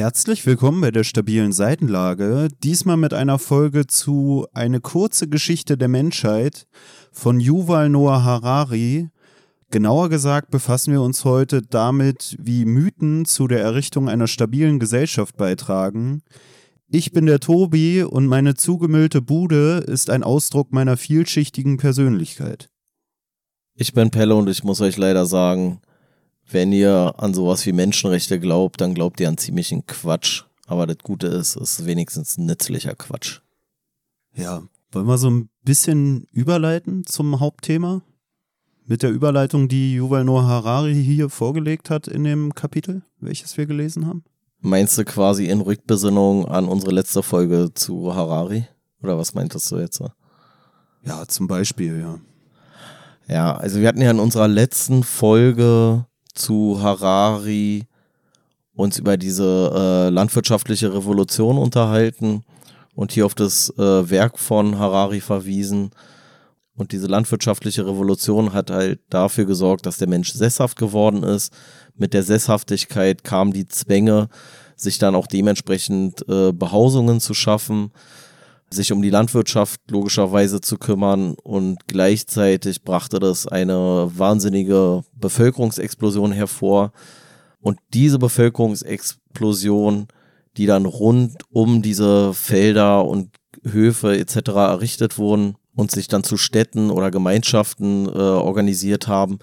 [0.00, 2.48] Herzlich willkommen bei der stabilen Seitenlage.
[2.64, 6.66] Diesmal mit einer Folge zu Eine kurze Geschichte der Menschheit
[7.12, 9.10] von Yuval Noah Harari.
[9.70, 15.36] Genauer gesagt befassen wir uns heute damit, wie Mythen zu der Errichtung einer stabilen Gesellschaft
[15.36, 16.22] beitragen.
[16.88, 22.70] Ich bin der Tobi und meine zugemüllte Bude ist ein Ausdruck meiner vielschichtigen Persönlichkeit.
[23.74, 25.82] Ich bin Pelle und ich muss euch leider sagen,
[26.52, 30.44] wenn ihr an sowas wie Menschenrechte glaubt, dann glaubt ihr an ziemlichen Quatsch.
[30.66, 33.40] Aber das Gute ist, es ist wenigstens nützlicher Quatsch.
[34.34, 34.62] Ja,
[34.92, 38.02] wollen wir so ein bisschen überleiten zum Hauptthema?
[38.86, 43.66] Mit der Überleitung, die Yuval Noah Harari hier vorgelegt hat in dem Kapitel, welches wir
[43.66, 44.24] gelesen haben?
[44.60, 48.66] Meinst du quasi in Rückbesinnung an unsere letzte Folge zu Harari?
[49.02, 50.02] Oder was meintest du jetzt?
[51.02, 52.18] Ja, zum Beispiel, ja.
[53.26, 57.86] Ja, also wir hatten ja in unserer letzten Folge zu Harari
[58.74, 62.42] uns über diese äh, landwirtschaftliche Revolution unterhalten
[62.94, 65.90] und hier auf das äh, Werk von Harari verwiesen.
[66.76, 71.52] Und diese landwirtschaftliche Revolution hat halt dafür gesorgt, dass der Mensch sesshaft geworden ist.
[71.94, 74.28] Mit der Sesshaftigkeit kamen die Zwänge,
[74.76, 77.92] sich dann auch dementsprechend äh, Behausungen zu schaffen,
[78.72, 86.92] sich um die Landwirtschaft logischerweise zu kümmern und gleichzeitig brachte das eine wahnsinnige Bevölkerungsexplosion hervor.
[87.60, 90.06] Und diese Bevölkerungsexplosion,
[90.56, 93.30] die dann rund um diese Felder und
[93.64, 94.50] Höfe etc.
[94.54, 99.38] errichtet wurden und sich dann zu Städten oder Gemeinschaften äh, organisiert haben,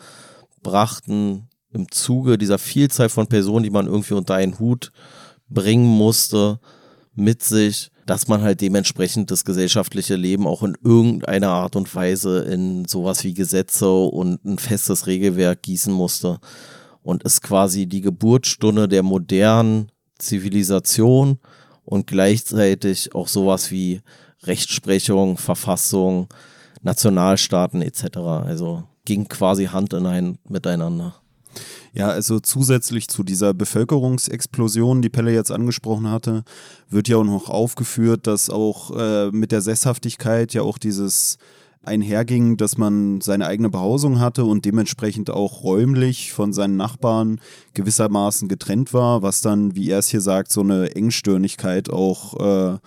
[0.64, 4.92] brachten im Zuge dieser Vielzahl von Personen, die man irgendwie unter einen Hut
[5.50, 6.60] bringen musste,
[7.14, 12.40] mit sich, dass man halt dementsprechend das gesellschaftliche Leben auch in irgendeiner Art und Weise
[12.40, 16.40] in sowas wie Gesetze und ein festes Regelwerk gießen musste.
[17.04, 21.40] Und ist quasi die Geburtsstunde der modernen Zivilisation
[21.84, 24.02] und gleichzeitig auch sowas wie
[24.44, 26.30] Rechtsprechung, Verfassung,
[26.82, 28.18] Nationalstaaten etc.
[28.18, 31.16] Also ging quasi Hand in Hand miteinander.
[31.94, 36.44] Ja, also zusätzlich zu dieser Bevölkerungsexplosion, die Pelle jetzt angesprochen hatte,
[36.90, 41.38] wird ja auch noch aufgeführt, dass auch äh, mit der Sesshaftigkeit ja auch dieses
[41.88, 47.40] einherging, dass man seine eigene Behausung hatte und dementsprechend auch räumlich von seinen Nachbarn
[47.74, 52.78] gewissermaßen getrennt war, was dann, wie er es hier sagt, so eine Engstirnigkeit auch äh,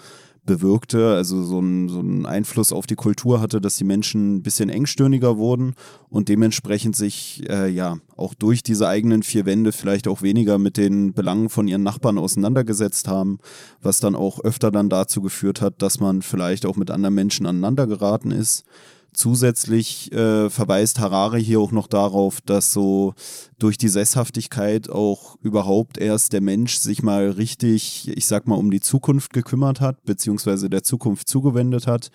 [0.50, 4.68] bewirkte, also so einen so Einfluss auf die Kultur hatte, dass die Menschen ein bisschen
[4.68, 5.74] engstirniger wurden
[6.08, 10.76] und dementsprechend sich äh, ja auch durch diese eigenen vier Wände vielleicht auch weniger mit
[10.76, 13.38] den Belangen von ihren Nachbarn auseinandergesetzt haben,
[13.80, 17.46] was dann auch öfter dann dazu geführt hat, dass man vielleicht auch mit anderen Menschen
[17.46, 18.64] aneinander geraten ist.
[19.12, 23.14] Zusätzlich äh, verweist Harari hier auch noch darauf, dass so
[23.58, 28.70] durch die Sesshaftigkeit auch überhaupt erst der Mensch sich mal richtig, ich sag mal, um
[28.70, 32.10] die Zukunft gekümmert hat, beziehungsweise der Zukunft zugewendet hat,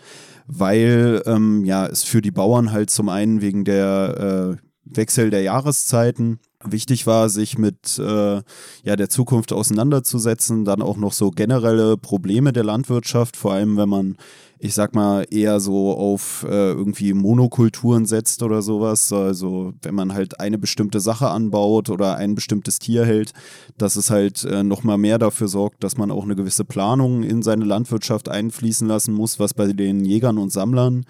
[0.47, 5.41] weil ähm, ja es für die Bauern halt zum einen wegen der äh, Wechsel der
[5.41, 8.41] Jahreszeiten wichtig war, sich mit äh,
[8.83, 13.89] ja, der Zukunft auseinanderzusetzen, dann auch noch so generelle Probleme der Landwirtschaft, vor allem wenn
[13.89, 14.17] man
[14.59, 19.11] ich sag mal, eher so auf äh, irgendwie Monokulturen setzt oder sowas.
[19.11, 23.33] Also wenn man halt eine bestimmte Sache anbaut oder ein bestimmtes Tier hält,
[23.77, 27.43] dass es halt äh, nochmal mehr dafür sorgt, dass man auch eine gewisse Planung in
[27.43, 31.05] seine Landwirtschaft einfließen lassen muss, was bei den Jägern und Sammlern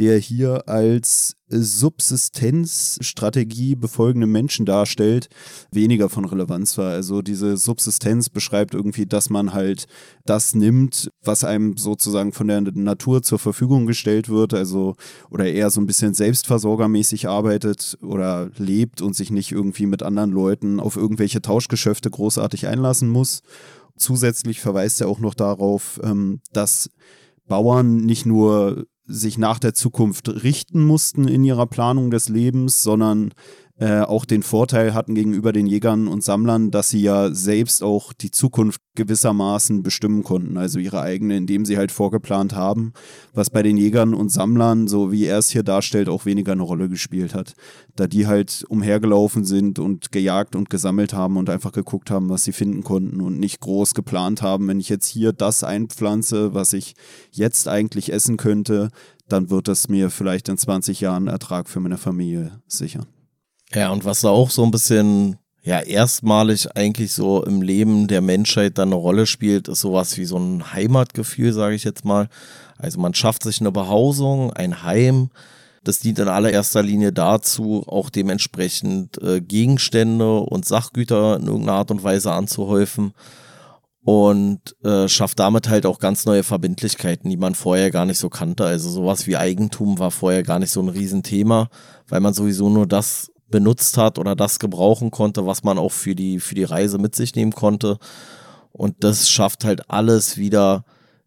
[0.00, 5.28] der hier als Subsistenzstrategie befolgende Menschen darstellt,
[5.72, 6.92] weniger von Relevanz war.
[6.92, 9.84] Also diese Subsistenz beschreibt irgendwie, dass man halt
[10.24, 14.96] das nimmt, was einem sozusagen von der Natur zur Verfügung gestellt wird, also
[15.28, 20.30] oder eher so ein bisschen selbstversorgermäßig arbeitet oder lebt und sich nicht irgendwie mit anderen
[20.30, 23.42] Leuten auf irgendwelche Tauschgeschäfte großartig einlassen muss.
[23.98, 26.88] Zusätzlich verweist er auch noch darauf, ähm, dass
[27.48, 33.32] Bauern nicht nur sich nach der Zukunft richten mussten in ihrer Planung des Lebens, sondern
[33.80, 38.12] äh, auch den Vorteil hatten gegenüber den Jägern und Sammlern, dass sie ja selbst auch
[38.12, 42.92] die Zukunft gewissermaßen bestimmen konnten, also ihre eigene, indem sie halt vorgeplant haben,
[43.32, 46.62] was bei den Jägern und Sammlern, so wie er es hier darstellt, auch weniger eine
[46.62, 47.54] Rolle gespielt hat,
[47.96, 52.44] da die halt umhergelaufen sind und gejagt und gesammelt haben und einfach geguckt haben, was
[52.44, 56.74] sie finden konnten und nicht groß geplant haben, wenn ich jetzt hier das einpflanze, was
[56.74, 56.96] ich
[57.30, 58.90] jetzt eigentlich essen könnte,
[59.26, 63.06] dann wird das mir vielleicht in 20 Jahren Ertrag für meine Familie sichern.
[63.72, 68.20] Ja, und was da auch so ein bisschen, ja, erstmalig eigentlich so im Leben der
[68.20, 72.28] Menschheit dann eine Rolle spielt, ist sowas wie so ein Heimatgefühl, sage ich jetzt mal.
[72.78, 75.30] Also man schafft sich eine Behausung, ein Heim.
[75.84, 81.90] Das dient in allererster Linie dazu, auch dementsprechend äh, Gegenstände und Sachgüter in irgendeiner Art
[81.90, 83.12] und Weise anzuhäufen.
[84.04, 88.30] und äh, schafft damit halt auch ganz neue Verbindlichkeiten, die man vorher gar nicht so
[88.30, 88.64] kannte.
[88.64, 91.68] Also sowas wie Eigentum war vorher gar nicht so ein Riesenthema,
[92.08, 96.14] weil man sowieso nur das benutzt hat oder das gebrauchen konnte, was man auch für
[96.14, 97.98] die, für die Reise mit sich nehmen konnte.
[98.72, 100.84] Und das schafft halt alles wieder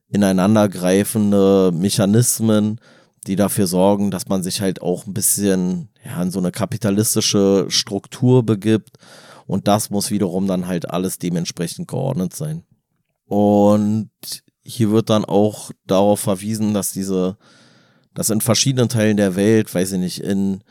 [0.10, 2.80] ineinandergreifende Mechanismen,
[3.28, 7.66] die dafür sorgen, dass man sich halt auch ein bisschen ja, in so eine kapitalistische
[7.70, 8.98] Struktur begibt.
[9.46, 12.64] Und das muss wiederum dann halt alles dementsprechend geordnet sein.
[13.26, 14.10] Und
[14.64, 17.38] hier wird dann auch darauf verwiesen, dass diese,
[18.14, 20.64] dass in verschiedenen Teilen der Welt, weiß ich nicht, in,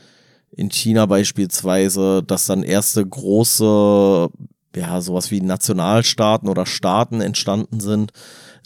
[0.56, 4.28] in China beispielsweise, dass dann erste große,
[4.76, 8.12] ja, sowas wie Nationalstaaten oder Staaten entstanden sind,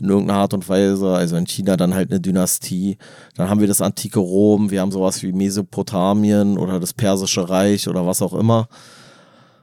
[0.00, 1.15] in irgendeiner Art und Weise.
[1.15, 2.99] Also in China dann halt eine Dynastie.
[3.37, 7.89] Dann haben wir das antike Rom, wir haben sowas wie Mesopotamien oder das Persische Reich
[7.89, 8.69] oder was auch immer.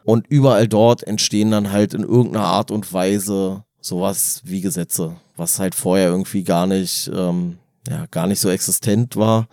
[0.06, 5.60] Und überall dort entstehen dann halt in irgendeiner Art und Weise sowas wie Gesetze, was
[5.60, 9.48] halt vorher irgendwie gar nicht, ähm, ja, gar nicht so existent war.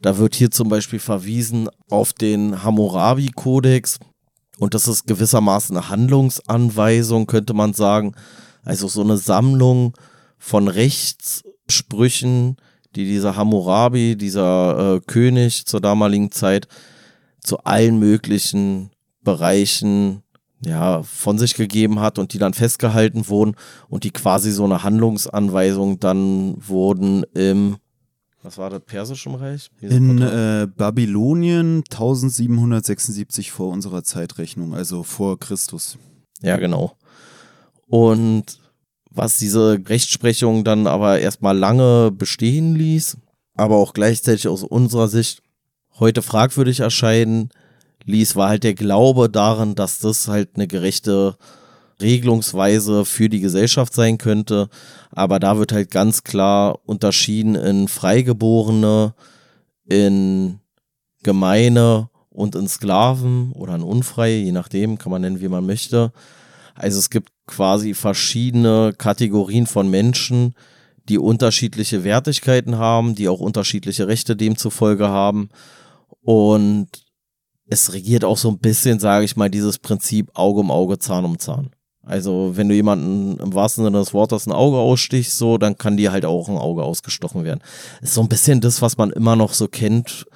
[0.00, 3.98] Da wird hier zum Beispiel verwiesen auf den Hammurabi-Kodex.
[4.58, 8.14] Und das ist gewissermaßen eine Handlungsanweisung, könnte man sagen.
[8.64, 9.94] Also so eine Sammlung
[10.38, 12.56] von Rechtssprüchen,
[12.94, 16.68] die dieser Hammurabi, dieser äh, König zur damaligen Zeit
[17.40, 18.90] zu allen möglichen
[19.22, 20.22] Bereichen
[20.64, 23.54] ja, von sich gegeben hat und die dann festgehalten wurden
[23.88, 27.76] und die quasi so eine Handlungsanweisung dann wurden im,
[28.42, 29.70] was war das, Persischen Reich?
[29.80, 35.98] In äh, Babylonien 1776 vor unserer Zeitrechnung, also vor Christus.
[36.40, 36.96] Ja, genau.
[37.86, 38.60] Und
[39.10, 43.16] was diese Rechtsprechung dann aber erstmal lange bestehen ließ,
[43.54, 45.42] aber auch gleichzeitig aus unserer Sicht
[45.98, 47.50] heute fragwürdig erscheinen
[48.04, 51.36] ließ, war halt der Glaube daran, dass das halt eine gerechte
[52.00, 54.68] Regelungsweise für die Gesellschaft sein könnte.
[55.10, 59.14] Aber da wird halt ganz klar unterschieden in Freigeborene,
[59.84, 60.60] in
[61.22, 66.12] Gemeine und in Sklaven oder in Unfreie, je nachdem, kann man nennen, wie man möchte.
[66.74, 70.54] Also es gibt quasi verschiedene Kategorien von Menschen,
[71.08, 75.48] die unterschiedliche Wertigkeiten haben, die auch unterschiedliche Rechte demzufolge haben.
[76.20, 76.88] Und
[77.66, 81.24] es regiert auch so ein bisschen, sage ich mal, dieses Prinzip Auge um Auge, Zahn
[81.24, 81.70] um Zahn.
[82.08, 85.96] Also wenn du jemanden im wahrsten Sinne des Wortes ein Auge ausstichst, so, dann kann
[85.96, 87.60] dir halt auch ein Auge ausgestochen werden.
[88.00, 90.26] Ist so ein bisschen das, was man immer noch so kennt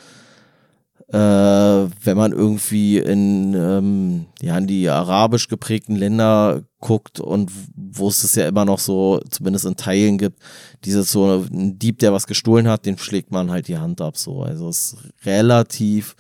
[1.13, 8.09] äh, wenn man irgendwie in, ähm, ja, in die arabisch geprägten Länder guckt und wo
[8.09, 10.39] es es ja immer noch so, zumindest in Teilen gibt,
[10.85, 14.17] dieses so ein Dieb, der was gestohlen hat, den schlägt man halt die Hand ab.
[14.17, 14.43] So.
[14.43, 16.17] Also es ist relativ,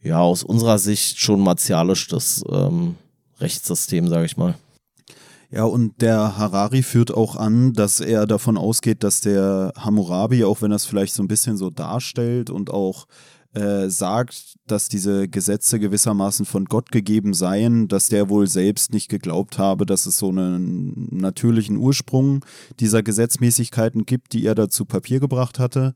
[0.00, 2.94] ja, aus unserer Sicht schon martialisch das ähm,
[3.40, 4.54] Rechtssystem, sage ich mal.
[5.50, 10.60] Ja, und der Harari führt auch an, dass er davon ausgeht, dass der Hammurabi, auch
[10.60, 13.06] wenn er es vielleicht so ein bisschen so darstellt und auch
[13.56, 19.08] äh, sagt, dass diese Gesetze gewissermaßen von Gott gegeben seien, dass der wohl selbst nicht
[19.08, 22.44] geglaubt habe, dass es so einen natürlichen Ursprung
[22.80, 25.94] dieser Gesetzmäßigkeiten gibt, die er da zu Papier gebracht hatte.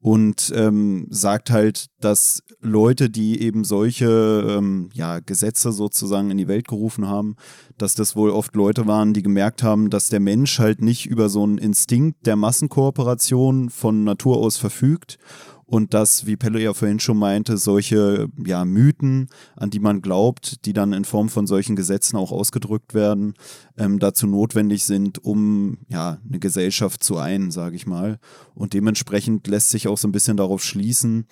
[0.00, 6.48] Und ähm, sagt halt, dass Leute, die eben solche ähm, ja, Gesetze sozusagen in die
[6.48, 7.36] Welt gerufen haben,
[7.78, 11.28] dass das wohl oft Leute waren, die gemerkt haben, dass der Mensch halt nicht über
[11.28, 15.18] so einen Instinkt der Massenkooperation von Natur aus verfügt
[15.66, 20.64] und dass, wie Pelle ja vorhin schon meinte, solche ja, Mythen, an die man glaubt,
[20.66, 23.34] die dann in Form von solchen Gesetzen auch ausgedrückt werden,
[23.76, 28.18] ähm, dazu notwendig sind, um ja eine Gesellschaft zu ein, sage ich mal.
[28.54, 31.26] Und dementsprechend lässt sich auch so ein bisschen darauf schließen,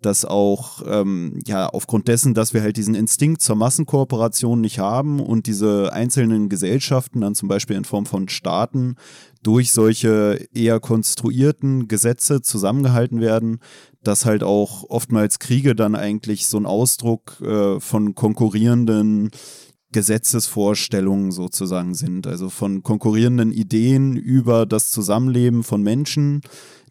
[0.00, 5.20] dass auch ähm, ja aufgrund dessen, dass wir halt diesen Instinkt zur Massenkooperation nicht haben
[5.20, 8.94] und diese einzelnen Gesellschaften dann zum Beispiel in Form von Staaten
[9.42, 13.58] durch solche eher konstruierten Gesetze zusammengehalten werden,
[14.02, 19.30] dass halt auch oftmals Kriege dann eigentlich so ein Ausdruck äh, von konkurrierenden
[19.90, 26.42] Gesetzesvorstellungen sozusagen sind, also von konkurrierenden Ideen über das Zusammenleben von Menschen,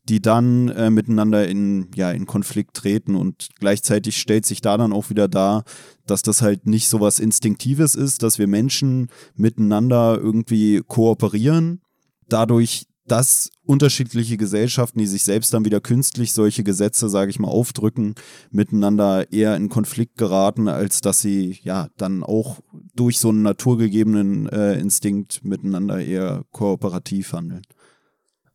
[0.09, 4.93] die dann äh, miteinander in, ja, in Konflikt treten und gleichzeitig stellt sich da dann
[4.93, 5.63] auch wieder dar,
[6.05, 11.81] dass das halt nicht so was Instinktives ist, dass wir Menschen miteinander irgendwie kooperieren,
[12.29, 17.47] dadurch, dass unterschiedliche Gesellschaften, die sich selbst dann wieder künstlich solche Gesetze, sage ich mal,
[17.47, 18.15] aufdrücken,
[18.51, 22.59] miteinander eher in Konflikt geraten, als dass sie ja dann auch
[22.95, 27.61] durch so einen naturgegebenen äh, Instinkt miteinander eher kooperativ handeln.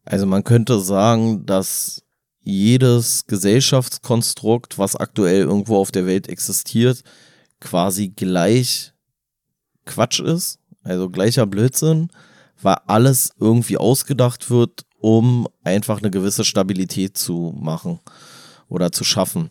[0.04, 2.02] Also man könnte sagen, dass
[2.40, 7.02] jedes Gesellschaftskonstrukt, was aktuell irgendwo auf der Welt existiert,
[7.60, 8.92] quasi gleich
[9.84, 10.58] Quatsch ist.
[10.82, 12.08] Also gleicher Blödsinn,
[12.60, 18.00] weil alles irgendwie ausgedacht wird, um einfach eine gewisse Stabilität zu machen
[18.68, 19.50] oder zu schaffen.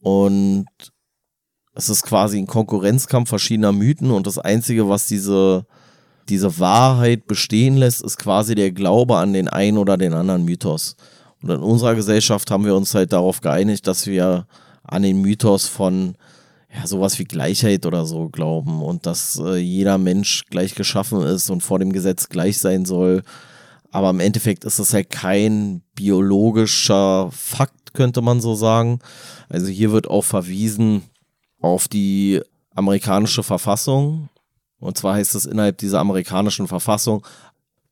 [0.00, 0.66] Und
[1.74, 5.66] es ist quasi ein Konkurrenzkampf verschiedener Mythen und das Einzige, was diese,
[6.30, 10.96] diese Wahrheit bestehen lässt, ist quasi der Glaube an den einen oder den anderen Mythos.
[11.42, 14.46] Und in unserer Gesellschaft haben wir uns halt darauf geeinigt, dass wir
[14.82, 16.14] an den Mythos von
[16.74, 21.50] ja, sowas wie Gleichheit oder so glauben und dass äh, jeder Mensch gleich geschaffen ist
[21.50, 23.22] und vor dem Gesetz gleich sein soll.
[23.90, 29.00] Aber im Endeffekt ist das halt kein biologischer Fakt, könnte man so sagen.
[29.48, 31.02] Also hier wird auch verwiesen
[31.60, 32.40] auf die
[32.74, 34.28] amerikanische Verfassung.
[34.80, 37.26] Und zwar heißt es innerhalb dieser amerikanischen Verfassung,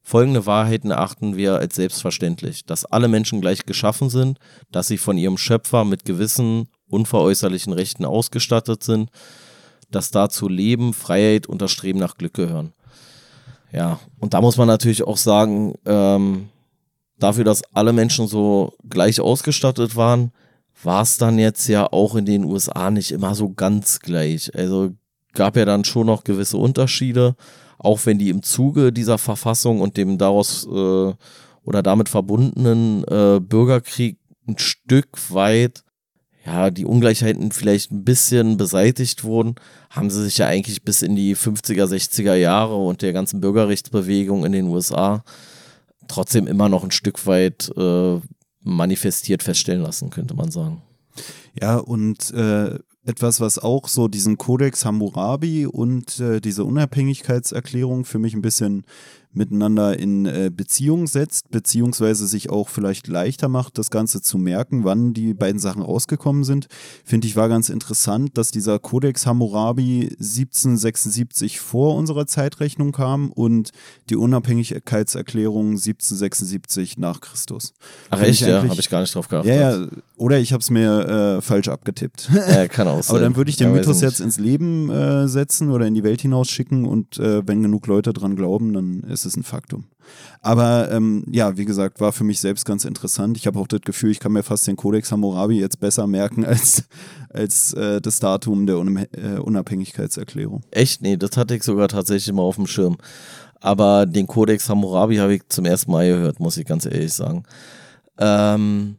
[0.02, 4.38] folgende Wahrheiten achten wir als selbstverständlich, dass alle Menschen gleich geschaffen sind,
[4.72, 9.10] dass sie von ihrem Schöpfer mit gewissen unveräußerlichen Rechten ausgestattet sind,
[9.90, 12.72] dass dazu Leben, Freiheit und das Streben nach Glück gehören.
[13.70, 16.48] Ja, und da muss man natürlich auch sagen, ähm,
[17.18, 20.32] dafür, dass alle Menschen so gleich ausgestattet waren,
[20.82, 24.54] war es dann jetzt ja auch in den USA nicht immer so ganz gleich.
[24.54, 24.92] Also
[25.38, 27.36] gab ja dann schon noch gewisse Unterschiede,
[27.78, 31.14] auch wenn die im Zuge dieser Verfassung und dem daraus äh,
[31.62, 34.18] oder damit verbundenen äh, Bürgerkrieg
[34.48, 35.84] ein Stück weit
[36.44, 39.56] ja, die Ungleichheiten vielleicht ein bisschen beseitigt wurden,
[39.90, 44.44] haben sie sich ja eigentlich bis in die 50er, 60er Jahre und der ganzen Bürgerrechtsbewegung
[44.44, 45.22] in den USA
[46.08, 48.18] trotzdem immer noch ein Stück weit äh,
[48.64, 50.82] manifestiert feststellen lassen, könnte man sagen.
[51.60, 52.78] Ja, und äh,
[53.08, 58.84] etwas, was auch so diesen Kodex Hammurabi und äh, diese Unabhängigkeitserklärung für mich ein bisschen
[59.32, 64.84] miteinander in äh, Beziehung setzt, beziehungsweise sich auch vielleicht leichter macht, das Ganze zu merken,
[64.84, 66.66] wann die beiden Sachen rausgekommen sind,
[67.04, 73.70] finde ich war ganz interessant, dass dieser Codex Hammurabi 1776 vor unserer Zeitrechnung kam und
[74.08, 77.74] die Unabhängigkeitserklärung 1776 nach Christus.
[78.10, 79.54] Ach echt, ja, habe ich gar nicht drauf geachtet.
[79.54, 82.30] Ja, ja, oder ich habe es mir äh, falsch abgetippt.
[82.48, 83.10] Ja, kann auch sein.
[83.16, 86.22] Aber dann würde ich den Mythos jetzt ins Leben äh, setzen oder in die Welt
[86.22, 89.86] hinausschicken und wenn genug Leute dran glauben, dann ist es ein Faktum.
[90.40, 93.36] Aber ähm, ja, wie gesagt, war für mich selbst ganz interessant.
[93.36, 96.44] Ich habe auch das Gefühl, ich kann mir fast den Kodex Hammurabi jetzt besser merken
[96.46, 96.84] als,
[97.28, 100.62] als äh, das Datum der Un äh, Unabhängigkeitserklärung.
[100.70, 101.02] Echt?
[101.02, 102.96] Nee, das hatte ich sogar tatsächlich mal auf dem Schirm.
[103.60, 107.42] Aber den Kodex Hammurabi habe ich zum ersten Mal gehört, muss ich ganz ehrlich sagen.
[108.18, 108.96] Ähm,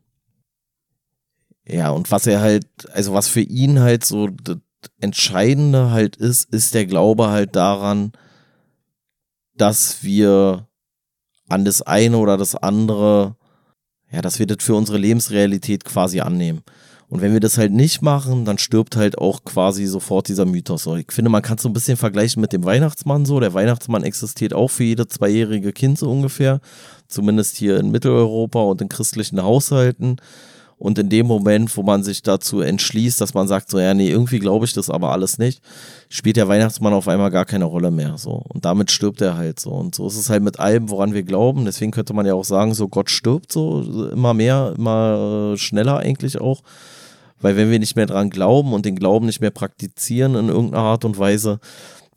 [1.68, 4.58] ja, und was er halt, also was für ihn halt so das
[5.00, 8.12] Entscheidende halt ist, ist der Glaube halt daran,
[9.60, 10.68] dass wir
[11.50, 13.36] an das eine oder das andere,
[14.12, 16.64] ja, dass wir das für unsere Lebensrealität quasi annehmen.
[17.10, 20.86] Und wenn wir das halt nicht machen, dann stirbt halt auch quasi sofort dieser Mythos.
[20.86, 23.40] Ich finde, man kann es so ein bisschen vergleichen mit dem Weihnachtsmann so.
[23.40, 26.62] Der Weihnachtsmann existiert auch für jede zweijährige Kind so ungefähr.
[27.08, 30.18] Zumindest hier in Mitteleuropa und in christlichen Haushalten.
[30.80, 34.10] Und in dem Moment, wo man sich dazu entschließt, dass man sagt, so, ja, nee,
[34.10, 35.62] irgendwie glaube ich das aber alles nicht,
[36.08, 38.18] spielt der Weihnachtsmann auf einmal gar keine Rolle mehr.
[38.18, 38.42] So.
[38.48, 39.72] Und damit stirbt er halt so.
[39.72, 41.66] Und so ist es halt mit allem, woran wir glauben.
[41.66, 46.40] Deswegen könnte man ja auch sagen, so Gott stirbt so immer mehr, immer schneller eigentlich
[46.40, 46.62] auch.
[47.42, 50.84] Weil wenn wir nicht mehr dran glauben und den Glauben nicht mehr praktizieren in irgendeiner
[50.84, 51.60] Art und Weise,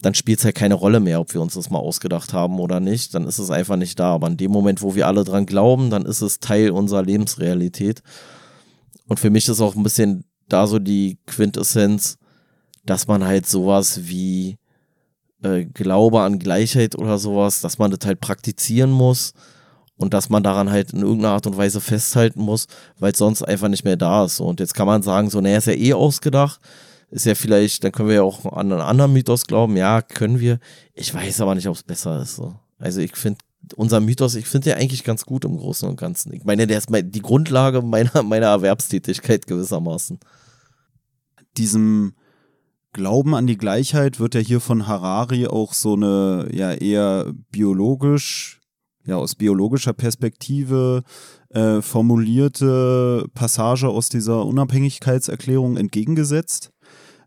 [0.02, 2.78] dann spielt es halt keine Rolle mehr, ob wir uns das mal ausgedacht haben oder
[2.78, 3.12] nicht.
[3.14, 4.14] Dann ist es einfach nicht da.
[4.14, 8.02] Aber in dem Moment, wo wir alle dran glauben, dann ist es Teil unserer Lebensrealität.
[9.06, 12.18] Und für mich ist auch ein bisschen da so die Quintessenz,
[12.84, 14.58] dass man halt sowas wie
[15.42, 19.32] äh, Glaube an Gleichheit oder sowas, dass man das halt praktizieren muss
[19.96, 22.66] und dass man daran halt in irgendeiner Art und Weise festhalten muss,
[22.98, 24.40] weil es sonst einfach nicht mehr da ist.
[24.40, 26.60] Und jetzt kann man sagen, so, naja, ist ja eh ausgedacht,
[27.10, 30.40] ist ja vielleicht, dann können wir ja auch an einen anderen Mythos glauben, ja, können
[30.40, 30.58] wir.
[30.94, 32.36] Ich weiß aber nicht, ob es besser ist.
[32.36, 32.54] So.
[32.78, 33.38] Also ich finde
[33.74, 36.32] unser Mythos, ich finde ja eigentlich ganz gut im Großen und Ganzen.
[36.32, 40.18] Ich meine, der ist die Grundlage meiner, meiner Erwerbstätigkeit gewissermaßen.
[41.56, 42.14] Diesem
[42.92, 48.60] Glauben an die Gleichheit wird ja hier von Harari auch so eine ja eher biologisch,
[49.06, 51.02] ja aus biologischer Perspektive
[51.48, 56.70] äh, formulierte Passage aus dieser Unabhängigkeitserklärung entgegengesetzt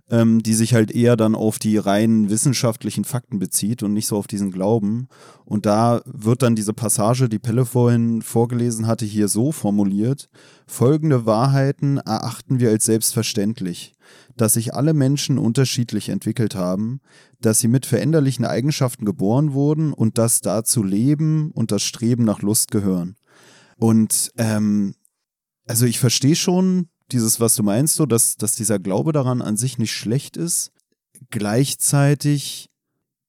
[0.10, 4.18] ähm, die sich halt eher dann auf die rein wissenschaftlichen Fakten bezieht und nicht so
[4.18, 5.08] auf diesen Glauben.
[5.46, 10.30] Und da wird dann diese Passage, die Pelle vorhin vorgelesen hatte, hier so formuliert.
[10.68, 13.94] Folgende Wahrheiten erachten wir als selbstverständlich.
[14.38, 17.00] Dass sich alle Menschen unterschiedlich entwickelt haben,
[17.42, 22.42] dass sie mit veränderlichen Eigenschaften geboren wurden und dass dazu Leben und das Streben nach
[22.42, 23.16] Lust gehören.
[23.78, 24.94] Und ähm,
[25.68, 29.58] also ich verstehe schon, dieses, was du meinst, so, dass, dass dieser Glaube daran an
[29.58, 30.72] sich nicht schlecht ist.
[31.30, 32.70] Gleichzeitig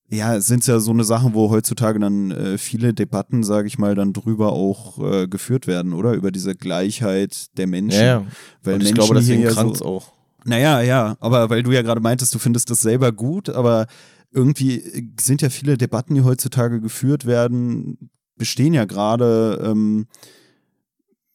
[0.09, 3.78] ja, sind es ja so eine Sachen, wo heutzutage dann äh, viele Debatten, sage ich
[3.78, 6.12] mal, dann drüber auch äh, geführt werden, oder?
[6.12, 8.00] Über diese Gleichheit der Menschen.
[8.00, 8.26] Ja, ja.
[8.62, 10.12] Weil Und ich Menschen glaube, deswegen ja krankt so, auch.
[10.45, 13.87] Naja, ja, aber weil du ja gerade meintest, du findest das selber gut, aber
[14.30, 20.06] irgendwie sind ja viele Debatten, die heutzutage geführt werden, bestehen ja gerade ähm,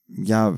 [0.07, 0.57] ja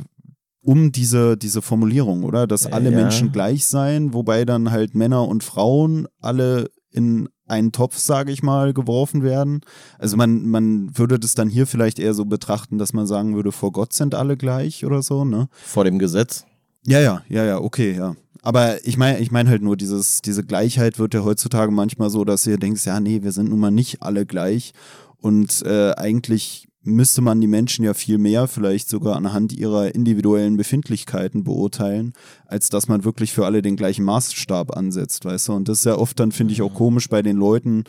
[0.63, 2.47] um diese, diese Formulierung, oder?
[2.47, 2.97] Dass alle Ja.
[2.97, 8.41] Menschen gleich seien, wobei dann halt Männer und Frauen alle in einen Topf, sage ich
[8.41, 9.61] mal, geworfen werden.
[9.99, 13.51] Also man, man würde das dann hier vielleicht eher so betrachten, dass man sagen würde,
[13.51, 15.49] vor Gott sind alle gleich oder so, ne?
[15.51, 16.45] Vor dem Gesetz.
[16.85, 18.15] Ja, ja, ja, ja, okay, ja.
[18.41, 22.23] Aber ich meine, ich meine halt nur, dieses, diese Gleichheit wird ja heutzutage manchmal so,
[22.25, 24.73] dass ihr denkst, ja, nee, wir sind nun mal nicht alle gleich.
[25.17, 30.57] Und äh, eigentlich müsste man die Menschen ja viel mehr vielleicht sogar anhand ihrer individuellen
[30.57, 32.13] Befindlichkeiten beurteilen,
[32.45, 35.53] als dass man wirklich für alle den gleichen Maßstab ansetzt, weißt du?
[35.53, 37.85] Und das ist ja oft dann, finde ich, auch komisch bei den Leuten,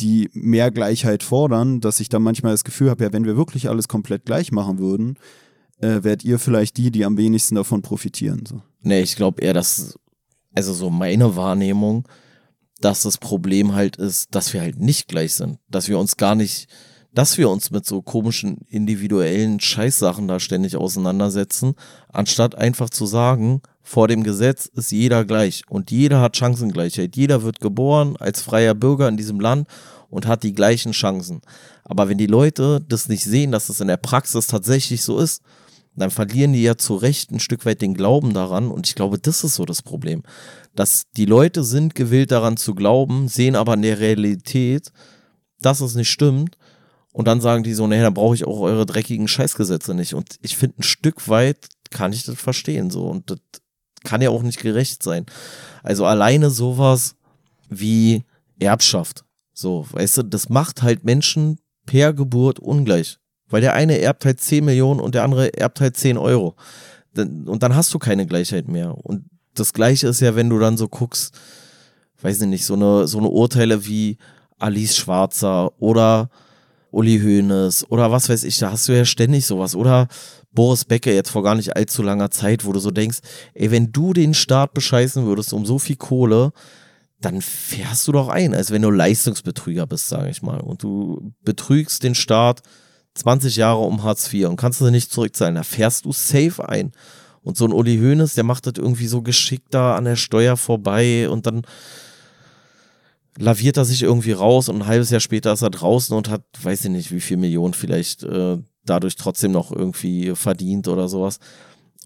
[0.00, 3.68] die mehr Gleichheit fordern, dass ich dann manchmal das Gefühl habe, ja, wenn wir wirklich
[3.68, 5.16] alles komplett gleich machen würden,
[5.78, 8.44] äh, wärt ihr vielleicht die, die am wenigsten davon profitieren.
[8.46, 8.62] So.
[8.80, 9.98] Nee, ich glaube eher, dass,
[10.54, 12.08] also so meine Wahrnehmung,
[12.80, 15.58] dass das Problem halt ist, dass wir halt nicht gleich sind.
[15.68, 16.66] Dass wir uns gar nicht,
[17.14, 21.74] dass wir uns mit so komischen individuellen Scheißsachen da ständig auseinandersetzen,
[22.08, 27.16] anstatt einfach zu sagen, vor dem Gesetz ist jeder gleich und jeder hat Chancengleichheit.
[27.16, 29.68] Jeder wird geboren als freier Bürger in diesem Land
[30.08, 31.42] und hat die gleichen Chancen.
[31.84, 35.42] Aber wenn die Leute das nicht sehen, dass das in der Praxis tatsächlich so ist,
[35.94, 38.70] dann verlieren die ja zu Recht ein Stück weit den Glauben daran.
[38.70, 40.22] Und ich glaube, das ist so das Problem.
[40.74, 44.90] Dass die Leute sind gewillt daran zu glauben, sehen aber in der Realität,
[45.60, 46.56] dass es nicht stimmt.
[47.12, 50.14] Und dann sagen die so, naja, dann brauche ich auch eure dreckigen Scheißgesetze nicht.
[50.14, 52.90] Und ich finde, ein Stück weit kann ich das verstehen.
[52.90, 53.06] So.
[53.06, 53.38] Und das
[54.02, 55.26] kann ja auch nicht gerecht sein.
[55.82, 57.14] Also alleine sowas
[57.68, 58.24] wie
[58.58, 59.24] Erbschaft.
[59.52, 63.18] So, weißt du, das macht halt Menschen per Geburt ungleich.
[63.48, 66.56] Weil der eine erbt halt 10 Millionen und der andere erbt halt 10 Euro.
[67.14, 68.96] Und dann hast du keine Gleichheit mehr.
[68.96, 71.34] Und das Gleiche ist ja, wenn du dann so guckst,
[72.22, 74.16] weiß ich nicht, so eine, so eine Urteile wie
[74.58, 76.30] Alice Schwarzer oder
[76.92, 79.74] Uli Hoeneß oder was weiß ich, da hast du ja ständig sowas.
[79.74, 80.08] Oder
[80.52, 83.18] Boris Becker jetzt vor gar nicht allzu langer Zeit, wo du so denkst,
[83.54, 86.52] ey, wenn du den Staat bescheißen würdest um so viel Kohle,
[87.20, 90.60] dann fährst du doch ein, als wenn du Leistungsbetrüger bist, sage ich mal.
[90.60, 92.62] Und du betrügst den Staat
[93.14, 95.54] 20 Jahre um Hartz IV und kannst du nicht zurückzahlen.
[95.54, 96.92] Da fährst du safe ein.
[97.42, 100.56] Und so ein Uli Hoeneß, der macht das irgendwie so geschickt da an der Steuer
[100.56, 101.62] vorbei und dann
[103.38, 106.42] laviert er sich irgendwie raus und ein halbes Jahr später ist er draußen und hat,
[106.62, 111.38] weiß ich nicht, wie viel Millionen vielleicht äh, dadurch trotzdem noch irgendwie verdient oder sowas.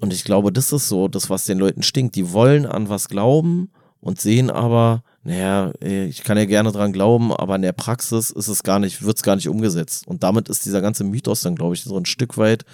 [0.01, 2.17] Und ich glaube, das ist so, das, was den Leuten stinkt.
[2.17, 6.93] Die wollen an was glauben und sehen aber, naja, ey, ich kann ja gerne dran
[6.93, 10.07] glauben, aber in der Praxis ist es gar nicht, wird es gar nicht umgesetzt.
[10.07, 12.65] Und damit ist dieser ganze Mythos dann, glaube ich, so ein Stück weit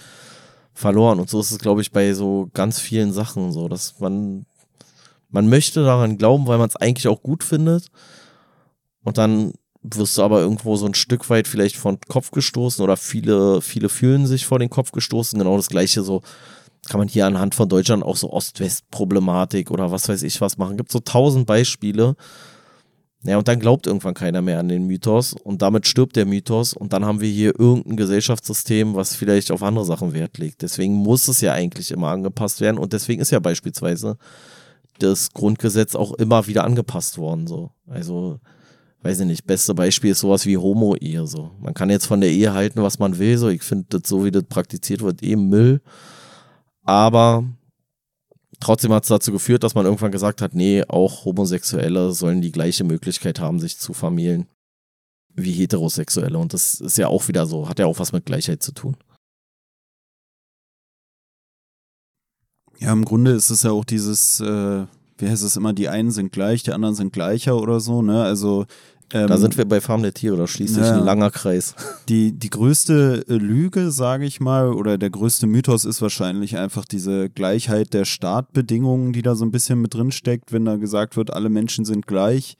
[0.74, 1.20] verloren.
[1.20, 4.46] Und so ist es, glaube ich, bei so ganz vielen Sachen so, dass man,
[5.30, 7.86] man möchte daran glauben, weil man es eigentlich auch gut findet.
[9.04, 12.82] Und dann wirst du aber irgendwo so ein Stück weit vielleicht vor den Kopf gestoßen
[12.82, 15.38] oder viele, viele fühlen sich vor den Kopf gestoßen.
[15.38, 16.22] Genau das gleiche so
[16.88, 20.76] kann man hier anhand von Deutschland auch so Ost-West-Problematik oder was weiß ich was machen.
[20.76, 22.16] Gibt so tausend Beispiele.
[23.24, 26.74] Ja, und dann glaubt irgendwann keiner mehr an den Mythos und damit stirbt der Mythos
[26.74, 30.62] und dann haben wir hier irgendein Gesellschaftssystem, was vielleicht auf andere Sachen Wert legt.
[30.62, 34.16] Deswegen muss es ja eigentlich immer angepasst werden und deswegen ist ja beispielsweise
[34.98, 37.46] das Grundgesetz auch immer wieder angepasst worden.
[37.46, 37.70] So.
[37.86, 38.40] Also,
[39.02, 41.26] weiß ich nicht, beste Beispiel ist sowas wie Homo-Ehe.
[41.26, 41.50] So.
[41.60, 43.36] Man kann jetzt von der Ehe halten, was man will.
[43.38, 43.48] So.
[43.48, 45.80] Ich finde das so, wie das praktiziert wird, eh Müll.
[46.84, 47.44] Aber
[48.60, 52.52] trotzdem hat es dazu geführt, dass man irgendwann gesagt hat, nee, auch Homosexuelle sollen die
[52.52, 54.46] gleiche Möglichkeit haben, sich zu vermählen
[55.34, 56.38] wie Heterosexuelle.
[56.38, 58.96] Und das ist ja auch wieder so, hat ja auch was mit Gleichheit zu tun.
[62.78, 64.86] Ja, im Grunde ist es ja auch dieses, äh,
[65.18, 68.24] wie heißt es immer, die einen sind gleich, die anderen sind gleicher oder so, ne?
[68.24, 68.66] Also
[69.12, 70.98] ähm, Da sind wir bei Farm der Tiere, da schließt sich Ja.
[70.98, 71.74] ein langer Kreis.
[72.08, 76.84] Die, die größte äh, Lüge, sage ich mal, oder der größte Mythos ist wahrscheinlich einfach
[76.84, 81.16] diese Gleichheit der Startbedingungen, die da so ein bisschen mit drin steckt, wenn da gesagt
[81.16, 82.56] wird, alle Menschen sind gleich.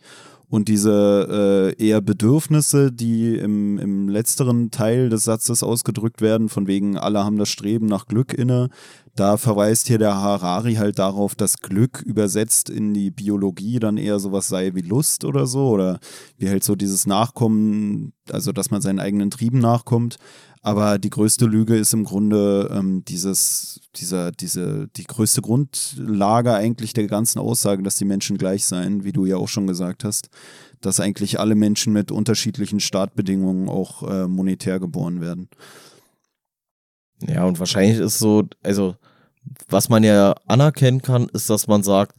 [0.53, 6.67] Und diese äh, eher Bedürfnisse, die im, im letzteren Teil des Satzes ausgedrückt werden, von
[6.67, 8.69] wegen alle haben das Streben nach Glück inne,
[9.15, 14.19] da verweist hier der Harari halt darauf, dass Glück übersetzt in die Biologie dann eher
[14.19, 16.01] sowas sei wie Lust oder so oder
[16.37, 20.19] wie halt so dieses Nachkommen, also dass man seinen eigenen Trieben nachkommt.
[20.65, 26.93] Aber die größte Lüge ist im Grunde ähm, dieses, dieser, diese, die größte Grundlage eigentlich
[26.93, 30.29] der ganzen Aussage, dass die Menschen gleich seien, wie du ja auch schon gesagt hast,
[30.81, 35.49] dass eigentlich alle Menschen mit unterschiedlichen Startbedingungen auch äh, monetär geboren werden.
[37.27, 38.95] Ja, und wahrscheinlich ist so, also
[39.69, 42.17] was man ja anerkennen kann, ist, dass man sagt,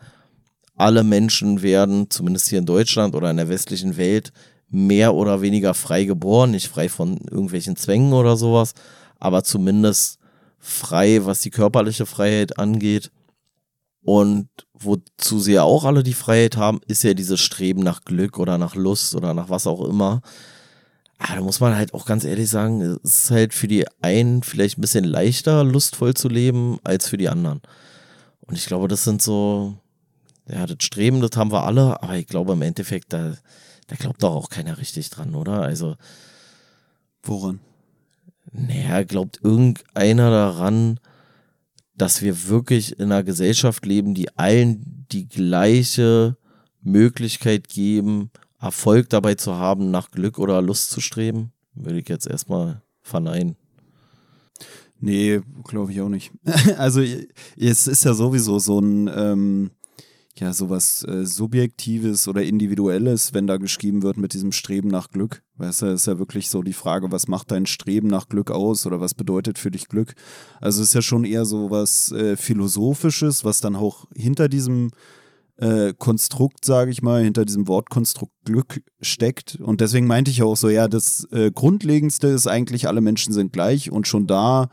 [0.75, 4.33] alle Menschen werden, zumindest hier in Deutschland oder in der westlichen Welt,
[4.73, 8.73] mehr oder weniger frei geboren, nicht frei von irgendwelchen Zwängen oder sowas,
[9.19, 10.19] aber zumindest
[10.59, 13.11] frei, was die körperliche Freiheit angeht.
[14.01, 18.37] Und wozu sie ja auch alle die Freiheit haben, ist ja dieses Streben nach Glück
[18.39, 20.21] oder nach Lust oder nach was auch immer.
[21.19, 24.43] Aber da muss man halt auch ganz ehrlich sagen, es ist halt für die einen
[24.43, 27.61] vielleicht ein bisschen leichter, lustvoll zu leben, als für die anderen.
[28.41, 29.77] Und ich glaube, das sind so,
[30.49, 33.35] ja, das Streben, das haben wir alle, aber ich glaube im Endeffekt, da,
[33.87, 35.61] da glaubt doch auch keiner richtig dran, oder?
[35.61, 35.95] Also.
[37.23, 37.59] Woran?
[38.51, 40.99] Naja, glaubt irgendeiner daran,
[41.95, 46.37] dass wir wirklich in einer Gesellschaft leben, die allen die gleiche
[46.81, 51.51] Möglichkeit geben, Erfolg dabei zu haben, nach Glück oder Lust zu streben?
[51.75, 53.55] Würde ich jetzt erstmal verneinen.
[54.99, 56.31] Nee, glaube ich auch nicht.
[56.77, 57.01] also
[57.57, 59.71] es ist ja sowieso so ein, ähm,
[60.35, 65.43] ja, sowas äh, Subjektives oder Individuelles, wenn da geschrieben wird mit diesem Streben nach Glück.
[65.57, 68.87] Weißt du, ist ja wirklich so die Frage, was macht dein Streben nach Glück aus
[68.87, 70.15] oder was bedeutet für dich Glück?
[70.59, 74.89] Also ist ja schon eher so was äh, Philosophisches, was dann auch hinter diesem
[75.57, 79.57] äh, Konstrukt, sage ich mal, hinter diesem Wortkonstrukt Glück steckt.
[79.61, 83.53] Und deswegen meinte ich auch so, ja, das äh, Grundlegendste ist eigentlich, alle Menschen sind
[83.53, 84.69] gleich und schon da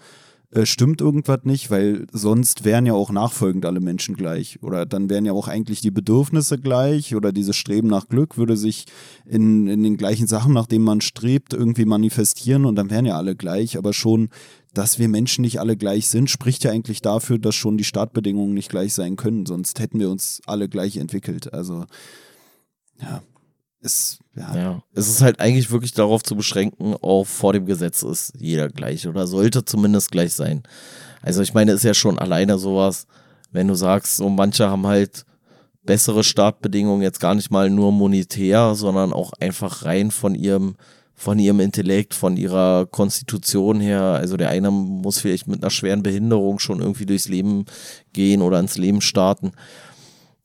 [0.53, 4.63] äh, stimmt irgendwas nicht, weil sonst wären ja auch nachfolgend alle Menschen gleich.
[4.63, 8.57] Oder dann wären ja auch eigentlich die Bedürfnisse gleich oder dieses Streben nach Glück würde
[8.57, 8.87] sich
[9.27, 13.17] in, in den gleichen Sachen, nach denen man strebt, irgendwie manifestieren und dann wären ja
[13.17, 13.79] alle gleich.
[13.79, 14.29] Aber schon
[14.75, 18.55] dass wir Menschen nicht alle gleich sind, spricht ja eigentlich dafür, dass schon die Startbedingungen
[18.55, 19.47] nicht gleich sein können.
[19.47, 21.53] Sonst hätten wir uns alle gleich entwickelt.
[21.53, 21.87] Also,
[23.01, 23.23] ja.
[23.83, 24.57] Es, ja.
[24.57, 24.83] ja.
[24.95, 29.09] es ist halt eigentlich wirklich darauf zu beschränken, auch vor dem Gesetz ist jeder gleich
[29.09, 30.63] oder sollte zumindest gleich sein.
[31.23, 33.07] Also ich meine, ist ja schon alleine sowas,
[33.53, 35.25] wenn du sagst, so manche haben halt
[35.83, 40.77] bessere Startbedingungen, jetzt gar nicht mal nur monetär, sondern auch einfach rein von ihrem
[41.21, 44.01] von ihrem Intellekt, von ihrer Konstitution her.
[44.01, 47.67] Also der eine muss vielleicht mit einer schweren Behinderung schon irgendwie durchs Leben
[48.15, 49.53] gehen oder ins Leben starten.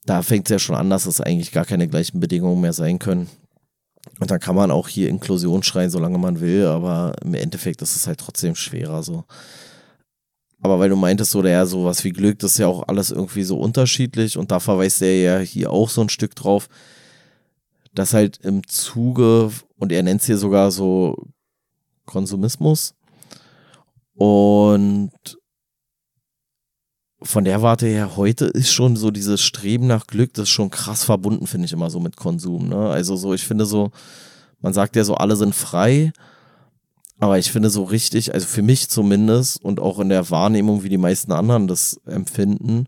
[0.06, 2.98] Da fängt es ja schon an, dass es eigentlich gar keine gleichen Bedingungen mehr sein
[2.98, 3.28] können.
[4.20, 7.96] Und dann kann man auch hier Inklusion schreien, solange man will, aber im Endeffekt ist
[7.96, 9.24] es halt trotzdem schwerer so.
[10.62, 13.42] Aber weil du meintest, so, ja, sowas wie Glück, das ist ja auch alles irgendwie
[13.42, 16.68] so unterschiedlich und da verweist er ja hier auch so ein Stück drauf
[17.96, 21.16] dass halt im Zuge, und er nennt es hier sogar so
[22.04, 22.94] Konsumismus,
[24.14, 25.10] und
[27.22, 30.70] von der Warte her, heute ist schon so dieses Streben nach Glück, das ist schon
[30.70, 32.68] krass verbunden, finde ich immer so mit Konsum.
[32.68, 32.90] Ne?
[32.90, 33.90] Also so, ich finde so,
[34.60, 36.12] man sagt ja so, alle sind frei,
[37.18, 40.90] aber ich finde so richtig, also für mich zumindest und auch in der Wahrnehmung, wie
[40.90, 42.86] die meisten anderen das empfinden,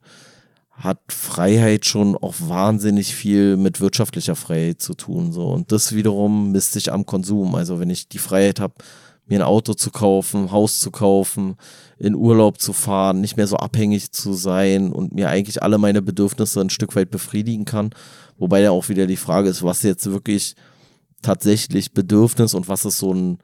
[0.73, 5.33] hat Freiheit schon auch wahnsinnig viel mit wirtschaftlicher Freiheit zu tun.
[5.33, 5.49] So.
[5.49, 7.57] Und das wiederum misst sich am Konsum.
[7.57, 8.75] Also wenn ich die Freiheit habe,
[9.29, 11.57] mir ein Auto zu kaufen, ein Haus zu kaufen,
[11.99, 16.03] in Urlaub zu fahren, nicht mehr so abhängig zu sein und mir eigentlich alle meine
[16.03, 17.91] Bedürfnisse ein Stück weit befriedigen kann.
[18.39, 20.55] Wobei ja auch wieder die Frage ist, was jetzt wirklich
[21.23, 23.39] tatsächlich Bedürfnis und was ist so ein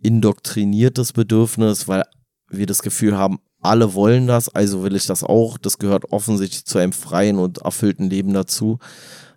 [0.00, 2.04] indoktriniertes Bedürfnis, weil
[2.50, 5.58] wir das Gefühl haben, alle wollen das, also will ich das auch.
[5.58, 8.78] Das gehört offensichtlich zu einem freien und erfüllten Leben dazu.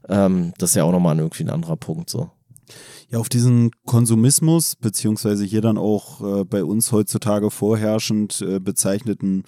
[0.07, 2.29] Ähm, das ist ja auch nochmal irgendwie ein anderer Punkt so.
[3.11, 9.43] Ja, auf diesen Konsumismus, beziehungsweise hier dann auch äh, bei uns heutzutage vorherrschend äh, bezeichneten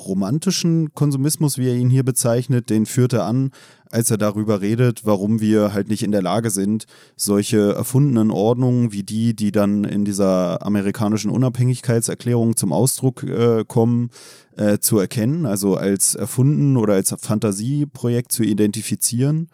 [0.00, 3.50] romantischen Konsumismus, wie er ihn hier bezeichnet, den führt er an,
[3.90, 6.84] als er darüber redet, warum wir halt nicht in der Lage sind,
[7.16, 14.10] solche erfundenen Ordnungen wie die, die dann in dieser amerikanischen Unabhängigkeitserklärung zum Ausdruck äh, kommen,
[14.56, 19.48] äh, zu erkennen, also als erfunden oder als Fantasieprojekt zu identifizieren.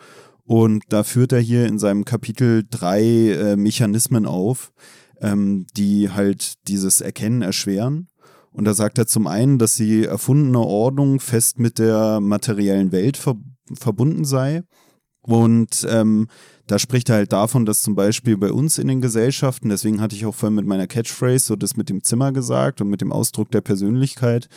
[0.51, 4.73] Und da führt er hier in seinem Kapitel drei äh, Mechanismen auf,
[5.21, 8.09] ähm, die halt dieses Erkennen erschweren.
[8.51, 13.17] Und da sagt er zum einen, dass die erfundene Ordnung fest mit der materiellen Welt
[13.17, 13.37] ver
[13.75, 14.65] verbunden sei.
[15.23, 16.27] Und ähm,
[16.67, 20.17] da spricht er halt davon, dass zum Beispiel bei uns in den Gesellschaften, deswegen hatte
[20.17, 23.13] ich auch vorhin mit meiner Catchphrase so das mit dem Zimmer gesagt und mit dem
[23.13, 24.49] Ausdruck der Persönlichkeit,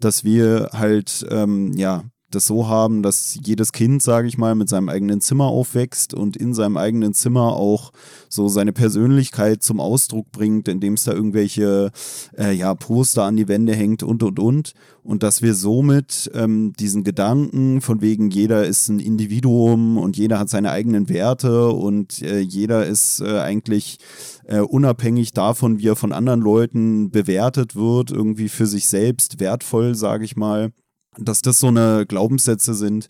[0.00, 4.68] dass wir halt, ähm, ja, das so haben, dass jedes Kind, sage ich mal, mit
[4.68, 7.92] seinem eigenen Zimmer aufwächst und in seinem eigenen Zimmer auch
[8.28, 11.90] so seine Persönlichkeit zum Ausdruck bringt, indem es da irgendwelche
[12.36, 14.72] äh, ja, Poster an die Wände hängt und und und.
[15.04, 20.38] Und dass wir somit ähm, diesen Gedanken von wegen jeder ist ein Individuum und jeder
[20.38, 23.98] hat seine eigenen Werte und äh, jeder ist äh, eigentlich
[24.44, 29.94] äh, unabhängig davon, wie er von anderen Leuten bewertet wird, irgendwie für sich selbst wertvoll,
[29.94, 30.72] sage ich mal
[31.18, 33.08] dass das so eine Glaubenssätze sind,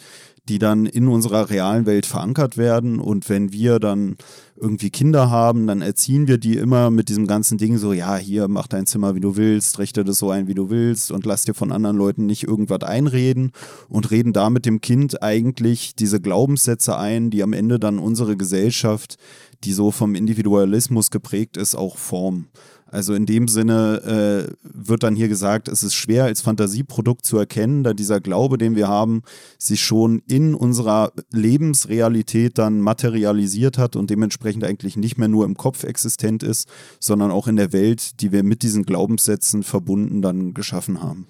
[0.49, 2.99] die dann in unserer realen Welt verankert werden.
[2.99, 4.17] Und wenn wir dann
[4.57, 8.49] irgendwie Kinder haben, dann erziehen wir die immer mit diesem ganzen Ding so, ja, hier,
[8.49, 11.45] mach dein Zimmer, wie du willst, richte das so ein, wie du willst und lass
[11.45, 13.53] dir von anderen Leuten nicht irgendwas einreden
[13.89, 18.37] und reden da mit dem Kind eigentlich diese Glaubenssätze ein, die am Ende dann unsere
[18.37, 19.19] Gesellschaft,
[19.63, 22.49] die so vom Individualismus geprägt ist, auch formen.
[22.93, 27.39] Also in dem Sinne äh, wird dann hier gesagt, es ist schwer als Fantasieprodukt zu
[27.39, 29.23] erkennen, da dieser Glaube, den wir haben,
[29.57, 35.57] sich schon in unserer Lebensrealität dann materialisiert hat und dementsprechend eigentlich nicht mehr nur im
[35.57, 36.69] Kopf existent ist,
[37.01, 41.27] sondern auch in der Welt, die wir mit diesen Glaubenssätzen verbunden dann geschaffen haben.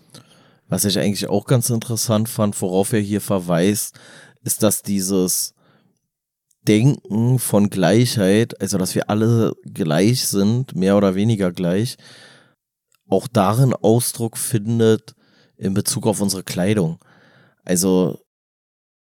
[0.69, 4.01] Was ich eigentlich auch ganz interessant fand, worauf er hier verweist,
[4.43, 5.52] ist, dass dieses
[6.69, 11.97] Denken von Gleichheit, also dass wir alle gleich sind, mehr oder weniger gleich,
[13.09, 15.15] auch darin Ausdruck findet
[15.57, 16.99] in Bezug auf unsere Kleidung.
[17.65, 18.19] Also,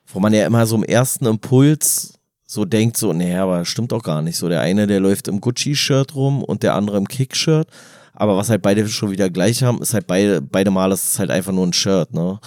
[0.07, 2.13] wo man ja immer so im ersten Impuls
[2.45, 4.37] so denkt, so, nee, aber stimmt doch gar nicht.
[4.37, 7.67] So, der eine, der läuft im Gucci-Shirt rum und der andere im Kick-Shirt.
[8.13, 11.19] Aber was halt beide schon wieder gleich haben, ist halt beide, beide Mal ist es
[11.19, 12.39] halt einfach nur ein Shirt, ne?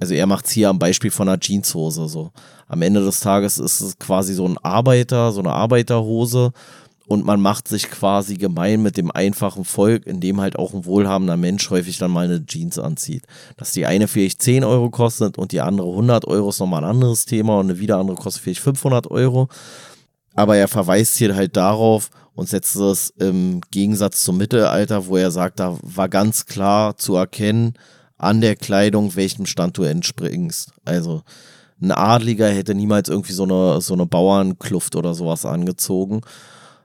[0.00, 2.30] Also er macht es hier am Beispiel von einer Jeanshose so.
[2.66, 6.52] Am Ende des Tages ist es quasi so ein Arbeiter, so eine Arbeiterhose
[7.06, 10.86] und man macht sich quasi gemein mit dem einfachen Volk, in dem halt auch ein
[10.86, 13.24] wohlhabender Mensch häufig dann mal eine Jeans anzieht.
[13.56, 16.90] Dass die eine vielleicht 10 Euro kostet und die andere 100 Euro ist nochmal ein
[16.90, 19.48] anderes Thema und eine wieder andere kostet vielleicht 500 Euro.
[20.34, 25.30] Aber er verweist hier halt darauf und setzt es im Gegensatz zum Mittelalter, wo er
[25.30, 27.74] sagt, da war ganz klar zu erkennen,
[28.24, 30.72] an der Kleidung, welchem Stand du entspringst.
[30.84, 31.22] Also
[31.80, 36.22] ein Adliger hätte niemals irgendwie so eine, so eine Bauernkluft oder sowas angezogen,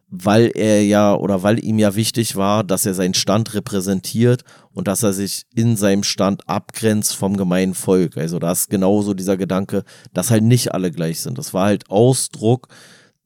[0.09, 4.87] weil er ja oder weil ihm ja wichtig war, dass er seinen Stand repräsentiert und
[4.87, 8.17] dass er sich in seinem Stand abgrenzt vom gemeinen Volk.
[8.17, 11.37] Also da ist genauso dieser Gedanke, dass halt nicht alle gleich sind.
[11.37, 12.67] Das war halt Ausdruck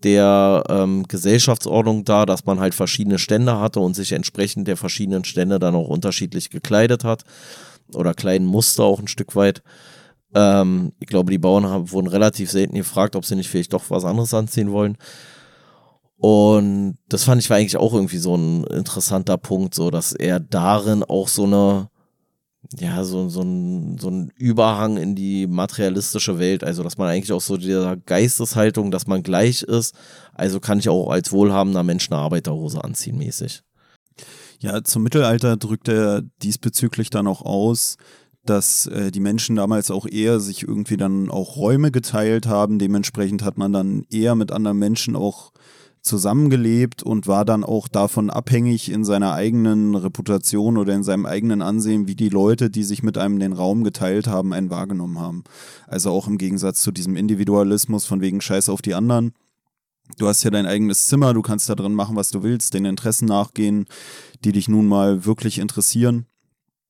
[0.03, 5.23] der ähm, Gesellschaftsordnung da, dass man halt verschiedene Stände hatte und sich entsprechend der verschiedenen
[5.23, 7.23] Stände dann auch unterschiedlich gekleidet hat
[7.95, 9.63] oder kleinen Muster auch ein Stück weit.
[10.35, 13.83] Ähm, ich glaube, die Bauern haben, wurden relativ selten gefragt, ob sie nicht vielleicht doch
[13.89, 14.97] was anderes anziehen wollen.
[16.17, 20.39] Und das fand ich war eigentlich auch irgendwie so ein interessanter Punkt, so dass er
[20.39, 21.89] darin auch so eine,
[22.79, 27.33] ja, so, so, ein, so ein Überhang in die materialistische Welt, also dass man eigentlich
[27.33, 29.95] auch so dieser Geisteshaltung, dass man gleich ist,
[30.33, 33.61] also kann ich auch als wohlhabender Mensch eine Arbeiterhose anziehen, mäßig.
[34.63, 37.97] Ja, zum Mittelalter drückt er diesbezüglich dann auch aus,
[38.45, 42.79] dass äh, die Menschen damals auch eher sich irgendwie dann auch Räume geteilt haben.
[42.79, 45.51] Dementsprechend hat man dann eher mit anderen Menschen auch
[46.01, 51.61] zusammengelebt und war dann auch davon abhängig in seiner eigenen Reputation oder in seinem eigenen
[51.61, 55.43] Ansehen, wie die Leute, die sich mit einem den Raum geteilt haben, einen wahrgenommen haben.
[55.87, 59.33] Also auch im Gegensatz zu diesem Individualismus von wegen Scheiß auf die anderen
[60.17, 62.85] Du hast ja dein eigenes Zimmer, du kannst da drin machen, was du willst, den
[62.85, 63.85] Interessen nachgehen,
[64.43, 66.27] die dich nun mal wirklich interessieren.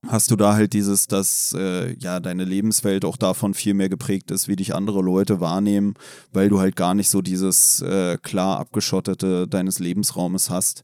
[0.06, 4.30] Hast du da halt dieses, dass äh, ja deine Lebenswelt auch davon viel mehr geprägt
[4.30, 5.94] ist, wie dich andere Leute wahrnehmen,
[6.32, 10.82] weil du halt gar nicht so dieses äh, klar abgeschottete deines Lebensraumes hast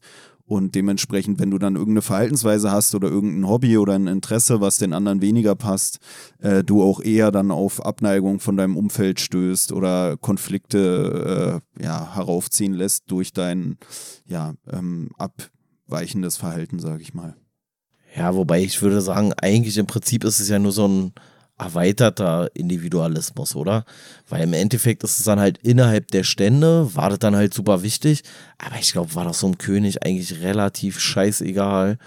[0.51, 4.79] und dementsprechend, wenn du dann irgendeine Verhaltensweise hast oder irgendein Hobby oder ein Interesse, was
[4.79, 5.99] den anderen weniger passt,
[6.39, 12.15] äh, du auch eher dann auf Abneigung von deinem Umfeld stößt oder Konflikte äh, ja,
[12.15, 13.77] heraufziehen lässt durch dein
[14.25, 17.37] ja, ähm, abweichendes Verhalten, sage ich mal.
[18.13, 21.13] Ja, wobei ich würde sagen, eigentlich im Prinzip ist es ja nur so ein
[21.61, 23.85] erweiterter Individualismus, oder?
[24.27, 27.83] Weil im Endeffekt ist es dann halt innerhalb der Stände, war das dann halt super
[27.83, 28.23] wichtig,
[28.57, 31.97] aber ich glaube, war doch so einem König eigentlich relativ scheißegal,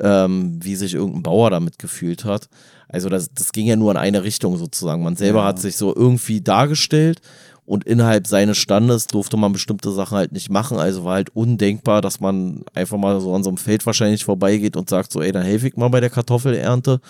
[0.00, 2.48] ähm, wie sich irgendein Bauer damit gefühlt hat.
[2.88, 5.02] Also das, das ging ja nur in eine Richtung sozusagen.
[5.02, 5.46] Man selber ja.
[5.46, 7.20] hat sich so irgendwie dargestellt
[7.66, 10.78] und innerhalb seines Standes durfte man bestimmte Sachen halt nicht machen.
[10.78, 14.76] Also war halt undenkbar, dass man einfach mal so an so einem Feld wahrscheinlich vorbeigeht
[14.76, 17.00] und sagt so, ey, dann helfe ich mal bei der Kartoffelernte.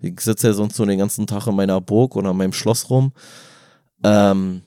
[0.00, 2.88] Ich sitze ja sonst nur den ganzen Tag in meiner Burg oder in meinem Schloss
[2.88, 3.12] rum.
[4.02, 4.62] Ähm,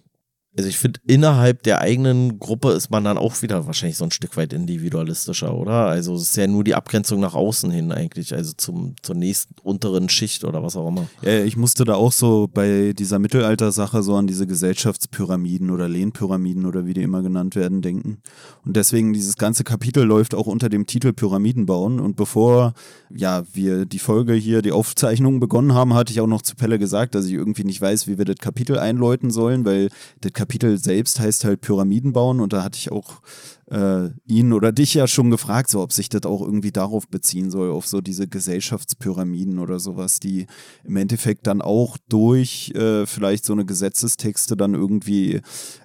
[0.57, 4.11] also ich finde, innerhalb der eigenen Gruppe ist man dann auch wieder wahrscheinlich so ein
[4.11, 5.85] Stück weit individualistischer, oder?
[5.87, 9.55] Also es ist ja nur die Abgrenzung nach außen hin eigentlich, also zum, zur nächsten
[9.63, 11.07] unteren Schicht oder was auch immer.
[11.21, 16.65] Ja, ich musste da auch so bei dieser Mittelalter-Sache so an diese Gesellschaftspyramiden oder Lehnpyramiden
[16.65, 18.17] oder wie die immer genannt werden denken.
[18.65, 22.01] Und deswegen dieses ganze Kapitel läuft auch unter dem Titel Pyramiden bauen.
[22.01, 22.73] Und bevor
[23.09, 26.77] ja wir die Folge hier, die Aufzeichnungen begonnen haben, hatte ich auch noch zu Pelle
[26.77, 30.79] gesagt, dass ich irgendwie nicht weiß, wie wir das Kapitel einläuten sollen, weil das Kapitel
[30.79, 33.21] selbst heißt halt Pyramiden bauen und da hatte ich auch
[33.69, 37.51] äh, ihn oder dich ja schon gefragt, so ob sich das auch irgendwie darauf beziehen
[37.51, 40.47] soll, auf so diese Gesellschaftspyramiden oder sowas, die
[40.83, 45.41] im Endeffekt dann auch durch äh, vielleicht so eine Gesetzestexte dann irgendwie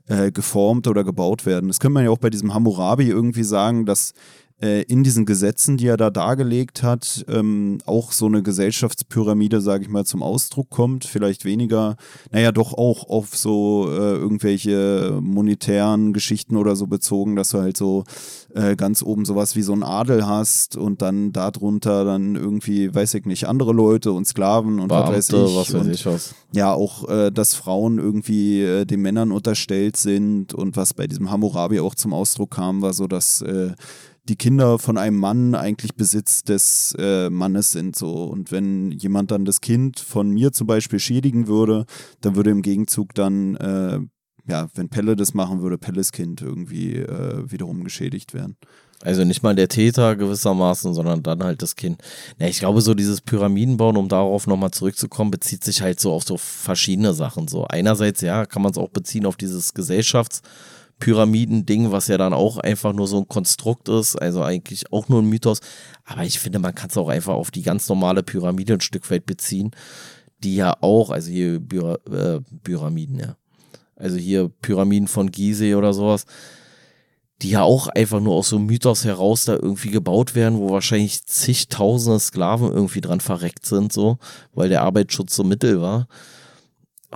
[0.07, 1.69] äh, geformt oder gebaut werden.
[1.69, 4.15] Das könnte man ja auch bei diesem Hammurabi irgendwie sagen, dass
[4.61, 9.85] äh, in diesen Gesetzen, die er da dargelegt hat, ähm, auch so eine Gesellschaftspyramide, sage
[9.85, 11.05] ich mal, zum Ausdruck kommt.
[11.05, 11.97] Vielleicht weniger,
[12.31, 17.77] naja, doch auch auf so äh, irgendwelche monetären Geschichten oder so bezogen, dass du halt
[17.77, 18.05] so
[18.55, 23.13] äh, ganz oben sowas wie so ein Adel hast und dann darunter dann irgendwie, weiß
[23.15, 25.57] ich nicht, andere Leute und Sklaven und Beamte, was weiß ich.
[25.57, 26.35] was weiß ich was.
[26.53, 31.31] ja, auch, äh, dass Frauen irgendwie äh, den Männern unterstellt sind und was bei diesem
[31.31, 33.73] Hammurabi auch zum Ausdruck kam, war so, dass äh,
[34.29, 39.31] die Kinder von einem Mann eigentlich Besitz des äh, Mannes sind so und wenn jemand
[39.31, 41.87] dann das Kind von mir zum Beispiel schädigen würde,
[42.21, 44.01] dann würde im Gegenzug dann äh,
[44.49, 48.57] ja, wenn Pelle das machen würde, Pelles Kind irgendwie äh, wiederum geschädigt werden.
[49.03, 52.01] Also nicht mal der Täter gewissermaßen, sondern dann halt das Kind.
[52.39, 56.25] Na, ich glaube, so dieses Pyramidenbauen, um darauf nochmal zurückzukommen, bezieht sich halt so auf
[56.25, 57.47] so verschiedene Sachen.
[57.47, 59.75] So einerseits, ja, kann man es auch beziehen auf dieses
[60.99, 65.23] Gesellschaftspyramiden-Ding, was ja dann auch einfach nur so ein Konstrukt ist, also eigentlich auch nur
[65.23, 65.61] ein Mythos.
[66.05, 69.11] Aber ich finde, man kann es auch einfach auf die ganz normale Pyramide ein Stück
[69.11, 69.71] weit beziehen,
[70.43, 73.37] die ja auch, also hier Pyra äh, Pyramiden, ja.
[73.95, 76.27] Also hier Pyramiden von Gizeh oder sowas,
[77.41, 80.71] die ja auch einfach nur aus so einem Mythos heraus da irgendwie gebaut werden, wo
[80.71, 84.19] wahrscheinlich zigtausende Sklaven irgendwie dran verreckt sind, so,
[84.53, 86.09] weil der Arbeitsschutz so mittel war.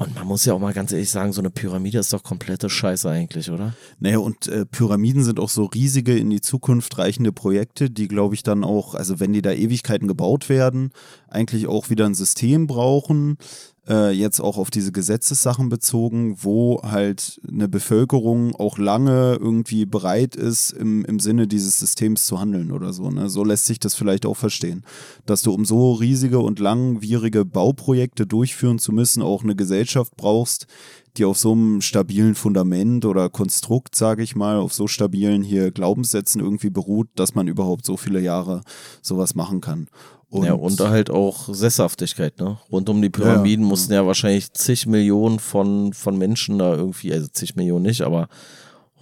[0.01, 2.71] Und man muss ja auch mal ganz ehrlich sagen, so eine Pyramide ist doch komplette
[2.71, 3.75] Scheiße eigentlich, oder?
[3.99, 8.35] Naja, und äh, Pyramiden sind auch so riesige in die Zukunft reichende Projekte, die, glaube
[8.35, 10.93] ich, dann auch, also wenn die da Ewigkeiten gebaut werden,
[11.29, 13.37] eigentlich auch wieder ein System brauchen,
[13.90, 20.37] äh, jetzt auch auf diese Gesetzessachen bezogen, wo halt eine Bevölkerung auch lange irgendwie bereit
[20.37, 23.11] ist, im, im Sinne dieses Systems zu handeln oder so.
[23.11, 23.29] Ne?
[23.29, 24.85] So lässt sich das vielleicht auch verstehen.
[25.26, 30.66] Dass du, um so riesige und langwierige Bauprojekte durchführen zu müssen, auch eine Gesellschaft brauchst,
[31.16, 35.72] die auf so einem stabilen Fundament oder Konstrukt, sage ich mal, auf so stabilen hier
[35.72, 38.62] Glaubenssätzen irgendwie beruht, dass man überhaupt so viele Jahre
[39.03, 39.88] sowas machen kann.
[40.31, 42.59] Und ja, und halt auch Sesshaftigkeit, ne?
[42.71, 47.12] Rund um die Pyramiden ja, mussten ja wahrscheinlich zig Millionen von, von Menschen da irgendwie,
[47.12, 48.29] also zig Millionen nicht, aber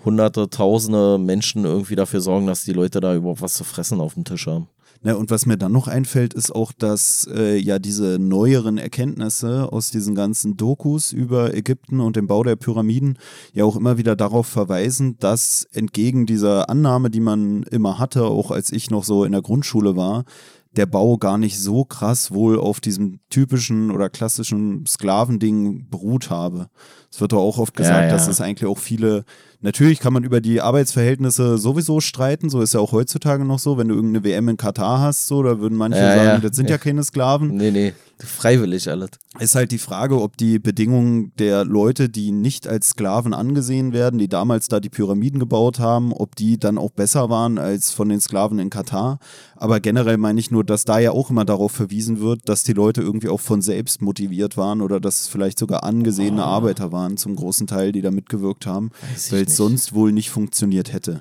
[0.07, 4.15] hunderte, tausende Menschen irgendwie dafür sorgen, dass die Leute da überhaupt was zu fressen auf
[4.15, 4.69] dem Tisch haben.
[5.03, 9.73] Na, und was mir dann noch einfällt, ist auch, dass äh, ja diese neueren Erkenntnisse
[9.73, 13.17] aus diesen ganzen Dokus über Ägypten und den Bau der Pyramiden
[13.53, 18.51] ja auch immer wieder darauf verweisen, dass entgegen dieser Annahme, die man immer hatte, auch
[18.51, 20.25] als ich noch so in der Grundschule war,
[20.73, 26.69] der Bau gar nicht so krass wohl auf diesem typischen oder klassischen Sklavending beruht habe.
[27.11, 28.11] Es wird doch auch oft gesagt, ja, ja.
[28.11, 29.25] dass es eigentlich auch viele
[29.61, 33.77] Natürlich kann man über die Arbeitsverhältnisse sowieso streiten, so ist ja auch heutzutage noch so,
[33.77, 36.39] wenn du irgendeine WM in Katar hast, so, da würden manche ja, sagen, ja.
[36.39, 36.77] das sind ja.
[36.77, 37.57] ja keine Sklaven.
[37.57, 39.11] Nee, nee, freiwillig alles.
[39.41, 44.19] Ist halt die Frage, ob die Bedingungen der Leute, die nicht als Sklaven angesehen werden,
[44.19, 48.09] die damals da die Pyramiden gebaut haben, ob die dann auch besser waren als von
[48.09, 49.19] den Sklaven in Katar.
[49.57, 52.73] Aber generell meine ich nur, dass da ja auch immer darauf verwiesen wird, dass die
[52.75, 56.47] Leute irgendwie auch von selbst motiviert waren oder dass es vielleicht sogar angesehene oh.
[56.47, 58.91] Arbeiter waren zum großen Teil, die da mitgewirkt haben.
[59.31, 61.21] Weil es sonst wohl nicht funktioniert hätte.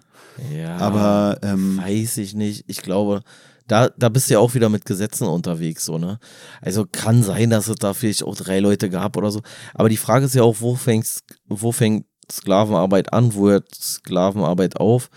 [0.56, 2.66] Ja, aber ähm, weiß ich nicht.
[2.68, 3.24] Ich glaube,
[3.68, 6.20] da, da bist du ja auch wieder mit Gesetzen unterwegs, so, ne?
[6.62, 9.42] Also kann sein, dass es da vielleicht auch drei Leute gab oder so.
[9.74, 11.08] Aber die Frage ist ja auch, wo fängt,
[11.48, 15.10] wo fängt Sklavenarbeit an, wo hört Sklavenarbeit auf?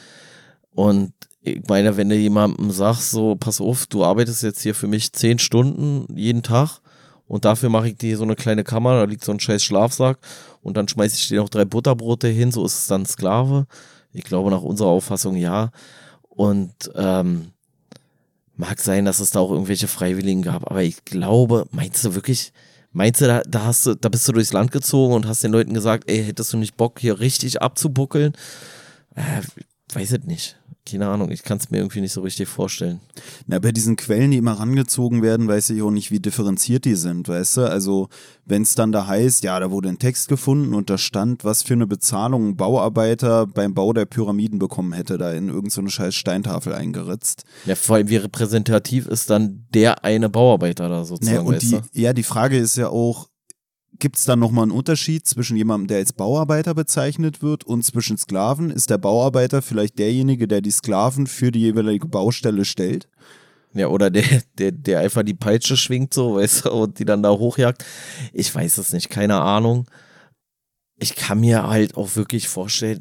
[0.70, 4.88] Und ich meine, wenn du jemandem sagst, so, pass auf, du arbeitest jetzt hier für
[4.88, 6.80] mich zehn Stunden jeden Tag
[7.30, 10.18] und dafür mache ich dir so eine kleine Kammer, da liegt so ein scheiß Schlafsack
[10.62, 13.68] und dann schmeiße ich dir noch drei Butterbrote hin, so ist es dann Sklave.
[14.12, 15.70] Ich glaube nach unserer Auffassung ja.
[16.28, 17.52] Und ähm,
[18.56, 22.52] mag sein, dass es da auch irgendwelche Freiwilligen gab, aber ich glaube, meinst du wirklich,
[22.90, 25.52] meinst du, da, da hast du, da bist du durchs Land gezogen und hast den
[25.52, 28.32] Leuten gesagt, ey, hättest du nicht Bock, hier richtig abzubuckeln?
[29.14, 29.42] Äh,
[29.94, 30.60] weiß es nicht
[30.90, 33.00] keine Ahnung, ich kann es mir irgendwie nicht so richtig vorstellen.
[33.46, 36.94] Na, bei diesen Quellen, die immer rangezogen werden, weiß ich auch nicht, wie differenziert die
[36.94, 37.70] sind, weißt du?
[37.70, 38.08] Also,
[38.44, 41.62] wenn es dann da heißt, ja, da wurde ein Text gefunden und da stand, was
[41.62, 45.88] für eine Bezahlung ein Bauarbeiter beim Bau der Pyramiden bekommen hätte, da in irgendeine so
[45.88, 47.44] scheiß Steintafel eingeritzt.
[47.66, 52.00] Ja, vor allem, wie repräsentativ ist dann der eine Bauarbeiter da sozusagen, naja, und die,
[52.00, 53.29] Ja, die Frage ist ja auch,
[53.98, 58.16] Gibt es dann nochmal einen Unterschied zwischen jemandem, der als Bauarbeiter bezeichnet wird und zwischen
[58.16, 58.70] Sklaven?
[58.70, 63.08] Ist der Bauarbeiter vielleicht derjenige, der die Sklaven für die jeweilige Baustelle stellt?
[63.74, 67.22] Ja, oder der, der, der einfach die Peitsche schwingt so, weißt du, und die dann
[67.22, 67.84] da hochjagt.
[68.32, 69.86] Ich weiß es nicht, keine Ahnung.
[70.98, 73.00] Ich kann mir halt auch wirklich vorstellen,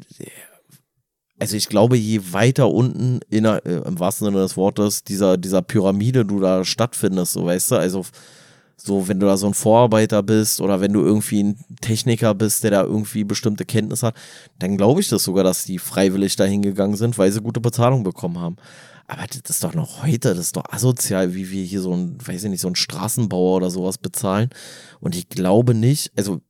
[1.40, 5.62] also ich glaube, je weiter unten in äh, im wahrsten Sinne des Wortes dieser, dieser
[5.62, 8.04] Pyramide du da stattfindest, so weißt du, also
[8.82, 12.64] so, wenn du da so ein Vorarbeiter bist oder wenn du irgendwie ein Techniker bist,
[12.64, 14.16] der da irgendwie bestimmte Kenntnisse hat,
[14.58, 18.04] dann glaube ich das sogar, dass die freiwillig dahin gegangen sind, weil sie gute Bezahlung
[18.04, 18.56] bekommen haben.
[19.06, 22.16] Aber das ist doch noch heute, das ist doch asozial, wie wir hier so ein,
[22.24, 24.50] weiß ich nicht, so ein Straßenbauer oder sowas bezahlen.
[25.00, 26.40] Und ich glaube nicht, also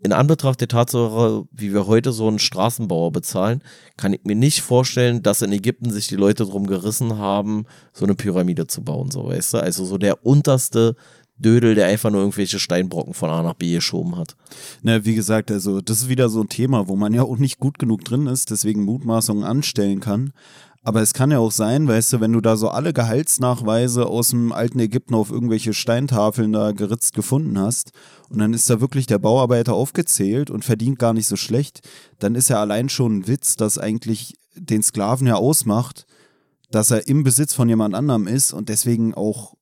[0.00, 3.62] in Anbetracht der Tatsache, wie wir heute so einen Straßenbauer bezahlen,
[3.96, 8.04] kann ich mir nicht vorstellen, dass in Ägypten sich die Leute drum gerissen haben, so
[8.04, 9.58] eine Pyramide zu bauen, so weißt du.
[9.58, 10.94] Also so der unterste
[11.38, 14.36] Dödel, der einfach nur irgendwelche Steinbrocken von A nach B geschoben hat.
[14.82, 17.58] Na, wie gesagt, also das ist wieder so ein Thema, wo man ja auch nicht
[17.58, 20.32] gut genug drin ist, deswegen Mutmaßungen anstellen kann.
[20.88, 24.30] Aber es kann ja auch sein, weißt du, wenn du da so alle Gehaltsnachweise aus
[24.30, 27.92] dem alten Ägypten auf irgendwelche Steintafeln da geritzt gefunden hast
[28.30, 31.86] und dann ist da wirklich der Bauarbeiter aufgezählt und verdient gar nicht so schlecht,
[32.20, 36.06] dann ist ja allein schon ein Witz, dass eigentlich den Sklaven ja ausmacht,
[36.70, 39.57] dass er im Besitz von jemand anderem ist und deswegen auch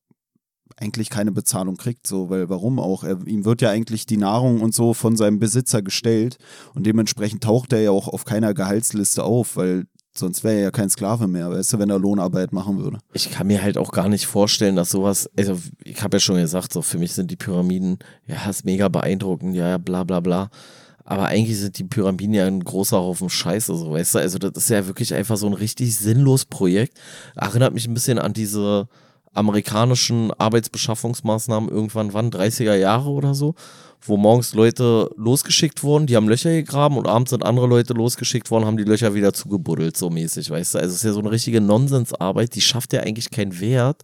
[0.76, 3.02] eigentlich keine Bezahlung kriegt, so, weil warum auch?
[3.02, 6.36] Er, ihm wird ja eigentlich die Nahrung und so von seinem Besitzer gestellt
[6.74, 9.86] und dementsprechend taucht er ja auch auf keiner Gehaltsliste auf, weil
[10.18, 12.98] sonst wäre er ja kein Sklave mehr, weißt du, wenn er Lohnarbeit machen würde.
[13.12, 16.36] Ich kann mir halt auch gar nicht vorstellen, dass sowas, also ich habe ja schon
[16.36, 20.50] gesagt, so für mich sind die Pyramiden, ja, ist mega beeindruckend, ja, bla bla bla.
[21.04, 24.18] Aber eigentlich sind die Pyramiden ja ein großer Haufen Scheiße, so weißt du.
[24.18, 26.98] Also, das ist ja wirklich einfach so ein richtig sinnlos Projekt.
[27.36, 28.88] Erinnert mich ein bisschen an diese,
[29.36, 33.54] amerikanischen Arbeitsbeschaffungsmaßnahmen irgendwann wann, 30er Jahre oder so,
[34.00, 38.50] wo morgens Leute losgeschickt wurden, die haben Löcher gegraben und abends sind andere Leute losgeschickt
[38.50, 40.78] worden, haben die Löcher wieder zugebuddelt, so mäßig, weißt du.
[40.78, 44.02] Also es ist ja so eine richtige Nonsensarbeit, die schafft ja eigentlich keinen Wert.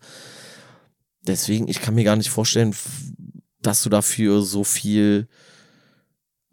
[1.27, 2.75] Deswegen, ich kann mir gar nicht vorstellen,
[3.61, 5.29] dass du dafür so viel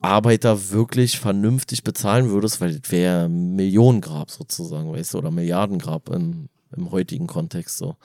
[0.02, 6.50] Arbeiter wirklich vernünftig bezahlen würdest, weil das wäre Millionengrab sozusagen, weißt du, oder Milliardengrab im,
[6.76, 7.96] im heutigen Kontext so.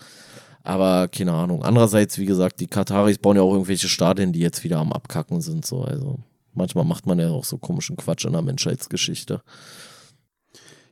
[0.64, 1.62] Aber keine Ahnung.
[1.62, 5.42] Andererseits, wie gesagt, die Kataris bauen ja auch irgendwelche Stadien, die jetzt wieder am Abkacken
[5.42, 5.66] sind.
[5.66, 5.82] So.
[5.82, 6.18] Also
[6.54, 9.42] manchmal macht man ja auch so komischen Quatsch in der Menschheitsgeschichte.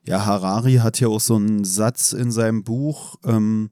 [0.07, 3.70] Ja, Harari hat ja auch so einen Satz in seinem Buch, ähm,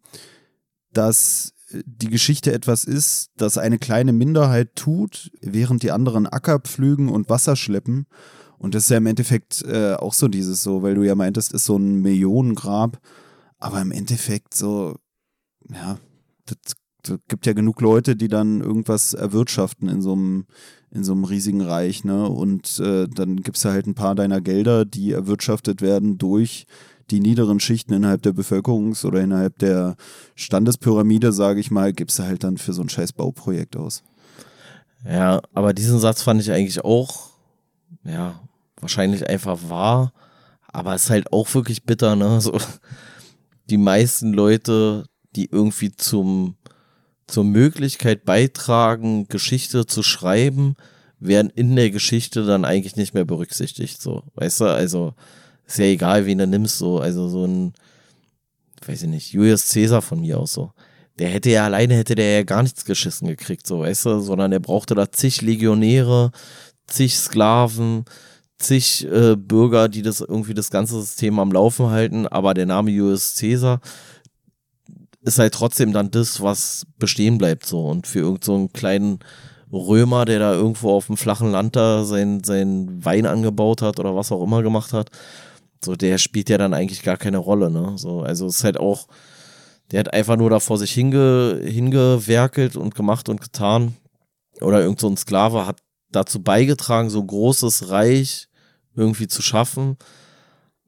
[0.92, 1.52] dass
[1.84, 7.28] die Geschichte etwas ist, das eine kleine Minderheit tut, während die anderen Acker pflügen und
[7.28, 8.06] Wasser schleppen.
[8.58, 11.52] Und das ist ja im Endeffekt äh, auch so dieses so, weil du ja meintest,
[11.52, 12.98] ist so ein Millionengrab.
[13.58, 14.96] Aber im Endeffekt so,
[15.72, 15.98] ja,
[16.46, 16.76] das
[17.28, 20.46] gibt ja genug Leute, die dann irgendwas erwirtschaften in so einem,
[20.90, 22.28] in so einem riesigen Reich, ne?
[22.28, 26.66] Und äh, dann gibt es ja halt ein paar deiner Gelder, die erwirtschaftet werden durch
[27.10, 29.96] die niederen Schichten innerhalb der Bevölkerungs- oder innerhalb der
[30.36, 34.02] Standespyramide, sage ich mal, gibst du halt dann für so ein scheiß Bauprojekt aus.
[35.04, 37.30] Ja, aber diesen Satz fand ich eigentlich auch,
[38.04, 38.38] ja,
[38.78, 40.12] wahrscheinlich einfach wahr,
[40.68, 42.40] aber es ist halt auch wirklich bitter, ne?
[42.40, 42.58] So,
[43.70, 45.04] die meisten Leute
[45.36, 46.56] die irgendwie zum,
[47.26, 50.76] zur Möglichkeit beitragen, Geschichte zu schreiben,
[51.18, 54.00] werden in der Geschichte dann eigentlich nicht mehr berücksichtigt.
[54.00, 55.14] So, weißt du, also
[55.66, 57.74] ist ja egal, wen du nimmst, so, also so ein,
[58.86, 60.72] weiß ich nicht, Julius Caesar von mir aus so.
[61.18, 64.50] Der hätte ja alleine hätte der ja gar nichts geschissen gekriegt, so, weißt du, sondern
[64.50, 66.32] der brauchte da zig Legionäre,
[66.86, 68.06] zig Sklaven,
[68.58, 72.90] zig äh, Bürger, die das irgendwie das ganze System am Laufen halten, aber der Name
[72.90, 73.80] Julius Caesar
[75.22, 77.86] ist halt trotzdem dann das, was bestehen bleibt so.
[77.86, 79.18] Und für irgendeinen so kleinen
[79.72, 84.16] Römer, der da irgendwo auf dem flachen Land da sein, sein Wein angebaut hat oder
[84.16, 85.10] was auch immer gemacht hat,
[85.84, 87.92] so der spielt ja dann eigentlich gar keine Rolle, ne?
[87.96, 89.06] So, also es ist halt auch,
[89.90, 93.96] der hat einfach nur da vor sich hinge, hingewerkelt und gemacht und getan.
[94.60, 98.48] Oder irgend so Sklave hat dazu beigetragen, so ein großes Reich
[98.94, 99.96] irgendwie zu schaffen.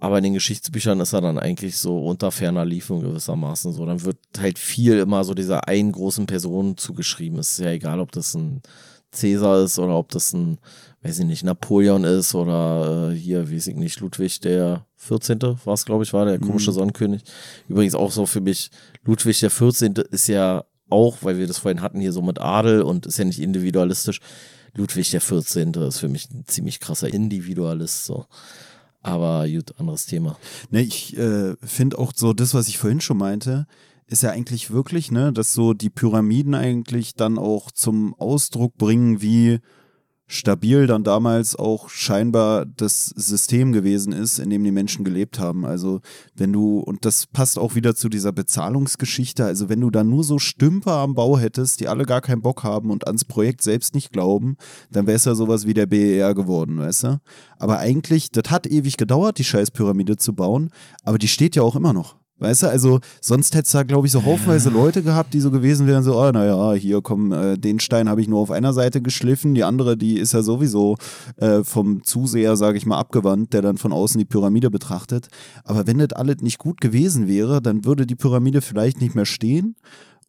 [0.02, 3.86] Aber in den Geschichtsbüchern ist er dann eigentlich so unter ferner Liefen gewissermaßen so.
[3.86, 7.38] Dann wird halt viel immer so dieser einen großen Person zugeschrieben.
[7.38, 8.62] Es ist ja egal, ob das ein
[9.12, 10.58] Cäsar ist oder ob das ein,
[11.02, 15.40] weiß ich nicht, Napoleon ist oder äh, hier, weiß ich nicht, Ludwig der 14.
[15.40, 16.74] war es, glaube ich, war der komische mhm.
[16.74, 17.22] Sonnenkönig.
[17.68, 18.72] Übrigens auch so für mich,
[19.04, 19.94] Ludwig der 14.
[20.10, 23.24] ist ja auch, weil wir das vorhin hatten, hier so mit Adel und ist ja
[23.24, 24.18] nicht individualistisch.
[24.74, 25.74] Ludwig der 14.
[25.74, 28.26] ist für mich ein ziemlich krasser Individualist, so.
[29.02, 30.36] Aber gut, anderes Thema.
[30.70, 33.66] Ne, ich äh, finde auch so das, was ich vorhin schon meinte,
[34.06, 39.20] ist ja eigentlich wirklich, ne, dass so die Pyramiden eigentlich dann auch zum Ausdruck bringen,
[39.22, 39.58] wie
[40.32, 45.66] stabil dann damals auch scheinbar das System gewesen ist, in dem die Menschen gelebt haben.
[45.66, 46.00] Also
[46.34, 50.24] wenn du, und das passt auch wieder zu dieser Bezahlungsgeschichte, also wenn du da nur
[50.24, 53.94] so Stümper am Bau hättest, die alle gar keinen Bock haben und ans Projekt selbst
[53.94, 54.56] nicht glauben,
[54.90, 57.20] dann wäre es ja sowas wie der BER geworden, weißt du?
[57.58, 60.70] Aber eigentlich, das hat ewig gedauert, die Scheißpyramide zu bauen,
[61.04, 62.21] aber die steht ja auch immer noch.
[62.42, 65.52] Weißt du, also sonst hätte es da, glaube ich, so haufenweise Leute gehabt, die so
[65.52, 68.72] gewesen wären, so, oh, naja, hier komm, äh, den Stein habe ich nur auf einer
[68.72, 70.96] Seite geschliffen, die andere, die ist ja sowieso
[71.36, 75.28] äh, vom Zuseher, sage ich mal, abgewandt, der dann von außen die Pyramide betrachtet.
[75.62, 79.26] Aber wenn das alles nicht gut gewesen wäre, dann würde die Pyramide vielleicht nicht mehr
[79.26, 79.76] stehen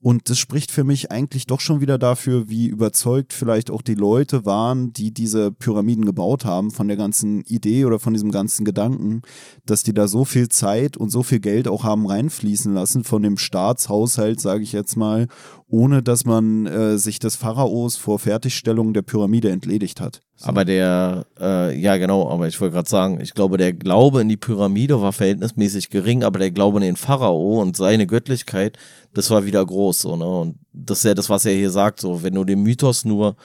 [0.03, 3.95] und das spricht für mich eigentlich doch schon wieder dafür, wie überzeugt vielleicht auch die
[3.95, 8.65] Leute waren, die diese Pyramiden gebaut haben, von der ganzen Idee oder von diesem ganzen
[8.65, 9.21] Gedanken,
[9.65, 13.21] dass die da so viel Zeit und so viel Geld auch haben reinfließen lassen von
[13.21, 15.29] dem Staatshaushalt, sage ich jetzt mal,
[15.67, 20.19] ohne dass man äh, sich des Pharaos vor Fertigstellung der Pyramide entledigt hat.
[20.45, 24.29] Aber der, äh, ja genau, aber ich wollte gerade sagen, ich glaube, der Glaube in
[24.29, 28.77] die Pyramide war verhältnismäßig gering, aber der Glaube in den Pharao und seine Göttlichkeit,
[29.13, 30.25] das war wieder groß, so, ne?
[30.25, 33.35] Und das ist ja das, was er hier sagt, so, wenn du den Mythos nur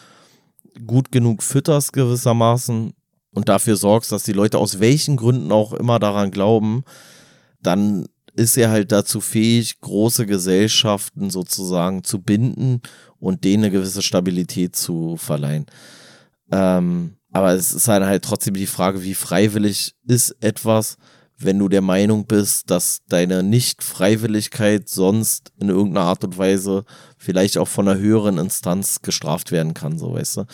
[0.86, 2.92] gut genug fütterst gewissermaßen
[3.32, 6.84] und dafür sorgst, dass die Leute aus welchen Gründen auch immer daran glauben,
[7.62, 12.80] dann ist er halt dazu fähig, große Gesellschaften sozusagen zu binden
[13.18, 15.66] und denen eine gewisse Stabilität zu verleihen.
[16.50, 20.96] Ähm, aber es ist halt, halt trotzdem die Frage, wie freiwillig ist etwas,
[21.38, 26.84] wenn du der Meinung bist, dass deine Nicht-Freiwilligkeit sonst in irgendeiner Art und Weise
[27.16, 30.44] vielleicht auch von einer höheren Instanz gestraft werden kann, so weißt du.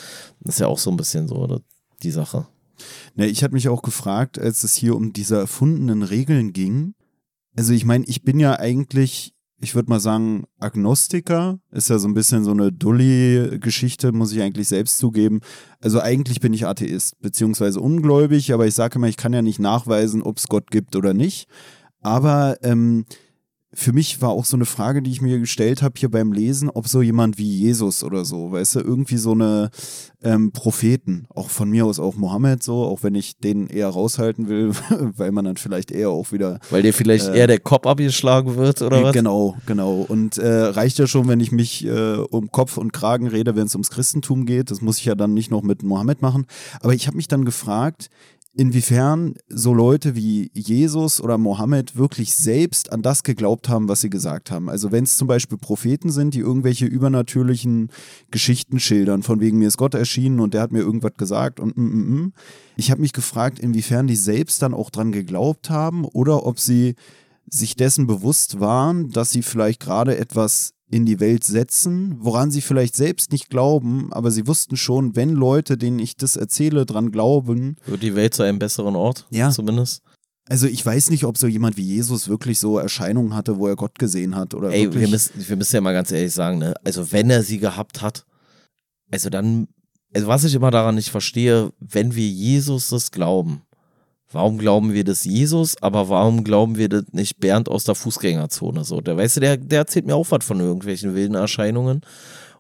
[0.41, 1.61] Das ist ja auch so ein bisschen so
[2.03, 2.47] die Sache.
[3.15, 6.95] Ne, ich hatte mich auch gefragt, als es hier um diese erfundenen Regeln ging,
[7.57, 11.59] also ich meine, ich bin ja eigentlich, ich würde mal sagen, Agnostiker.
[11.71, 15.41] Ist ja so ein bisschen so eine Dulli-Geschichte, muss ich eigentlich selbst zugeben.
[15.81, 19.59] Also eigentlich bin ich Atheist, beziehungsweise ungläubig, aber ich sage immer, ich kann ja nicht
[19.59, 21.49] nachweisen, ob es Gott gibt oder nicht.
[22.01, 23.07] Aber ähm,
[23.75, 26.71] für mich war auch so eine Frage, die ich mir gestellt habe hier beim Lesen,
[26.71, 29.71] ob so jemand wie Jesus oder so, weißt du, irgendwie so eine
[30.23, 34.49] ähm, Propheten, auch von mir aus auch Mohammed so, auch wenn ich den eher raushalten
[34.49, 34.73] will,
[35.17, 36.61] weil man dann vielleicht eher auch wieder.
[36.71, 39.13] Weil dir vielleicht äh, eher der Kopf abgeschlagen wird oder was?
[39.13, 40.05] Genau, genau.
[40.09, 43.67] Und äh, reicht ja schon, wenn ich mich äh, um Kopf und Kragen rede, wenn
[43.67, 44.71] es ums Christentum geht.
[44.71, 46.47] Das muss ich ja dann nicht noch mit Mohammed machen.
[46.81, 48.09] Aber ich habe mich dann gefragt,
[48.57, 54.11] inwiefern so Leute wie Jesus oder Mohammed wirklich selbst an das geglaubt haben, was sie
[54.11, 54.69] gesagt haben.
[54.69, 57.91] Also wenn es zum Beispiel Propheten sind, die irgendwelche übernatürlichen
[58.31, 61.77] Geschichten schildern, von wegen mir ist Gott erschienen und der hat mir irgendwas gesagt und
[61.77, 62.33] mm, mm, mm.
[62.77, 66.95] ich habe mich gefragt, inwiefern die selbst dann auch dran geglaubt haben oder ob sie
[67.49, 72.61] sich dessen bewusst waren, dass sie vielleicht gerade etwas in die Welt setzen, woran sie
[72.61, 77.11] vielleicht selbst nicht glauben, aber sie wussten schon, wenn Leute, denen ich das erzähle, dran
[77.11, 77.75] glauben.
[77.85, 79.27] Wird die Welt zu einem besseren Ort?
[79.31, 79.51] Ja.
[79.51, 80.05] Zumindest.
[80.49, 83.75] Also ich weiß nicht, ob so jemand wie Jesus wirklich so Erscheinungen hatte, wo er
[83.75, 86.75] Gott gesehen hat oder Ey, wir müssen, wir müssen ja mal ganz ehrlich sagen, ne?
[86.85, 88.25] Also wenn er sie gehabt hat,
[89.11, 89.67] also dann,
[90.15, 93.63] also was ich immer daran nicht verstehe, wenn wir Jesus das glauben,
[94.35, 98.83] Warum glauben wir das Jesus, aber warum glauben wir das nicht Bernd aus der Fußgängerzone?
[98.83, 102.01] So, der weißt du, der, der erzählt mir auch was von irgendwelchen wilden Erscheinungen.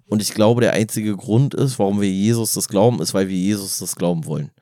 [0.06, 3.36] Und ich glaube, der einzige Grund ist, warum wir Jesus das glauben, ist, weil wir
[3.36, 4.52] Jesus das glauben wollen.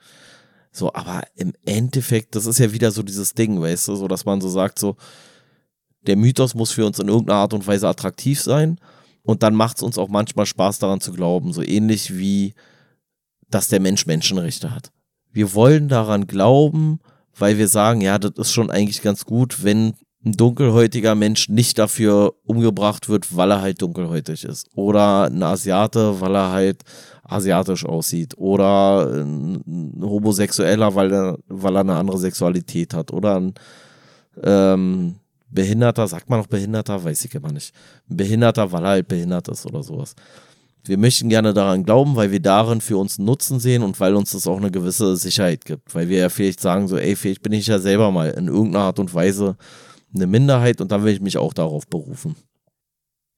[0.71, 4.25] So, aber im Endeffekt, das ist ja wieder so dieses Ding, weißt du, so dass
[4.25, 4.97] man so sagt, so,
[6.07, 8.79] der Mythos muss für uns in irgendeiner Art und Weise attraktiv sein.
[9.23, 12.55] Und dann macht es uns auch manchmal Spaß daran zu glauben, so ähnlich wie,
[13.51, 14.91] dass der Mensch Menschenrechte hat
[15.33, 17.01] wir wollen daran glauben,
[17.37, 21.78] weil wir sagen, ja, das ist schon eigentlich ganz gut, wenn ein dunkelhäutiger Mensch nicht
[21.78, 24.68] dafür umgebracht wird, weil er halt dunkelhäutig ist.
[24.74, 26.83] Oder ein Asiate, weil er halt
[27.24, 28.39] asiatisch aussieht.
[28.39, 33.12] Oder ein Homosexueller, weil er, weil er eine andere Sexualität hat.
[33.12, 33.55] Oder ein
[34.45, 35.16] ähm,
[35.51, 37.03] Behinderter, sagt man noch Behinderter?
[37.03, 37.74] Weiß ich immer nicht.
[38.09, 40.14] Ein Behinderter, weil er halt behindert ist oder sowas
[40.85, 44.16] wir möchten gerne daran glauben, weil wir darin für uns einen Nutzen sehen und weil
[44.16, 45.95] uns das auch eine gewisse Sicherheit gibt.
[45.95, 48.87] Weil wir ja vielleicht sagen, so, ey, vielleicht bin ich ja selber mal in irgendeiner
[48.87, 49.57] Art und Weise
[50.14, 52.37] eine Minderheit und dann will ich mich auch darauf berufen.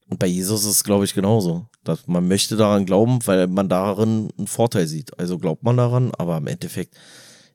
[0.07, 1.67] Und bei Jesus ist es, glaube ich, genauso.
[1.83, 5.17] Dass man möchte daran glauben, weil man darin einen Vorteil sieht.
[5.19, 6.95] Also glaubt man daran, aber im Endeffekt,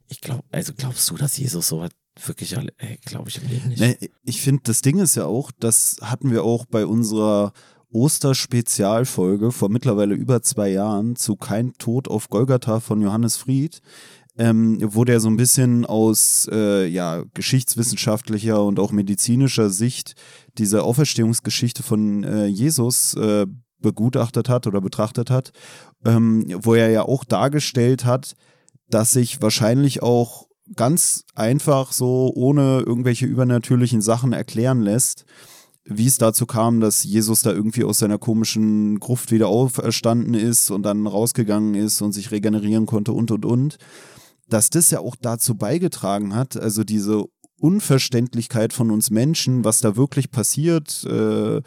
[0.08, 1.92] ich glaube, also glaubst du, dass Jesus so hat?
[2.26, 2.56] Wirklich,
[3.04, 3.80] glaube ich im Leben nicht.
[3.80, 7.52] Nee, ich finde, das Ding ist ja auch, das hatten wir auch bei unserer
[7.92, 13.80] Osterspezialfolge vor mittlerweile über zwei Jahren zu Kein Tod auf Golgatha von Johannes Fried
[14.40, 20.14] ähm, wo der so ein bisschen aus äh, ja, geschichtswissenschaftlicher und auch medizinischer Sicht
[20.56, 23.46] diese Auferstehungsgeschichte von äh, Jesus äh,
[23.80, 25.52] begutachtet hat oder betrachtet hat,
[26.06, 28.34] ähm, wo er ja auch dargestellt hat,
[28.88, 35.26] dass sich wahrscheinlich auch ganz einfach so ohne irgendwelche übernatürlichen Sachen erklären lässt,
[35.84, 40.70] wie es dazu kam, dass Jesus da irgendwie aus seiner komischen Gruft wieder auferstanden ist
[40.70, 43.78] und dann rausgegangen ist und sich regenerieren konnte und und und.
[44.48, 47.24] Dass das ja auch dazu beigetragen hat, also diese
[47.60, 51.60] Unverständlichkeit von uns Menschen, was da wirklich passiert, äh,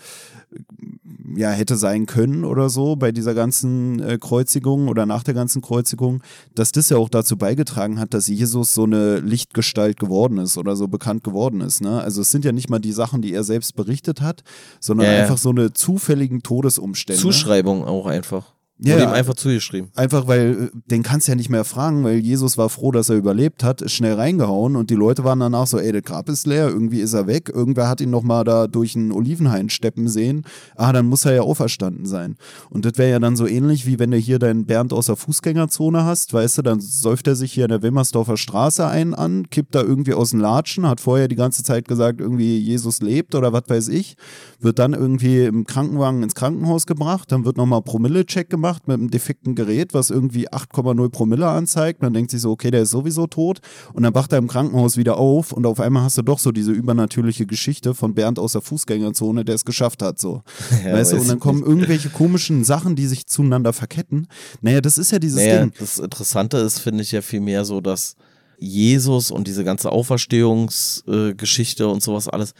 [1.35, 5.61] ja, hätte sein können oder so bei dieser ganzen äh, Kreuzigung oder nach der ganzen
[5.61, 6.21] Kreuzigung,
[6.53, 10.75] dass das ja auch dazu beigetragen hat, dass Jesus so eine Lichtgestalt geworden ist oder
[10.75, 11.81] so bekannt geworden ist.
[11.81, 12.01] Ne?
[12.01, 14.43] Also es sind ja nicht mal die Sachen, die er selbst berichtet hat,
[14.79, 17.21] sondern ja, einfach so eine zufälligen Todesumstände.
[17.21, 18.52] Zuschreibung auch einfach.
[18.79, 19.91] Ja, Wurde ihm einfach zugeschrieben.
[19.95, 23.07] Einfach, weil äh, den kannst du ja nicht mehr fragen, weil Jesus war froh, dass
[23.07, 26.27] er überlebt hat, ist schnell reingehauen und die Leute waren danach so, ey, der Grab
[26.27, 30.07] ist leer, irgendwie ist er weg, irgendwer hat ihn nochmal da durch einen Olivenhain steppen
[30.07, 30.43] sehen,
[30.75, 32.35] ah, dann muss er ja auferstanden sein.
[32.71, 35.17] Und das wäre ja dann so ähnlich, wie wenn du hier deinen Bernd aus der
[35.17, 39.49] Fußgängerzone hast, weißt du, dann säuft er sich hier in der Wilmersdorfer Straße ein an,
[39.51, 43.35] kippt da irgendwie aus dem Latschen, hat vorher die ganze Zeit gesagt, irgendwie Jesus lebt
[43.35, 44.17] oder was weiß ich,
[44.59, 48.97] wird dann irgendwie im Krankenwagen ins Krankenhaus gebracht, dann wird nochmal Promille-Check gemacht, gemacht mit
[48.97, 52.01] einem defekten Gerät, was irgendwie 8,0 Promille anzeigt.
[52.01, 53.59] Man denkt sich so, okay, der ist sowieso tot.
[53.91, 56.53] Und dann wacht er im Krankenhaus wieder auf und auf einmal hast du doch so
[56.53, 60.19] diese übernatürliche Geschichte von Bernd aus der Fußgängerzone, der es geschafft hat.
[60.19, 60.43] So.
[60.83, 61.67] Ja, weißt du, und dann kommen nicht.
[61.67, 64.27] irgendwelche komischen Sachen, die sich zueinander verketten.
[64.61, 65.73] Naja, das ist ja dieses naja, Ding.
[65.79, 68.15] Das Interessante ist, finde ich ja vielmehr so, dass
[68.57, 72.53] Jesus und diese ganze Auferstehungsgeschichte äh, und sowas alles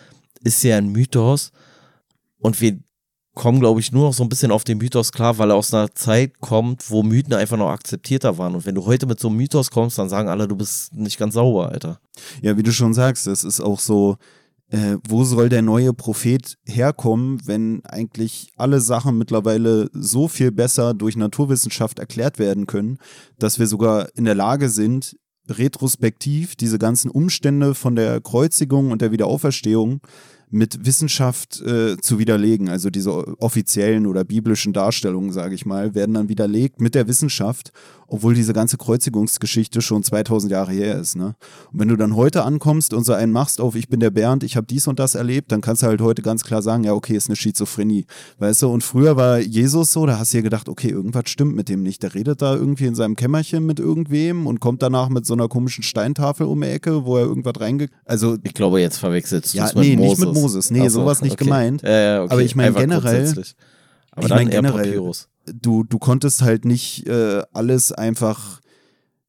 [0.43, 1.51] ist ja ein Mythos.
[2.39, 2.77] Und wir
[3.33, 5.73] kommen, glaube ich, nur noch so ein bisschen auf den Mythos klar, weil er aus
[5.73, 8.55] einer Zeit kommt, wo Mythen einfach noch akzeptierter waren.
[8.55, 11.17] Und wenn du heute mit so einem Mythos kommst, dann sagen alle, du bist nicht
[11.17, 11.99] ganz sauber, Alter.
[12.41, 14.17] Ja, wie du schon sagst, es ist auch so,
[14.69, 20.93] äh, wo soll der neue Prophet herkommen, wenn eigentlich alle Sachen mittlerweile so viel besser
[20.93, 22.97] durch Naturwissenschaft erklärt werden können,
[23.39, 25.15] dass wir sogar in der Lage sind,
[25.49, 30.01] retrospektiv diese ganzen Umstände von der Kreuzigung und der Wiederauferstehung
[30.53, 32.69] mit Wissenschaft äh, zu widerlegen.
[32.69, 37.71] Also diese offiziellen oder biblischen Darstellungen, sage ich mal, werden dann widerlegt mit der Wissenschaft,
[38.13, 41.15] obwohl diese ganze Kreuzigungsgeschichte schon 2000 Jahre her ist.
[41.15, 41.33] Ne?
[41.71, 44.43] Und wenn du dann heute ankommst und so einen machst auf, ich bin der Bernd,
[44.43, 46.93] ich habe dies und das erlebt, dann kannst du halt heute ganz klar sagen, ja,
[46.93, 48.05] okay, ist eine Schizophrenie.
[48.37, 51.55] Weißt du, und früher war Jesus so, da hast du dir gedacht, okay, irgendwas stimmt
[51.55, 52.03] mit dem nicht.
[52.03, 55.47] Der redet da irgendwie in seinem Kämmerchen mit irgendwem und kommt danach mit so einer
[55.47, 57.89] komischen Steintafel um die Ecke, wo er irgendwas reinge...
[58.05, 60.19] Also, ich glaube, jetzt verwechselst du ja, es mit nee, Moses.
[60.19, 60.69] nicht mit Moses.
[60.69, 61.45] Nee, so, sowas nicht okay.
[61.45, 61.81] gemeint.
[61.81, 62.31] Ja, okay.
[62.31, 63.33] Aber ich meine generell.
[64.11, 64.99] Aber ich meine generell,
[65.45, 68.61] du, du konntest halt nicht äh, alles einfach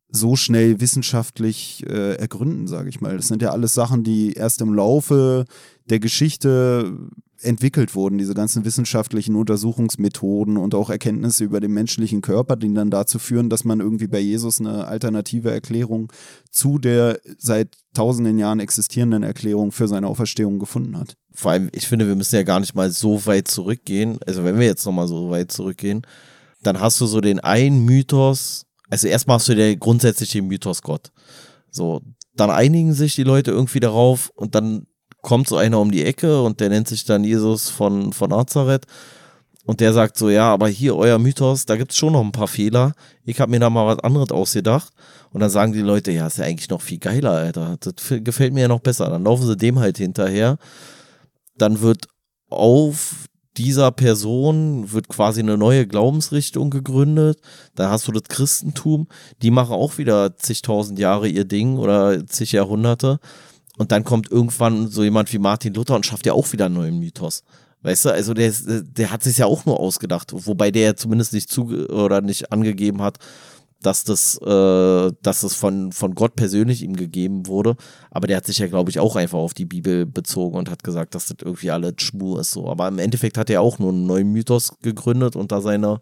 [0.09, 3.17] so schnell wissenschaftlich äh, ergründen, sage ich mal.
[3.17, 5.45] Das sind ja alles Sachen, die erst im Laufe
[5.87, 6.97] der Geschichte
[7.45, 12.91] entwickelt wurden, diese ganzen wissenschaftlichen Untersuchungsmethoden und auch Erkenntnisse über den menschlichen Körper, die dann
[12.91, 16.13] dazu führen, dass man irgendwie bei Jesus eine alternative Erklärung
[16.51, 21.17] zu der seit tausenden Jahren existierenden Erklärung für seine Auferstehung gefunden hat.
[21.33, 24.19] Vor allem, ich finde, wir müssen ja gar nicht mal so weit zurückgehen.
[24.27, 26.03] Also wenn wir jetzt nochmal so weit zurückgehen,
[26.63, 31.13] dann hast du so den einen Mythos, also erstmal hast du der grundsätzliche Mythos Gott.
[31.71, 32.03] So,
[32.35, 34.87] dann einigen sich die Leute irgendwie darauf und dann
[35.25, 38.87] kommt so einer um die Ecke und der nennt sich dann Jesus von, von Nazareth.
[39.67, 42.33] Und der sagt so, ja, aber hier euer Mythos, da gibt es schon noch ein
[42.33, 42.93] paar Fehler.
[43.25, 44.93] Ich habe mir da mal was anderes ausgedacht.
[45.33, 47.79] Und dann sagen die Leute, ja, ist ja eigentlich noch viel geiler, Alter.
[47.81, 49.09] Das gefällt mir ja noch besser.
[49.09, 50.59] Dann laufen sie dem halt hinterher.
[51.57, 52.07] Dann wird
[52.51, 57.41] auf dieser Person wird quasi eine neue Glaubensrichtung gegründet.
[57.75, 59.09] Da hast du das Christentum.
[59.41, 63.19] Die machen auch wieder zigtausend Jahre ihr Ding oder zig Jahrhunderte.
[63.77, 66.77] Und dann kommt irgendwann so jemand wie Martin Luther und schafft ja auch wieder einen
[66.77, 67.43] neuen Mythos.
[67.83, 68.53] Weißt du, also der,
[68.83, 72.51] der hat sich ja auch nur ausgedacht, wobei der ja zumindest nicht zu oder nicht
[72.51, 73.19] angegeben hat,
[73.85, 77.77] dass das, äh, dass das von, von Gott persönlich ihm gegeben wurde.
[78.11, 80.83] Aber der hat sich ja, glaube ich, auch einfach auf die Bibel bezogen und hat
[80.83, 82.69] gesagt, dass das irgendwie alles Schmur ist so.
[82.69, 86.01] Aber im Endeffekt hat er auch nur einen neuen Mythos gegründet und da seine,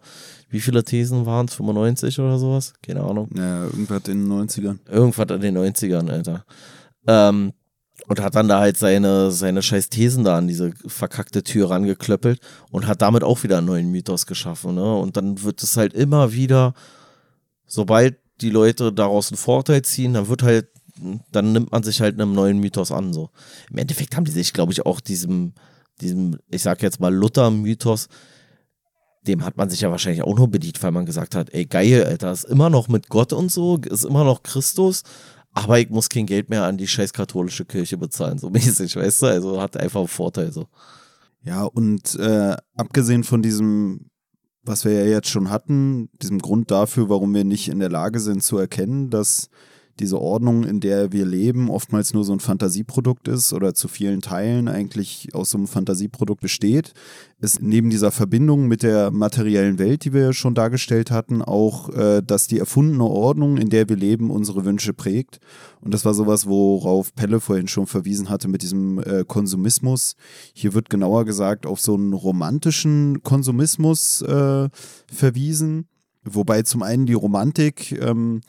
[0.49, 1.55] wie viele Thesen waren es?
[1.55, 2.73] 95 oder sowas?
[2.81, 3.29] Keine Ahnung.
[3.35, 4.79] Ja, irgendwas in den 90ern.
[4.89, 6.45] Irgendwas in den 90ern, Alter.
[7.07, 7.51] Ähm,
[8.07, 12.39] und hat dann da halt seine, seine scheiß Thesen da an diese verkackte Tür rangeklöppelt
[12.71, 14.75] und hat damit auch wieder einen neuen Mythos geschaffen.
[14.75, 14.95] Ne?
[14.95, 16.73] Und dann wird es halt immer wieder,
[17.65, 20.67] sobald die Leute daraus einen Vorteil ziehen, dann wird halt,
[21.31, 23.13] dann nimmt man sich halt einem neuen Mythos an.
[23.13, 23.29] So.
[23.71, 25.53] Im Endeffekt haben die sich, glaube ich, auch diesem,
[26.01, 28.09] diesem, ich sag jetzt mal, Luther-Mythos,
[29.25, 32.03] dem hat man sich ja wahrscheinlich auch nur bedient, weil man gesagt hat, ey geil,
[32.03, 35.03] Alter, ist immer noch mit Gott und so, ist immer noch Christus
[35.53, 39.21] aber ich muss kein Geld mehr an die scheiß katholische Kirche bezahlen, so mäßig, weißt
[39.21, 39.25] du?
[39.27, 40.67] Also hat einfach einen Vorteil so.
[41.43, 44.09] Ja, und äh, abgesehen von diesem,
[44.63, 48.19] was wir ja jetzt schon hatten, diesem Grund dafür, warum wir nicht in der Lage
[48.19, 49.49] sind zu erkennen, dass
[49.99, 54.21] diese Ordnung, in der wir leben, oftmals nur so ein Fantasieprodukt ist oder zu vielen
[54.21, 56.93] Teilen eigentlich aus so einem Fantasieprodukt besteht,
[57.39, 62.21] ist neben dieser Verbindung mit der materiellen Welt, die wir schon dargestellt hatten, auch, äh,
[62.25, 65.39] dass die erfundene Ordnung, in der wir leben, unsere Wünsche prägt.
[65.81, 70.15] Und das war sowas, worauf Pelle vorhin schon verwiesen hatte mit diesem äh, Konsumismus.
[70.53, 74.69] Hier wird genauer gesagt auf so einen romantischen Konsumismus äh,
[75.11, 75.87] verwiesen.
[76.23, 78.41] Wobei zum einen die Romantik ähm,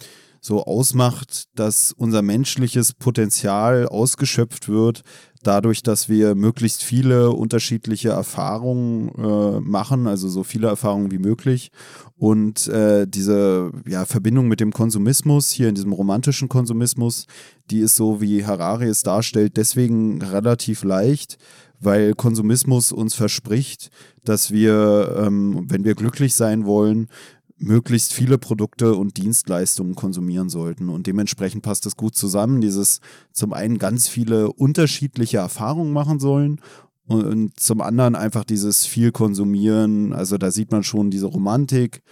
[0.45, 5.03] so ausmacht, dass unser menschliches Potenzial ausgeschöpft wird,
[5.42, 11.70] dadurch, dass wir möglichst viele unterschiedliche Erfahrungen äh, machen, also so viele Erfahrungen wie möglich.
[12.16, 17.26] Und äh, diese ja, Verbindung mit dem Konsumismus, hier in diesem romantischen Konsumismus,
[17.70, 21.38] die ist so, wie Harari es darstellt, deswegen relativ leicht,
[21.80, 23.90] weil Konsumismus uns verspricht,
[24.24, 27.09] dass wir, ähm, wenn wir glücklich sein wollen,
[27.57, 30.89] möglichst viele Produkte und Dienstleistungen konsumieren sollten.
[30.89, 33.01] Und dementsprechend passt es gut zusammen, dieses
[33.33, 36.61] zum einen ganz viele unterschiedliche Erfahrungen machen sollen
[37.07, 40.13] und zum anderen einfach dieses viel konsumieren.
[40.13, 42.03] Also da sieht man schon diese Romantik,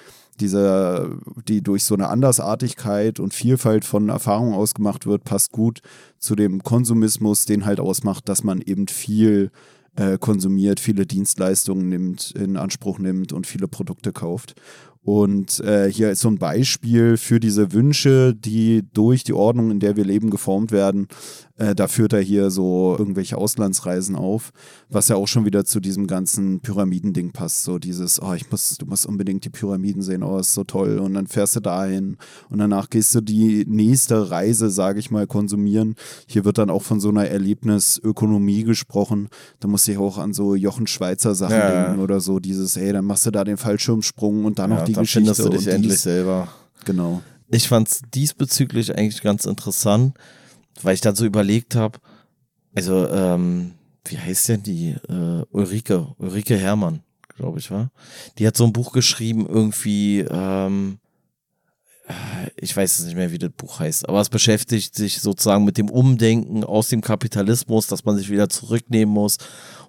[0.41, 1.19] diese,
[1.49, 5.81] die durch so eine Andersartigkeit und Vielfalt von Erfahrungen ausgemacht wird, passt gut
[6.19, 9.51] zu dem Konsumismus, den halt ausmacht, dass man eben viel
[9.97, 14.55] äh, konsumiert, viele Dienstleistungen nimmt, in Anspruch nimmt und viele Produkte kauft.
[15.05, 19.81] Und äh, hier ist so ein Beispiel für diese Wünsche, die durch die Ordnung, in
[19.81, 21.09] der wir leben, geformt werden.
[21.63, 24.51] Äh, da führt er hier so irgendwelche Auslandsreisen auf,
[24.89, 27.63] was ja auch schon wieder zu diesem ganzen Pyramidending passt.
[27.63, 30.99] So dieses, oh, ich muss, du musst unbedingt die Pyramiden sehen, oh, ist so toll.
[30.99, 32.17] Und dann fährst du dahin
[32.51, 35.95] und danach gehst du die nächste Reise, sage ich mal, konsumieren.
[36.27, 39.29] Hier wird dann auch von so einer Erlebnisökonomie gesprochen.
[39.61, 41.85] Da muss ich auch an so Jochen Schweizer Sachen ja.
[41.85, 42.41] denken oder so.
[42.41, 45.33] Dieses, ey, dann machst du da den Fallschirmsprung und dann ja, noch die dann Geschichte.
[45.33, 46.03] Findest du dich endlich dies.
[46.03, 46.49] selber.
[46.85, 47.23] Genau.
[47.53, 50.15] Ich fand es diesbezüglich eigentlich ganz interessant
[50.81, 51.99] weil ich dann so überlegt habe,
[52.75, 53.73] also, ähm,
[54.05, 54.97] wie heißt denn die?
[55.09, 57.03] Äh, Ulrike, Ulrike Hermann,
[57.37, 57.91] glaube ich, war.
[58.39, 60.99] Die hat so ein Buch geschrieben, irgendwie, ähm,
[62.57, 65.79] ich weiß es nicht mehr, wie das Buch heißt, aber es beschäftigt sich sozusagen mit
[65.79, 69.39] dem Umdenken aus dem Kapitalismus, dass man sich wieder zurücknehmen muss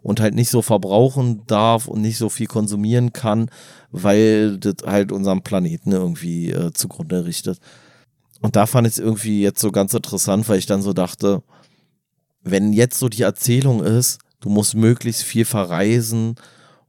[0.04, 3.50] und halt nicht so verbrauchen darf und nicht so viel konsumieren kann,
[3.92, 7.60] weil das halt unserem Planeten irgendwie äh, zugrunde richtet.
[8.44, 11.44] Und da fand ich es irgendwie jetzt so ganz interessant, weil ich dann so dachte,
[12.42, 16.36] wenn jetzt so die Erzählung ist, du musst möglichst viel verreisen,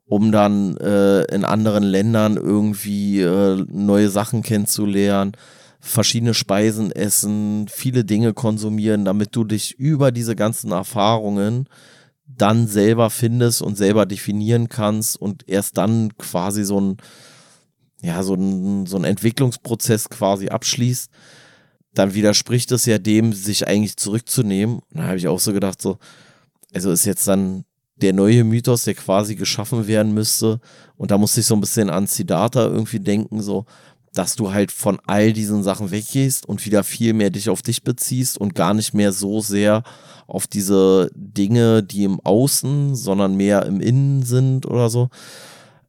[0.04, 5.36] um dann äh, in anderen Ländern irgendwie äh, neue Sachen kennenzulernen,
[5.78, 11.68] verschiedene Speisen essen, viele Dinge konsumieren, damit du dich über diese ganzen Erfahrungen
[12.26, 16.96] dann selber findest und selber definieren kannst und erst dann quasi so ein,
[18.02, 21.12] ja, so ein, so ein Entwicklungsprozess quasi abschließt
[21.94, 24.76] dann widerspricht es ja dem, sich eigentlich zurückzunehmen.
[24.76, 25.98] Und da habe ich auch so gedacht, so,
[26.72, 27.64] also ist jetzt dann
[27.96, 30.60] der neue Mythos, der quasi geschaffen werden müsste.
[30.96, 33.66] Und da musste ich so ein bisschen an Siddhartha irgendwie denken, so,
[34.12, 37.82] dass du halt von all diesen Sachen weggehst und wieder viel mehr dich auf dich
[37.82, 39.82] beziehst und gar nicht mehr so sehr
[40.26, 45.10] auf diese Dinge, die im Außen, sondern mehr im Innen sind oder so.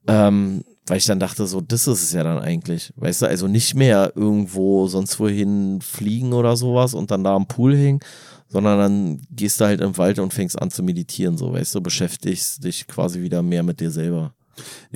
[0.06, 2.92] Ähm, weil ich dann dachte, so, das ist es ja dann eigentlich.
[2.96, 7.46] Weißt du, also nicht mehr irgendwo sonst wohin fliegen oder sowas und dann da am
[7.46, 8.00] Pool hängen,
[8.48, 11.80] sondern dann gehst du halt im Wald und fängst an zu meditieren, so, weißt du,
[11.80, 14.32] beschäftigst dich quasi wieder mehr mit dir selber.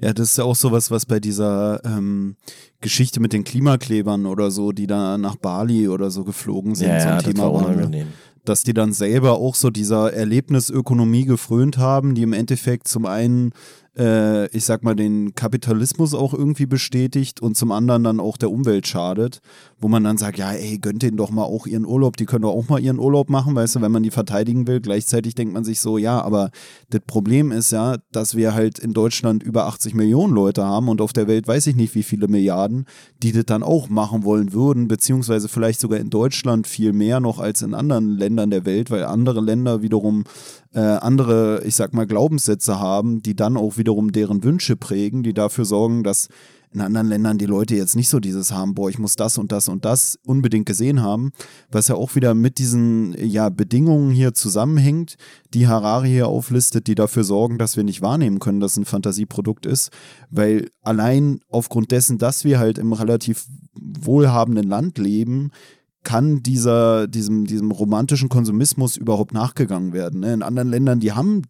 [0.00, 2.36] Ja, das ist ja auch sowas, was bei dieser ähm,
[2.80, 6.94] Geschichte mit den Klimaklebern oder so, die da nach Bali oder so geflogen sind, ja,
[6.94, 7.66] ein ja, Thema war.
[7.66, 8.08] Unangenehm
[8.44, 13.52] dass die dann selber auch so dieser Erlebnisökonomie gefrönt haben, die im Endeffekt zum einen
[13.96, 18.50] äh, ich sag mal, den Kapitalismus auch irgendwie bestätigt und zum anderen dann auch der
[18.50, 19.40] Umwelt schadet,
[19.78, 22.42] wo man dann sagt, ja, ey, gönnt denen doch mal auch ihren Urlaub, die können
[22.42, 24.80] doch auch mal ihren Urlaub machen, weißt du, wenn man die verteidigen will.
[24.80, 26.50] Gleichzeitig denkt man sich so, ja, aber
[26.90, 31.00] das Problem ist ja, dass wir halt in Deutschland über 80 Millionen Leute haben und
[31.00, 32.86] auf der Welt weiß ich nicht, wie viele Milliarden,
[33.22, 37.38] die das dann auch machen wollen würden, beziehungsweise vielleicht sogar in Deutschland viel mehr noch
[37.38, 40.24] als in anderen Ländern der Welt, weil andere Länder wiederum
[40.72, 45.34] äh, andere, ich sag mal, Glaubenssätze haben, die dann auch wiederum deren Wünsche prägen, die
[45.34, 46.28] dafür sorgen, dass
[46.72, 49.50] in anderen Ländern die Leute jetzt nicht so dieses haben, boah, ich muss das und
[49.50, 51.32] das und das unbedingt gesehen haben,
[51.70, 55.16] was ja auch wieder mit diesen ja, Bedingungen hier zusammenhängt,
[55.52, 59.66] die Harari hier auflistet, die dafür sorgen, dass wir nicht wahrnehmen können, dass ein Fantasieprodukt
[59.66, 59.90] ist,
[60.30, 65.50] weil allein aufgrund dessen, dass wir halt im relativ wohlhabenden Land leben,
[66.02, 70.20] kann dieser, diesem, diesem romantischen Konsumismus überhaupt nachgegangen werden.
[70.20, 70.32] Ne?
[70.32, 71.42] In anderen Ländern, die haben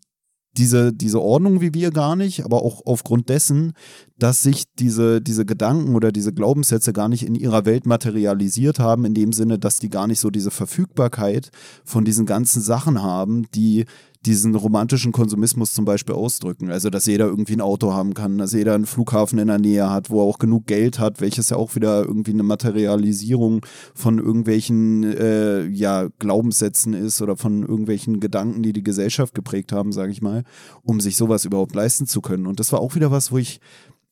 [0.57, 3.73] diese, diese Ordnung wie wir gar nicht, aber auch aufgrund dessen,
[4.19, 9.05] dass sich diese, diese Gedanken oder diese Glaubenssätze gar nicht in ihrer Welt materialisiert haben,
[9.05, 11.51] in dem Sinne, dass die gar nicht so diese Verfügbarkeit
[11.85, 13.85] von diesen ganzen Sachen haben, die
[14.27, 16.71] diesen romantischen Konsumismus zum Beispiel ausdrücken.
[16.71, 19.89] Also, dass jeder irgendwie ein Auto haben kann, dass jeder einen Flughafen in der Nähe
[19.89, 23.65] hat, wo er auch genug Geld hat, welches ja auch wieder irgendwie eine Materialisierung
[23.95, 29.91] von irgendwelchen äh, ja, Glaubenssätzen ist oder von irgendwelchen Gedanken, die die Gesellschaft geprägt haben,
[29.93, 30.45] sage ich mal,
[30.83, 32.47] um sich sowas überhaupt leisten zu können.
[32.47, 33.61] Und das war auch wieder was, wo ich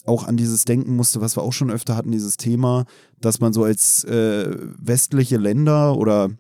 [0.06, 2.86] auch an dieses denken musste, was wir auch schon öfter hatten, dieses Thema,
[3.20, 6.30] dass man so als äh, westliche Länder oder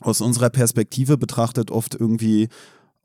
[0.00, 2.48] aus unserer Perspektive betrachtet oft irgendwie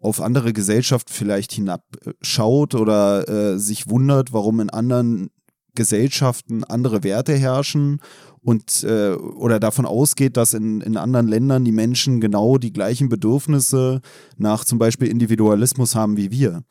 [0.04, 5.30] auf andere Gesellschaft vielleicht hinabschaut oder äh, sich wundert, warum in anderen
[5.76, 8.00] Gesellschaften andere Werte herrschen
[8.42, 13.10] und äh, oder davon ausgeht, dass in, in anderen Ländern die Menschen genau die gleichen
[13.10, 14.02] Bedürfnisse
[14.38, 16.64] nach zum Beispiel Individualismus haben wie wir.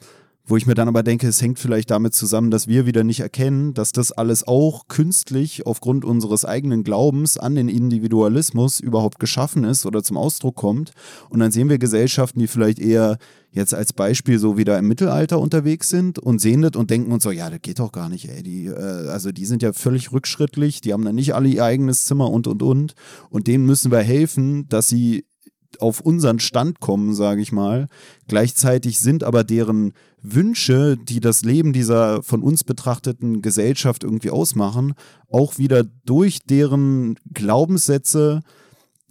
[0.44, 3.20] Wo ich mir dann aber denke, es hängt vielleicht damit zusammen, dass wir wieder nicht
[3.20, 9.62] erkennen, dass das alles auch künstlich aufgrund unseres eigenen Glaubens an den Individualismus überhaupt geschaffen
[9.62, 10.92] ist oder zum Ausdruck kommt.
[11.30, 13.18] Und dann sehen wir Gesellschaften, die vielleicht eher
[13.52, 17.22] jetzt als Beispiel so wieder im Mittelalter unterwegs sind und sehen das und denken uns
[17.22, 18.42] so, ja, das geht doch gar nicht, ey.
[18.42, 22.04] Die, äh, also die sind ja völlig rückschrittlich, die haben dann nicht alle ihr eigenes
[22.04, 22.94] Zimmer und und und.
[23.30, 25.24] Und denen müssen wir helfen, dass sie
[25.78, 27.88] auf unseren Stand kommen, sage ich mal.
[28.26, 34.94] Gleichzeitig sind aber deren Wünsche, die das Leben dieser von uns betrachteten Gesellschaft irgendwie ausmachen,
[35.28, 38.40] auch wieder durch deren Glaubenssätze,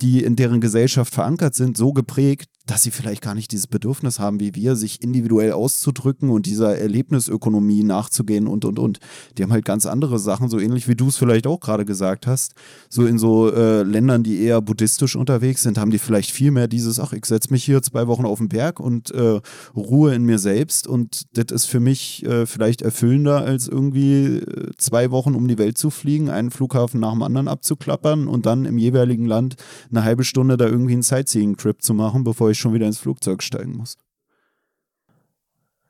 [0.02, 4.18] die in deren Gesellschaft verankert sind, so geprägt, dass sie vielleicht gar nicht dieses Bedürfnis
[4.18, 9.00] haben, wie wir, sich individuell auszudrücken und dieser Erlebnisökonomie nachzugehen und, und, und.
[9.38, 12.28] Die haben halt ganz andere Sachen, so ähnlich wie du es vielleicht auch gerade gesagt
[12.28, 12.54] hast.
[12.88, 16.70] So in so äh, Ländern, die eher buddhistisch unterwegs sind, haben die vielleicht viel mehr
[16.70, 19.42] dieses, ach, ich setze mich hier zwei Wochen auf den Berg und äh,
[19.76, 24.72] Ruhe in mir selbst und das ist für mich äh, vielleicht erfüllender, als irgendwie äh,
[24.78, 28.64] zwei Wochen um die Welt zu fliegen, einen Flughafen nach dem anderen abzuklappern und dann
[28.64, 29.58] im jeweiligen Land
[29.90, 33.44] eine halbe Stunde da irgendwie einen Sightseeing-Trip zu machen, bevor ich schon wieder ins Flugzeug
[33.44, 33.98] steigen muss.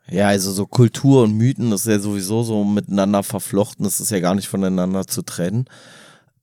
[0.09, 4.19] Ja, also so Kultur und Mythen, ist ja sowieso so miteinander verflochten, das ist ja
[4.19, 5.65] gar nicht voneinander zu trennen.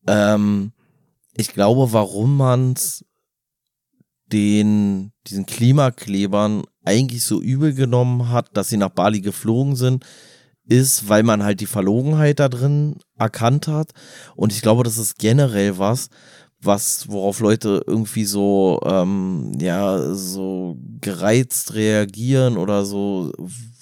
[0.07, 0.73] Ähm,
[1.37, 3.05] ich glaube, warum man es
[4.33, 10.05] den, diesen Klimaklebern eigentlich so übel genommen hat, dass sie nach Bali geflogen sind,
[10.65, 13.93] ist, weil man halt die Verlogenheit da drin erkannt hat.
[14.37, 16.09] Und ich glaube, das ist generell was,
[16.61, 23.33] was, worauf Leute irgendwie so, ähm, ja, so gereizt reagieren oder so,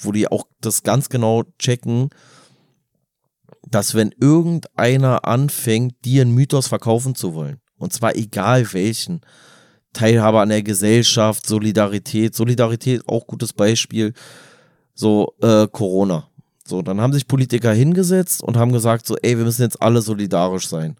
[0.00, 2.10] wo die auch das ganz genau checken,
[3.68, 9.20] dass wenn irgendeiner anfängt, dir einen Mythos verkaufen zu wollen, und zwar egal welchen,
[9.92, 14.12] Teilhabe an der Gesellschaft, Solidarität, Solidarität auch gutes Beispiel,
[14.94, 16.28] so äh, Corona.
[16.66, 20.02] So, dann haben sich Politiker hingesetzt und haben gesagt, so, ey, wir müssen jetzt alle
[20.02, 20.96] solidarisch sein.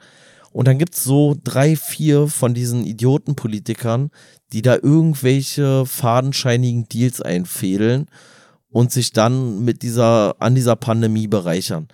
[0.57, 4.11] Und dann gibt es so drei, vier von diesen Idiotenpolitikern,
[4.55, 8.07] die da irgendwelche fadenscheinigen Deals einfädeln
[8.71, 11.89] und sich dann mit dieser, an dieser Pandemie bereichern.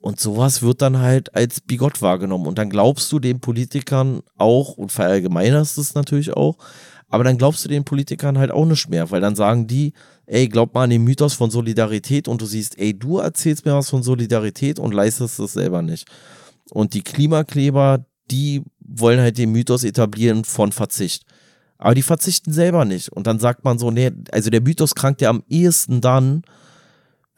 [0.00, 2.46] Und sowas wird dann halt als bigott wahrgenommen.
[2.46, 6.56] Und dann glaubst du den Politikern auch und verallgemeinerst es natürlich auch,
[7.10, 9.92] aber dann glaubst du den Politikern halt auch nicht mehr, weil dann sagen die,
[10.24, 13.74] ey, glaub mal an den Mythos von Solidarität und du siehst, ey, du erzählst mir
[13.74, 16.08] was von Solidarität und leistest es selber nicht.
[16.70, 21.24] Und die Klimakleber, die wollen halt den Mythos etablieren von Verzicht.
[21.78, 23.10] Aber die verzichten selber nicht.
[23.10, 26.42] Und dann sagt man so, nee, also der Mythos krankt ja am ehesten dann,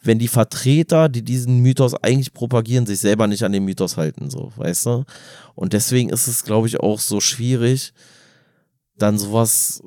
[0.03, 4.31] wenn die Vertreter, die diesen Mythos eigentlich propagieren, sich selber nicht an den Mythos halten,
[4.31, 5.05] so, weißt du?
[5.55, 7.93] Und deswegen ist es, glaube ich, auch so schwierig,
[8.97, 9.83] dann sowas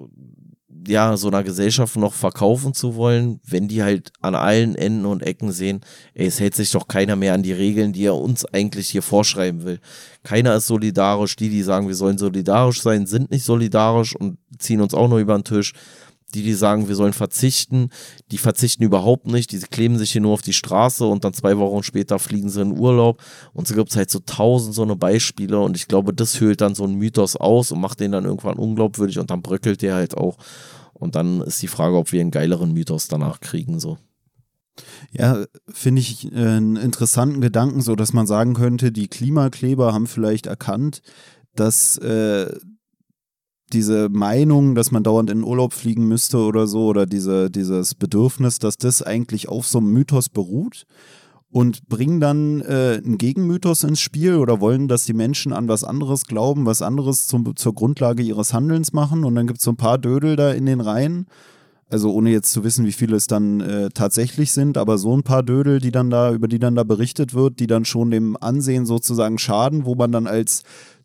[0.88, 5.24] ja, so einer Gesellschaft noch verkaufen zu wollen, wenn die halt an allen Enden und
[5.24, 5.82] Ecken sehen,
[6.14, 9.02] ey, es hält sich doch keiner mehr an die Regeln, die er uns eigentlich hier
[9.02, 9.80] vorschreiben will.
[10.24, 11.36] Keiner ist solidarisch.
[11.36, 15.20] Die, die sagen, wir sollen solidarisch sein, sind nicht solidarisch und ziehen uns auch nur
[15.20, 15.74] über den Tisch.
[16.34, 17.90] Die, die sagen, wir sollen verzichten,
[18.32, 21.58] die verzichten überhaupt nicht, die kleben sich hier nur auf die Straße und dann zwei
[21.58, 23.22] Wochen später fliegen sie in Urlaub.
[23.54, 26.62] Und so gibt es halt so tausend so eine Beispiele und ich glaube, das hüllt
[26.62, 29.96] dann so einen Mythos aus und macht den dann irgendwann unglaubwürdig und dann bröckelt der
[29.96, 30.38] halt auch.
[30.94, 33.98] Und dann ist die Frage, ob wir einen geileren Mythos danach kriegen, so.
[35.12, 40.08] Ja, finde ich äh, einen interessanten Gedanken, so dass man sagen könnte, die Klimakleber haben
[40.08, 41.02] vielleicht erkannt,
[41.56, 42.52] dass äh,
[43.74, 48.60] diese Meinung, dass man dauernd in Urlaub fliegen müsste oder so, oder diese, dieses Bedürfnis,
[48.60, 50.86] dass das eigentlich auf so einem Mythos beruht
[51.54, 55.84] und bringen dann äh, einen Gegenmythos ins Spiel oder wollen, dass die Menschen an was
[55.84, 59.72] anderes glauben, was anderes zum, zur Grundlage ihres Handelns machen und dann gibt es so
[59.72, 61.28] ein paar Dödel da in den Reihen.
[61.90, 65.22] Also ohne jetzt zu wissen, wie viele es dann äh, tatsächlich sind, aber so ein
[65.22, 68.36] paar Dödel, die dann da, über die dann da berichtet wird, die dann schon dem
[68.36, 70.64] Ansehen sozusagen schaden, wo man dann als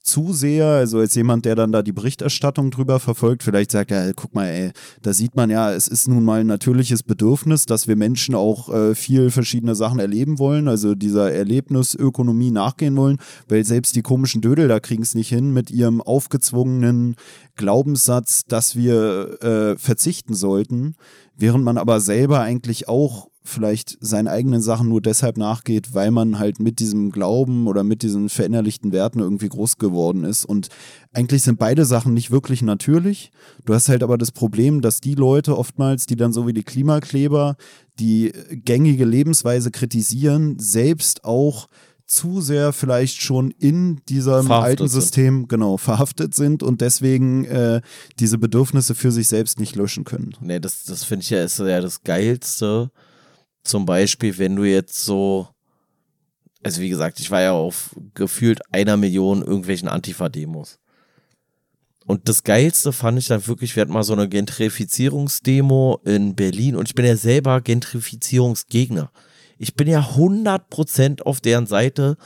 [0.09, 4.34] Zuseher, also als jemand, der dann da die Berichterstattung drüber verfolgt, vielleicht sagt er, guck
[4.34, 4.70] mal, ey,
[5.02, 8.72] da sieht man ja, es ist nun mal ein natürliches Bedürfnis, dass wir Menschen auch
[8.72, 14.40] äh, viel verschiedene Sachen erleben wollen, also dieser Erlebnisökonomie nachgehen wollen, weil selbst die komischen
[14.40, 17.16] Dödel da kriegen es nicht hin mit ihrem aufgezwungenen
[17.56, 20.94] Glaubenssatz, dass wir äh, verzichten sollten,
[21.36, 26.38] während man aber selber eigentlich auch vielleicht seinen eigenen Sachen nur deshalb nachgeht, weil man
[26.38, 30.44] halt mit diesem Glauben oder mit diesen verinnerlichten Werten irgendwie groß geworden ist.
[30.44, 30.68] Und
[31.12, 33.30] eigentlich sind beide Sachen nicht wirklich natürlich.
[33.64, 36.64] Du hast halt aber das Problem, dass die Leute oftmals, die dann so wie die
[36.64, 37.57] Klimakleber
[37.99, 41.68] die gängige Lebensweise kritisieren, selbst auch
[42.09, 45.49] zu sehr vielleicht schon in diesem verhaftet alten System sind.
[45.51, 47.82] genau verhaftet sind und deswegen äh,
[48.18, 50.34] diese Bedürfnisse für sich selbst nicht löschen können.
[50.40, 52.90] Nee, das, das finde ich ja ist ja das Geilste,
[53.68, 55.48] zum Beispiel, wenn du jetzt so,
[56.62, 60.78] also wie gesagt, ich war ja auf gefühlt einer Million irgendwelchen Antifa-Demos.
[62.06, 66.74] Und das Geilste fand ich dann wirklich, wir hatten mal so eine Gentrifizierungsdemo in Berlin
[66.74, 69.10] und ich bin ja selber Gentrifizierungsgegner.
[69.58, 72.16] Ich bin ja 100% auf deren Seite,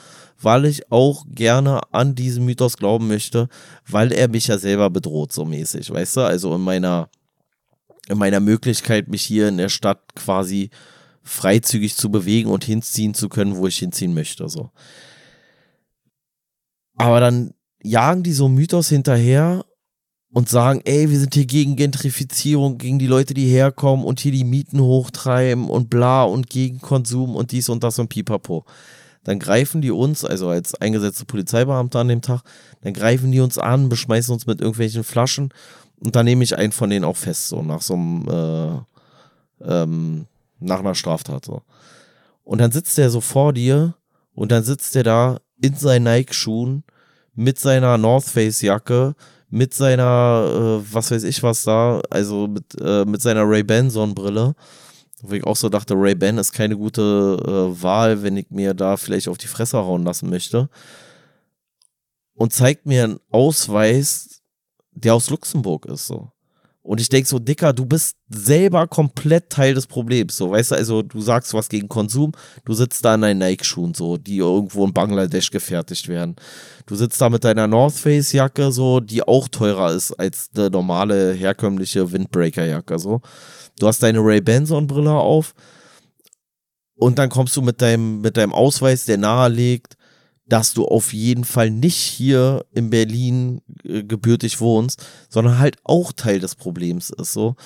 [0.40, 3.48] weil ich auch gerne an diesen Mythos glauben möchte,
[3.88, 6.20] weil er mich ja selber bedroht, so mäßig, weißt du?
[6.20, 7.08] Also in meiner,
[8.08, 10.70] in meiner Möglichkeit, mich hier in der Stadt quasi
[11.22, 14.48] freizügig zu bewegen und hinziehen zu können, wo ich hinziehen möchte.
[14.48, 14.70] So.
[16.96, 19.64] Aber dann jagen die so Mythos hinterher
[20.32, 24.32] und sagen, ey, wir sind hier gegen Gentrifizierung, gegen die Leute, die herkommen und hier
[24.32, 28.64] die Mieten hochtreiben und bla und gegen Konsum und dies und das und pipapo.
[29.24, 32.42] Dann greifen die uns, also als eingesetzte Polizeibeamte an dem Tag,
[32.80, 35.50] dann greifen die uns an, beschmeißen uns mit irgendwelchen Flaschen
[36.00, 38.28] und dann nehme ich einen von denen auch fest, so nach so einem
[39.60, 40.26] äh, ähm,
[40.62, 41.62] nach einer Straftat so.
[42.44, 43.94] Und dann sitzt er so vor dir
[44.34, 46.84] und dann sitzt er da in seinen Nike-Schuhen
[47.34, 49.14] mit seiner North Face-Jacke,
[49.48, 54.54] mit seiner, äh, was weiß ich was da, also mit, äh, mit seiner Ray-Ban-Sonnenbrille.
[55.24, 58.96] Wo ich auch so dachte, Ray-Ban ist keine gute äh, Wahl, wenn ich mir da
[58.96, 60.68] vielleicht auf die Fresse hauen lassen möchte.
[62.34, 64.42] Und zeigt mir einen Ausweis,
[64.90, 66.32] der aus Luxemburg ist, so.
[66.84, 70.36] Und ich denke so, Dicker, du bist selber komplett Teil des Problems.
[70.36, 72.32] So, weißt du, also du sagst was gegen Konsum,
[72.64, 76.34] du sitzt da in deinen Nike-Schuhen, so, die irgendwo in Bangladesch gefertigt werden.
[76.86, 81.32] Du sitzt da mit deiner North Face-Jacke, so, die auch teurer ist als eine normale,
[81.34, 83.20] herkömmliche Windbreaker-Jacke, so.
[83.78, 85.54] Du hast deine Ray-Ban-Brille auf
[86.96, 89.96] und dann kommst du mit deinem, mit deinem Ausweis, der nahelegt,
[90.52, 96.12] dass du auf jeden Fall nicht hier in Berlin äh, gebürtig wohnst, sondern halt auch
[96.12, 97.56] Teil des Problems ist so.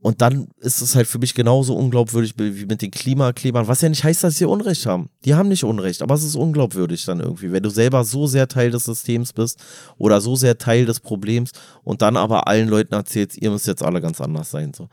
[0.00, 3.90] Und dann ist es halt für mich genauso unglaubwürdig wie mit den Klimaklebern, was ja
[3.90, 5.10] nicht heißt, dass sie Unrecht haben.
[5.26, 8.48] Die haben nicht Unrecht, aber es ist unglaubwürdig dann irgendwie, wenn du selber so sehr
[8.48, 9.62] Teil des Systems bist
[9.98, 11.50] oder so sehr Teil des Problems
[11.82, 14.72] und dann aber allen Leuten erzählst, ihr müsst jetzt alle ganz anders sein.
[14.72, 14.88] So.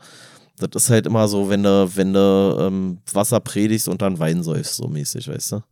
[0.58, 4.42] Das ist halt immer so, wenn du, wenn du ähm, Wasser predigst und dann Wein
[4.42, 5.62] säufst, so mäßig, weißt du?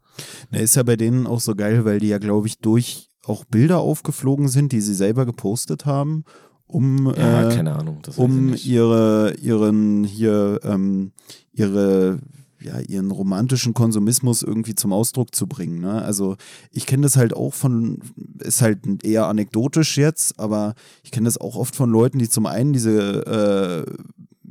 [0.50, 3.44] Na, ist ja bei denen auch so geil, weil die ja, glaube ich, durch auch
[3.44, 6.24] Bilder aufgeflogen sind, die sie selber gepostet haben,
[6.66, 11.12] um, ja, äh, keine Ahnung, um ihre, ihren hier, ähm,
[11.52, 12.20] ihre
[12.62, 15.80] ja, ihren romantischen Konsumismus irgendwie zum Ausdruck zu bringen.
[15.80, 16.02] Ne?
[16.02, 16.36] Also
[16.70, 18.00] ich kenne das halt auch von,
[18.38, 22.46] ist halt eher anekdotisch jetzt, aber ich kenne das auch oft von Leuten, die zum
[22.46, 23.92] einen diese äh,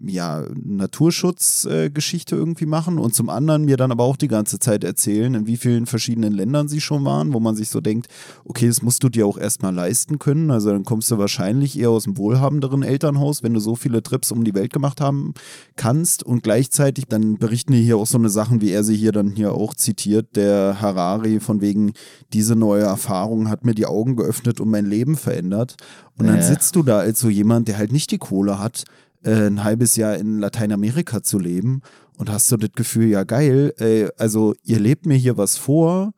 [0.06, 4.84] ja, Naturschutzgeschichte äh, irgendwie machen und zum anderen mir dann aber auch die ganze Zeit
[4.84, 8.08] erzählen, in wie vielen verschiedenen Ländern sie schon waren, wo man sich so denkt,
[8.46, 10.52] okay, das musst du dir auch erstmal leisten können.
[10.52, 14.32] Also dann kommst du wahrscheinlich eher aus einem wohlhabenderen Elternhaus, wenn du so viele Trips
[14.32, 15.34] um die Welt gemacht haben
[15.76, 19.12] kannst und gleichzeitig dann berichten die hier auch so eine Sachen, wie er sie hier
[19.12, 21.94] dann hier auch zitiert, der Harari, von wegen,
[22.34, 25.76] diese neue Erfahrung hat mir die Augen geöffnet und mein Leben verändert.
[26.18, 28.84] Und dann sitzt du da als so jemand, der halt nicht die Kohle hat,
[29.24, 31.82] äh, ein halbes Jahr in Lateinamerika zu leben
[32.18, 36.14] und hast so das Gefühl, ja geil, ey, also ihr lebt mir hier was vor,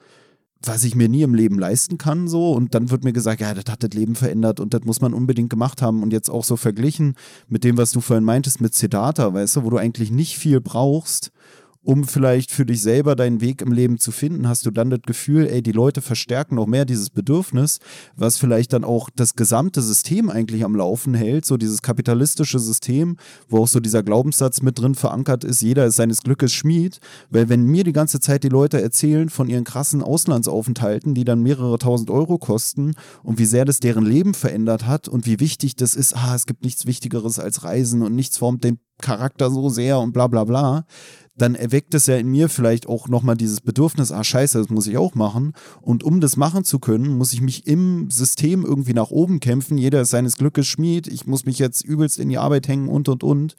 [0.64, 2.52] was ich mir nie im Leben leisten kann, so.
[2.52, 5.14] Und dann wird mir gesagt, ja, das hat das Leben verändert und das muss man
[5.14, 6.04] unbedingt gemacht haben.
[6.04, 7.16] Und jetzt auch so verglichen
[7.48, 10.62] mit dem, was du vorhin meintest mit Siddhartha, weißt du, wo du eigentlich nicht viel
[10.62, 11.32] brauchst,
[11.84, 15.02] um vielleicht für dich selber deinen Weg im Leben zu finden, hast du dann das
[15.02, 17.80] Gefühl, ey, die Leute verstärken noch mehr dieses Bedürfnis,
[18.16, 23.18] was vielleicht dann auch das gesamte System eigentlich am Laufen hält, so dieses kapitalistische System,
[23.50, 27.00] wo auch so dieser Glaubenssatz mit drin verankert ist, jeder ist seines Glückes Schmied,
[27.32, 31.42] weil wenn mir die ganze Zeit die Leute erzählen von ihren krassen Auslandsaufenthalten, die dann
[31.42, 35.76] mehrere tausend Euro kosten und wie sehr das deren Leben verändert hat und wie wichtig
[35.78, 39.70] das ist, ah, es gibt nichts Wichtigeres als Reisen und nichts formt den Charakter so
[39.70, 40.86] sehr und bla bla bla,
[41.42, 44.88] dann erweckt es ja in mir vielleicht auch nochmal dieses Bedürfnis, ah scheiße, das muss
[44.88, 45.54] ich auch machen.
[45.82, 49.78] Und um das machen zu können, muss ich mich im System irgendwie nach oben kämpfen.
[49.78, 51.08] Jeder ist seines Glückes Schmied.
[51.08, 53.56] Ich muss mich jetzt übelst in die Arbeit hängen und, und, und.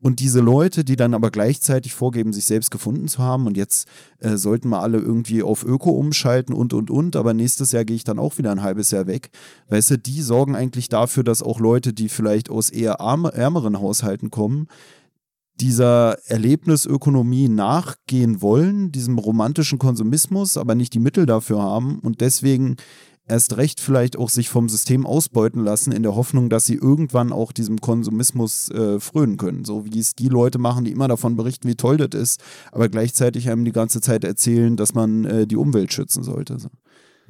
[0.00, 3.88] Und diese Leute, die dann aber gleichzeitig vorgeben, sich selbst gefunden zu haben und jetzt
[4.20, 7.96] äh, sollten wir alle irgendwie auf Öko umschalten und, und, und, aber nächstes Jahr gehe
[7.96, 9.30] ich dann auch wieder ein halbes Jahr weg.
[9.68, 13.80] Weißt du, die sorgen eigentlich dafür, dass auch Leute, die vielleicht aus eher arme, ärmeren
[13.80, 14.68] Haushalten kommen,
[15.60, 22.76] dieser Erlebnisökonomie nachgehen wollen, diesem romantischen Konsumismus, aber nicht die Mittel dafür haben und deswegen
[23.28, 27.32] erst recht vielleicht auch sich vom System ausbeuten lassen, in der Hoffnung, dass sie irgendwann
[27.32, 29.64] auch diesem Konsumismus äh, frönen können.
[29.64, 32.88] So wie es die Leute machen, die immer davon berichten, wie toll das ist, aber
[32.88, 36.58] gleichzeitig einem die ganze Zeit erzählen, dass man äh, die Umwelt schützen sollte.
[36.58, 36.68] So.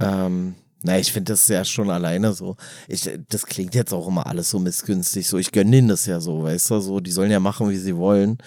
[0.01, 0.55] Ähm,
[0.87, 2.57] na, ich finde das ja schon alleine so.
[2.87, 5.27] Ich, das klingt jetzt auch immer alles so missgünstig.
[5.27, 7.77] So, ich gönne denen das ja so, weißt du, so, die sollen ja machen, wie
[7.77, 8.39] sie wollen.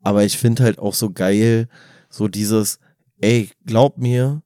[0.00, 1.68] Aber ich finde halt auch so geil,
[2.08, 2.78] so dieses,
[3.20, 4.42] ey, glaub mir,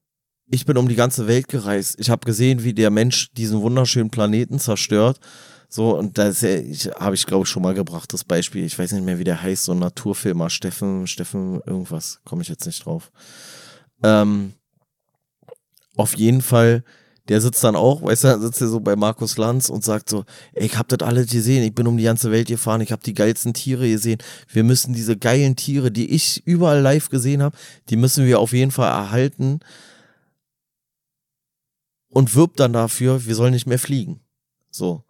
[0.50, 1.96] ich bin um die ganze Welt gereist.
[1.98, 5.20] Ich habe gesehen, wie der Mensch diesen wunderschönen Planeten zerstört.
[5.68, 8.64] So, und da ja, ich, habe ich, glaube ich, schon mal gebracht, das Beispiel.
[8.64, 12.48] Ich weiß nicht mehr, wie der heißt, so ein Naturfilmer, Steffen, Steffen, irgendwas, komme ich
[12.48, 13.10] jetzt nicht drauf.
[14.02, 14.54] Ähm,
[15.96, 16.84] auf jeden Fall,
[17.28, 20.10] der sitzt dann auch, weißt du, dann sitzt er so bei Markus Lanz und sagt
[20.10, 22.92] so, ey, ich hab das alles gesehen, ich bin um die ganze Welt gefahren, ich
[22.92, 24.18] habe die geilsten Tiere gesehen.
[24.48, 27.56] Wir müssen diese geilen Tiere, die ich überall live gesehen habe,
[27.88, 29.60] die müssen wir auf jeden Fall erhalten
[32.08, 34.20] und wirbt dann dafür, wir sollen nicht mehr fliegen.
[34.70, 35.05] So.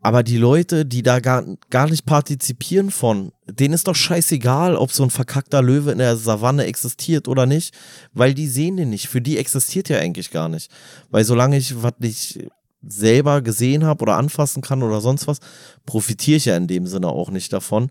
[0.00, 4.92] Aber die Leute, die da gar, gar nicht partizipieren von, denen ist doch scheißegal, ob
[4.92, 7.74] so ein verkackter Löwe in der Savanne existiert oder nicht,
[8.12, 9.08] weil die sehen den nicht.
[9.08, 10.70] Für die existiert ja eigentlich gar nicht.
[11.10, 12.38] Weil solange ich was nicht
[12.80, 15.38] selber gesehen habe oder anfassen kann oder sonst was,
[15.84, 17.90] profitiere ich ja in dem Sinne auch nicht davon.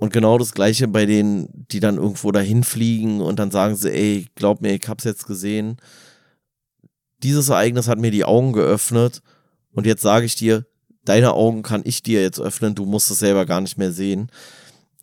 [0.00, 3.92] Und genau das gleiche bei denen, die dann irgendwo dahin fliegen und dann sagen sie,
[3.92, 5.76] ey, glaub mir, ich hab's jetzt gesehen
[7.22, 9.22] dieses Ereignis hat mir die Augen geöffnet
[9.72, 10.66] und jetzt sage ich dir,
[11.08, 14.30] deine Augen kann ich dir jetzt öffnen, du musst es selber gar nicht mehr sehen.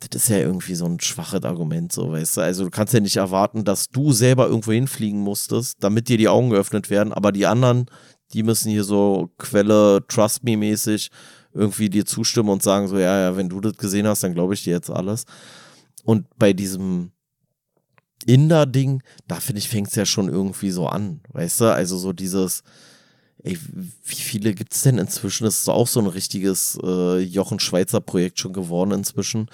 [0.00, 2.40] Das ist ja irgendwie so ein schwaches Argument, so weißt du.
[2.42, 6.28] Also du kannst ja nicht erwarten, dass du selber irgendwo hinfliegen musstest, damit dir die
[6.28, 7.86] Augen geöffnet werden, aber die anderen,
[8.32, 11.10] die müssen hier so Quelle, Trust Me mäßig
[11.52, 14.54] irgendwie dir zustimmen und sagen so, ja, ja, wenn du das gesehen hast, dann glaube
[14.54, 15.24] ich dir jetzt alles.
[16.04, 17.12] Und bei diesem
[18.26, 21.72] Inder-Ding, da finde ich, fängt es ja schon irgendwie so an, weißt du?
[21.72, 22.62] Also so dieses,
[23.46, 23.58] ey,
[24.04, 25.44] wie viele gibt es denn inzwischen?
[25.44, 29.48] Das ist auch so ein richtiges äh, Jochen-Schweizer-Projekt schon geworden inzwischen.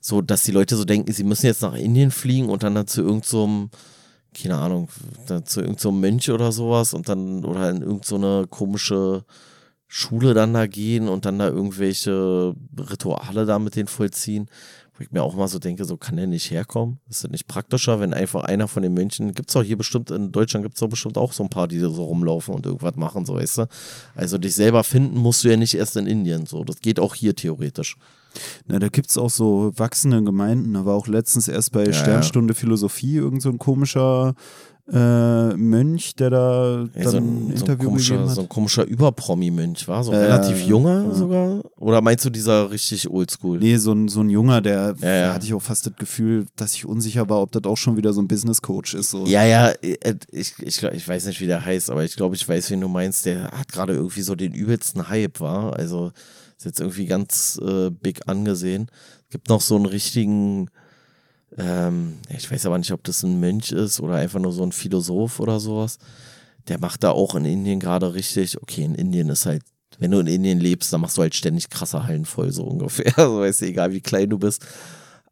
[0.00, 2.86] So, dass die Leute so denken, sie müssen jetzt nach Indien fliegen und dann da
[2.86, 4.88] zu irgendeinem, so keine Ahnung,
[5.44, 9.24] zu irgendeinem Mönch oder sowas und dann, oder in irgendeine so komische
[9.88, 14.48] Schule dann da gehen und dann da irgendwelche Rituale da mit denen vollziehen.
[14.96, 16.98] Wo ich mir auch mal so denke, so kann der nicht herkommen?
[17.10, 20.10] Ist das nicht praktischer, wenn einfach einer von den Mönchen, gibt es auch hier bestimmt,
[20.10, 22.96] in Deutschland gibt es doch bestimmt auch so ein paar, die so rumlaufen und irgendwas
[22.96, 23.68] machen, so weißt du?
[24.14, 26.64] Also dich selber finden musst du ja nicht erst in Indien, so.
[26.64, 27.96] Das geht auch hier theoretisch.
[28.66, 30.84] Na, da gibt es auch so wachsende Gemeinden.
[30.84, 34.34] War auch letztens erst bei ja, Sternstunde Philosophie irgend so ein komischer
[34.92, 38.36] äh, Mönch, der da ja, dann so ein, Interview so ein komischer, gegeben hat.
[38.36, 41.14] So ein komischer Überpromi-Mönch, war so äh, relativ junger ja.
[41.14, 41.62] sogar?
[41.76, 43.58] Oder meinst du dieser richtig oldschool?
[43.58, 46.74] Nee, so ein, so ein junger, der ja, hatte ich auch fast das Gefühl, dass
[46.74, 49.10] ich unsicher war, ob das auch schon wieder so ein Business-Coach ist.
[49.10, 49.26] So.
[49.26, 52.48] Ja, ja, äh, ich, ich, ich weiß nicht, wie der heißt, aber ich glaube, ich
[52.48, 53.26] weiß, wen du meinst.
[53.26, 55.74] Der hat gerade irgendwie so den übelsten Hype, war.
[55.74, 56.12] Also
[56.56, 58.88] Ist jetzt irgendwie ganz äh, big angesehen.
[59.30, 60.70] Gibt noch so einen richtigen,
[61.58, 64.72] ähm, ich weiß aber nicht, ob das ein Mönch ist oder einfach nur so ein
[64.72, 65.98] Philosoph oder sowas.
[66.68, 68.60] Der macht da auch in Indien gerade richtig.
[68.60, 69.62] Okay, in Indien ist halt,
[69.98, 73.12] wenn du in Indien lebst, dann machst du halt ständig krasse Hallen voll, so ungefähr.
[73.16, 74.66] Also weißt du, egal wie klein du bist.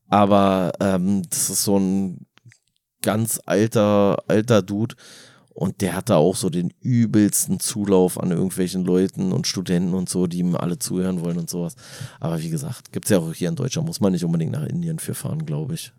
[0.09, 2.27] Aber ähm, das ist so ein
[3.03, 4.95] ganz alter, alter Dude.
[5.55, 10.27] Und der hatte auch so den übelsten Zulauf an irgendwelchen Leuten und Studenten und so,
[10.27, 11.77] die ihm alle zuhören wollen und sowas.
[12.19, 14.67] Aber wie gesagt, gibt es ja auch hier in Deutschland, muss man nicht unbedingt nach
[14.67, 15.93] Indien für fahren, glaube ich.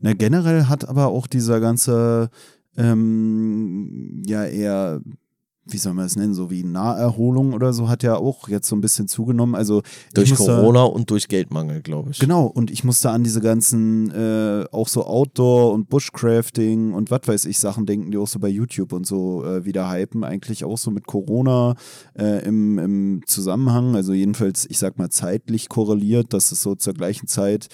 [0.00, 2.30] Na, generell hat aber auch dieser ganze,
[2.78, 5.02] ähm, ja, eher
[5.64, 8.74] wie soll man es nennen, so wie Naherholung oder so, hat ja auch jetzt so
[8.74, 9.54] ein bisschen zugenommen.
[9.54, 9.82] Also
[10.12, 12.18] durch Corona und durch Geldmangel, glaube ich.
[12.18, 17.22] Genau, und ich musste an diese ganzen äh, auch so Outdoor- und Bushcrafting und was
[17.26, 20.24] weiß ich Sachen denken, die auch so bei YouTube und so äh, wieder hypen.
[20.24, 21.76] Eigentlich auch so mit Corona
[22.18, 26.94] äh, im, im Zusammenhang, also jedenfalls, ich sag mal, zeitlich korreliert, dass es so zur
[26.94, 27.68] gleichen Zeit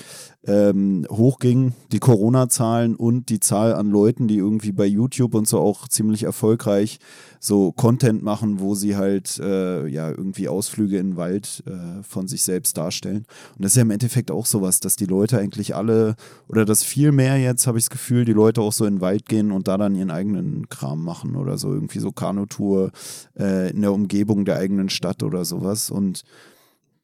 [0.48, 5.58] ähm, hochging, die Corona-Zahlen und die Zahl an Leuten, die irgendwie bei YouTube und so
[5.60, 6.98] auch ziemlich erfolgreich
[7.38, 12.26] so Content machen, wo sie halt äh, ja irgendwie Ausflüge in den Wald äh, von
[12.26, 13.26] sich selbst darstellen.
[13.56, 16.16] Und das ist ja im Endeffekt auch sowas, dass die Leute eigentlich alle
[16.48, 19.00] oder dass viel mehr jetzt, habe ich das Gefühl, die Leute auch so in den
[19.00, 22.90] Wald gehen und da dann ihren eigenen Kram machen oder so irgendwie so Kanutour
[23.38, 25.90] äh, in der Umgebung der eigenen Stadt oder sowas.
[25.90, 26.22] Und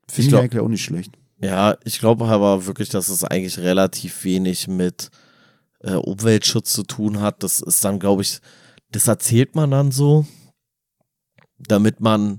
[0.08, 1.12] finde ich eigentlich auch nicht schlecht.
[1.44, 5.10] Ja, ich glaube aber wirklich, dass es eigentlich relativ wenig mit
[5.80, 7.42] äh, Umweltschutz zu tun hat.
[7.42, 8.38] Das ist dann, glaube ich,
[8.90, 10.24] das erzählt man dann so,
[11.58, 12.38] damit man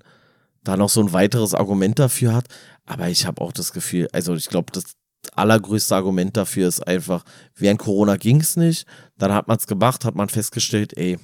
[0.64, 2.48] da noch so ein weiteres Argument dafür hat.
[2.84, 4.96] Aber ich habe auch das Gefühl, also ich glaube, das
[5.34, 7.24] allergrößte Argument dafür ist einfach,
[7.54, 8.88] während Corona ging es nicht,
[9.20, 11.20] dann hat man es gemacht, hat man festgestellt, ey,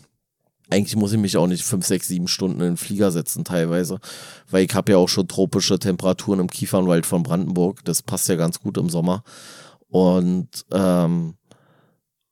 [0.72, 4.00] eigentlich muss ich mich auch nicht fünf, sechs, sieben Stunden in den Flieger setzen teilweise,
[4.50, 7.84] weil ich habe ja auch schon tropische Temperaturen im Kiefernwald von Brandenburg.
[7.84, 9.24] Das passt ja ganz gut im Sommer.
[9.90, 11.36] Und ähm,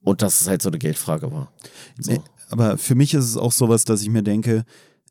[0.02, 1.52] und dass es halt so eine Geldfrage war.
[2.00, 2.14] So.
[2.14, 4.64] Nee, aber für mich ist es auch sowas, dass ich mir denke,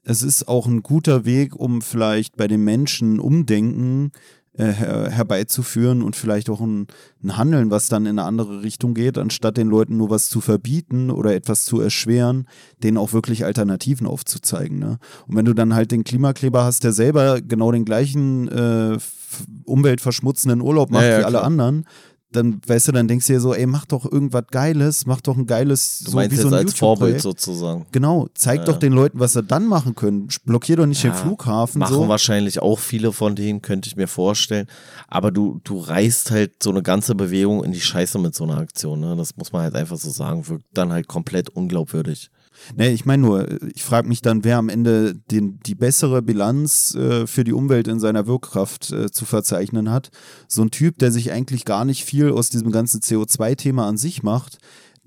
[0.03, 4.13] es ist auch ein guter Weg, um vielleicht bei den Menschen Umdenken
[4.59, 6.89] äh, her herbeizuführen und vielleicht auch ein,
[7.23, 10.41] ein, Handeln, was dann in eine andere Richtung geht, anstatt den Leuten nur was zu
[10.41, 12.47] verbieten oder etwas zu erschweren,
[12.83, 14.79] denen auch wirklich Alternativen aufzuzeigen.
[14.79, 14.99] Ne?
[15.27, 18.99] Und wenn du dann halt den Klimakleber hast, der selber genau den gleichen äh,
[19.65, 21.45] umweltverschmutzenden Urlaub macht ja, ja, wie alle klar.
[21.45, 21.87] anderen,
[22.31, 25.37] dann, weißt du, dann denkst du dir so, ey, mach doch irgendwas Geiles, mach doch
[25.37, 27.87] ein geiles, du so meinst wie so ein als Vorbild sozusagen.
[27.91, 28.65] Genau, zeig ja.
[28.67, 30.29] doch den Leuten, was sie dann machen können.
[30.45, 31.79] Blockier doch nicht ja, den Flughafen.
[31.79, 32.09] Machen so.
[32.09, 34.67] wahrscheinlich auch viele von denen, könnte ich mir vorstellen.
[35.07, 38.59] Aber du, du reißt halt so eine ganze Bewegung in die Scheiße mit so einer
[38.59, 39.01] Aktion.
[39.01, 39.17] Ne?
[39.17, 40.47] Das muss man halt einfach so sagen.
[40.49, 42.31] Wirkt dann halt komplett unglaubwürdig.
[42.77, 46.95] Nee, ich meine nur, ich frage mich dann, wer am Ende den, die bessere Bilanz
[46.95, 50.11] äh, für die Umwelt in seiner Wirkkraft äh, zu verzeichnen hat.
[50.47, 54.23] So ein Typ, der sich eigentlich gar nicht viel aus diesem ganzen CO2-Thema an sich
[54.23, 54.59] macht,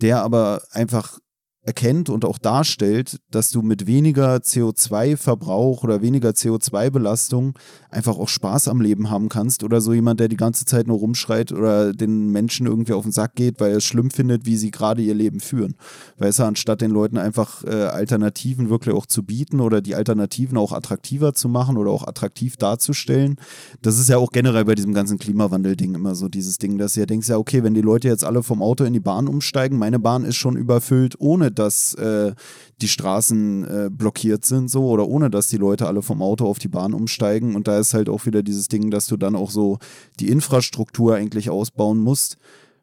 [0.02, 1.20] der aber einfach
[1.64, 7.54] erkennt und auch darstellt, dass du mit weniger CO2-Verbrauch oder weniger CO2-Belastung
[7.92, 10.98] einfach auch Spaß am Leben haben kannst oder so jemand, der die ganze Zeit nur
[10.98, 14.58] rumschreit oder den Menschen irgendwie auf den Sack geht, weil er es schlimm findet, wie
[14.58, 15.76] sie gerade ihr Leben führen.
[16.18, 20.58] Weißt du, anstatt den Leuten einfach äh, Alternativen wirklich auch zu bieten oder die Alternativen
[20.58, 23.36] auch attraktiver zu machen oder auch attraktiv darzustellen.
[23.84, 27.06] Das ist ja auch generell bei diesem ganzen Klimawandel-Ding immer so dieses Ding, dass ihr
[27.06, 30.00] denkt, ja, okay, wenn die Leute jetzt alle vom Auto in die Bahn umsteigen, meine
[30.00, 32.34] Bahn ist schon überfüllt, ohne dass äh,
[32.82, 36.60] die Straßen äh, blockiert sind, so oder ohne dass die Leute alle vom Auto auf
[36.60, 37.56] die Bahn umsteigen.
[37.56, 39.80] Und da ist halt auch wieder dieses Ding, dass du dann auch so
[40.20, 42.38] die Infrastruktur eigentlich ausbauen musst.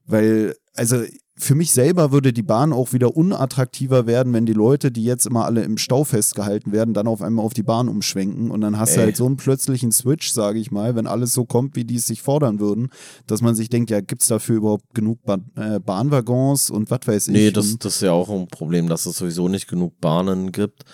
[0.07, 1.03] Weil, also
[1.39, 5.27] für mich selber würde die Bahn auch wieder unattraktiver werden, wenn die Leute, die jetzt
[5.27, 8.79] immer alle im Stau festgehalten werden, dann auf einmal auf die Bahn umschwenken und dann
[8.79, 8.97] hast Ey.
[8.97, 11.97] du halt so einen plötzlichen Switch, sage ich mal, wenn alles so kommt, wie die
[11.97, 12.89] es sich fordern würden,
[13.27, 17.01] dass man sich denkt, ja, gibt es dafür überhaupt genug ba äh, Bahnwaggons und was
[17.07, 17.35] weiß ich.
[17.35, 20.85] Nee, das, das ist ja auch ein Problem, dass es sowieso nicht genug Bahnen gibt.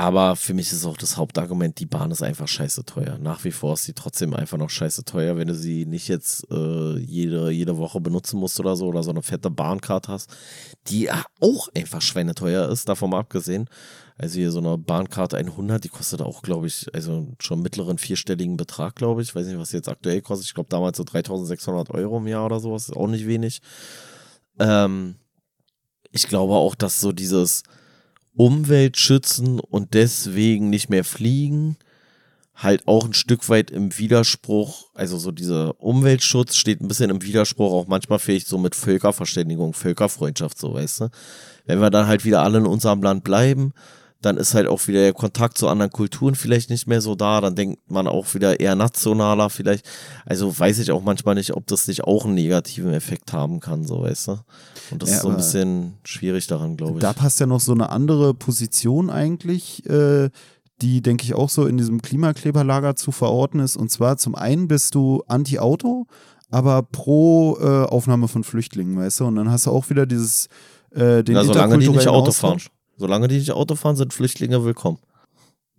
[0.00, 3.18] Aber für mich ist auch das Hauptargument, die Bahn ist einfach scheiße teuer.
[3.18, 6.50] Nach wie vor ist sie trotzdem einfach noch scheiße teuer, wenn du sie nicht jetzt
[6.50, 10.34] äh, jede, jede Woche benutzen musst oder so oder so eine fette Bahncard hast,
[10.86, 13.68] die auch einfach schweineteuer ist, davon mal abgesehen.
[14.16, 18.56] Also hier so eine Bahncard 100, die kostet auch, glaube ich, also schon mittleren vierstelligen
[18.56, 19.34] Betrag, glaube ich.
[19.34, 20.46] Weiß nicht, was jetzt aktuell kostet.
[20.46, 23.60] Ich glaube damals so 3600 Euro im Jahr oder sowas, ist auch nicht wenig.
[24.58, 25.16] Ähm,
[26.10, 27.64] ich glaube auch, dass so dieses
[28.34, 31.76] Umwelt schützen und deswegen nicht mehr fliegen,
[32.54, 37.22] halt auch ein Stück weit im Widerspruch, also so dieser Umweltschutz steht ein bisschen im
[37.22, 41.10] Widerspruch, auch manchmal vielleicht so mit Völkerverständigung, Völkerfreundschaft, so weißt du.
[41.66, 43.72] Wenn wir dann halt wieder alle in unserem Land bleiben,
[44.22, 47.40] dann ist halt auch wieder der Kontakt zu anderen Kulturen vielleicht nicht mehr so da,
[47.40, 49.88] dann denkt man auch wieder eher nationaler vielleicht.
[50.26, 53.86] Also weiß ich auch manchmal nicht, ob das nicht auch einen negativen Effekt haben kann,
[53.86, 54.32] so weißt du.
[54.90, 57.00] Und das Ja, ist so ein bisschen schwierig daran, glaube ich.
[57.00, 60.28] Da passt ja noch so eine andere Position eigentlich, äh,
[60.82, 63.76] die, denke ich, auch so in diesem Klimakleberlager zu verorten ist.
[63.76, 66.06] Und zwar zum einen bist du anti-Auto,
[66.50, 69.26] aber pro äh, Aufnahme von Flüchtlingen, weißt du?
[69.26, 70.48] Und dann hast du auch wieder dieses,
[70.90, 72.58] äh, den Na, solange die nicht Auto fahren.
[73.00, 74.98] Solange die nicht Auto fahren, sind Flüchtlinge willkommen.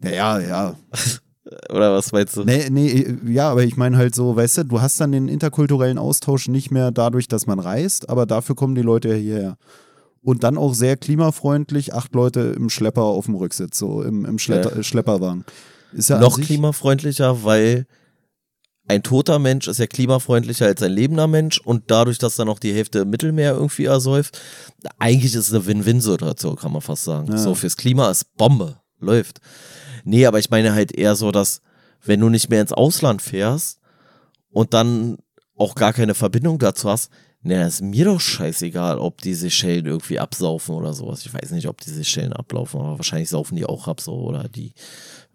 [0.03, 0.76] Ja, ja.
[1.69, 2.43] Oder was meinst du?
[2.43, 5.99] Nee, nee, ja, aber ich meine halt so, weißt du, du hast dann den interkulturellen
[5.99, 9.57] Austausch nicht mehr dadurch, dass man reist, aber dafür kommen die Leute ja hierher.
[10.23, 14.39] Und dann auch sehr klimafreundlich, acht Leute im Schlepper auf dem Rücksitz, so im, im
[14.39, 15.45] Schletter, äh, Schlepperwagen.
[15.93, 17.85] Ist ja Noch klimafreundlicher, weil
[18.91, 22.59] ein toter Mensch ist ja klimafreundlicher als ein lebender Mensch und dadurch, dass dann noch
[22.59, 24.38] die Hälfte im Mittelmeer irgendwie ersäuft,
[24.99, 27.31] eigentlich ist es eine Win-Win-Situation, kann man fast sagen.
[27.31, 27.38] Ja.
[27.38, 29.39] So, fürs Klima ist Bombe, läuft.
[30.03, 31.61] Nee, aber ich meine halt eher so, dass
[32.03, 33.80] wenn du nicht mehr ins Ausland fährst
[34.49, 35.18] und dann
[35.55, 37.09] auch gar keine Verbindung dazu hast,
[37.43, 41.26] dann ist mir doch scheißegal, ob die Seychellen irgendwie absaufen oder sowas.
[41.26, 44.47] Ich weiß nicht, ob die Seychellen ablaufen, aber wahrscheinlich saufen die auch ab so oder
[44.47, 44.73] die,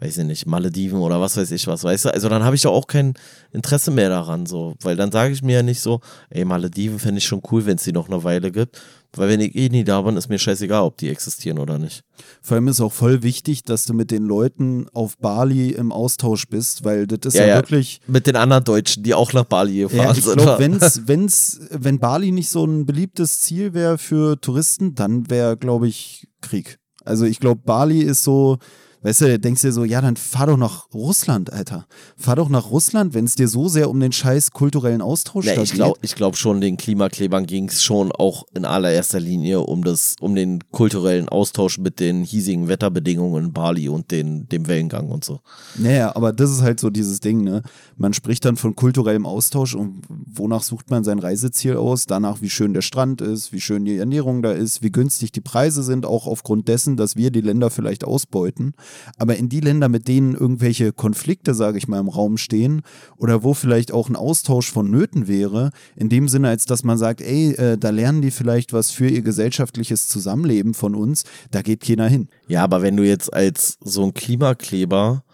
[0.01, 2.13] weiß ich nicht, Malediven oder was weiß ich was, weißt du?
[2.13, 3.15] Also dann habe ich ja auch kein
[3.53, 7.19] Interesse mehr daran, so, weil dann sage ich mir ja nicht so, ey, Malediven fände
[7.19, 8.79] ich schon cool, wenn es die noch eine Weile gibt,
[9.15, 12.03] weil wenn ich eh nie da bin, ist mir scheißegal, ob die existieren oder nicht.
[12.43, 16.47] Vor allem ist auch voll wichtig, dass du mit den Leuten auf Bali im Austausch
[16.49, 17.55] bist, weil das ist Ja, ja, ja.
[17.57, 18.01] wirklich.
[18.07, 20.37] Mit den anderen Deutschen, die auch nach Bali gefahren Ja, ich sind.
[20.37, 25.57] glaube, wenn's, wenn's, wenn Bali nicht so ein beliebtes Ziel wäre für Touristen, dann wäre,
[25.57, 26.79] glaube ich, Krieg.
[27.03, 28.59] Also ich glaube, Bali ist so,
[29.07, 31.87] weißt du, denkst dir so, ja, dann fahr doch nach Russland, Alter.
[32.17, 35.55] Fahr doch nach Russland, wenn es dir so sehr um den scheiß kulturellen Austausch Ja,
[35.55, 35.77] da ich geht.
[35.77, 40.17] glaube ich glaub schon, den Klimaklebern ging es schon auch in allererster Linie um das,
[40.21, 45.25] um den kulturellen Austausch mit den hiesigen Wetterbedingungen in Bali und den, dem Wellengang und
[45.25, 45.39] so.
[45.77, 47.63] Naja, aber das ist halt so dieses Ding, ne?
[47.97, 52.07] Man spricht dann von kulturellem Austausch und wonach sucht man sein Reiseziel aus?
[52.07, 55.41] Danach, wie schön der Strand ist, wie schön die Ernährung da ist, wie günstig die
[55.41, 58.75] Preise sind, auch aufgrund dessen, dass wir die Länder vielleicht ausbeuten.
[59.19, 62.83] Aber in die Länder, mit denen irgendwelche Konflikte, sage ich mal, im Raum stehen
[63.17, 66.99] oder wo vielleicht auch ein Austausch von Nöten wäre, in dem Sinne, als dass man
[66.99, 71.63] sagt, ey, äh, da lernen die vielleicht was für ihr gesellschaftliches Zusammenleben von uns, da
[71.63, 72.29] geht keiner hin.
[72.49, 75.25] Ja, aber wenn du jetzt als so ein Klimakleber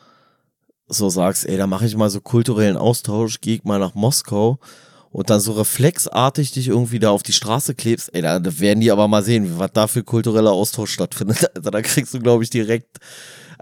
[0.89, 4.59] so sagst, ey, da mache ich mal so kulturellen Austausch, geh ich mal nach Moskau
[5.11, 8.81] und dann so reflexartig dich irgendwie da auf die Straße klebst, ey, da da werden
[8.81, 11.51] die aber mal sehen, was da für kultureller Austausch stattfindet.
[11.55, 12.99] Also da kriegst du, glaube ich, direkt.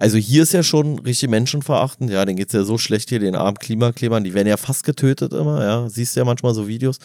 [0.00, 3.34] Also hier ist ja schon richtig menschenverachtend, ja, denen geht's ja so schlecht hier, den
[3.34, 6.96] armen Klimaklebern, die werden ja fast getötet immer, ja, siehst ja manchmal so Videos.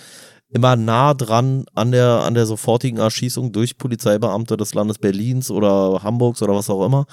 [0.50, 6.04] Immer nah dran an der, an der sofortigen Erschießung durch Polizeibeamte des Landes Berlins oder
[6.04, 7.06] Hamburgs oder was auch immer.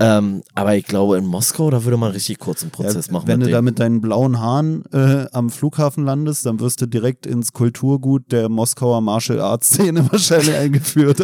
[0.00, 3.26] Ähm, aber ich glaube, in Moskau, da würde man richtig kurzen Prozess Ja, machen.
[3.26, 7.26] wenn du da mit deinen blauen Haaren äh, am Flughafen landest, dann wirst du direkt
[7.26, 11.20] ins Kulturgut der Moskauer Martial Arts Szene wahrscheinlich eingeführt.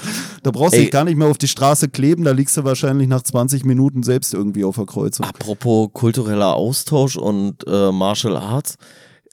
[0.42, 3.08] da brauchst du dich gar nicht mehr auf die Straße kleben, da liegst du wahrscheinlich
[3.08, 5.24] nach 20 Minuten selbst irgendwie auf der Kreuzung.
[5.24, 8.76] Apropos kultureller Austausch und äh, Martial Arts,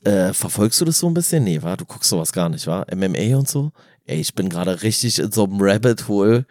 [0.05, 1.43] äh, verfolgst du das so ein bisschen?
[1.43, 1.75] Nee, wa?
[1.75, 2.85] Du guckst sowas gar nicht, wa?
[2.95, 3.71] MMA und so?
[4.05, 6.45] Ey, ich bin gerade richtig in so einem Rabbit Hole.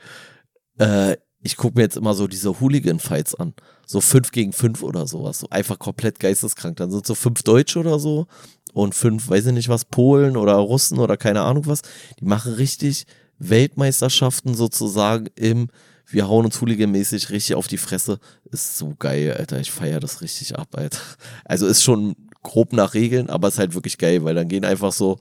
[0.78, 3.52] Äh, ich gucke mir jetzt immer so diese Hooligan-Fights an.
[3.86, 5.40] So fünf gegen fünf oder sowas.
[5.40, 6.78] So einfach komplett geisteskrank.
[6.78, 8.26] Dann sind so fünf Deutsche oder so
[8.72, 11.82] und fünf, weiß ich nicht was, Polen oder Russen oder keine Ahnung was.
[12.18, 13.04] Die machen richtig
[13.38, 15.68] Weltmeisterschaften sozusagen im,
[16.06, 18.20] wir hauen uns Hooligan-mäßig richtig auf die Fresse.
[18.50, 19.60] Ist so geil, Alter.
[19.60, 21.00] Ich feiere das richtig ab, Alter.
[21.44, 24.92] Also ist schon grob nach Regeln, aber ist halt wirklich geil, weil dann gehen einfach
[24.92, 25.18] so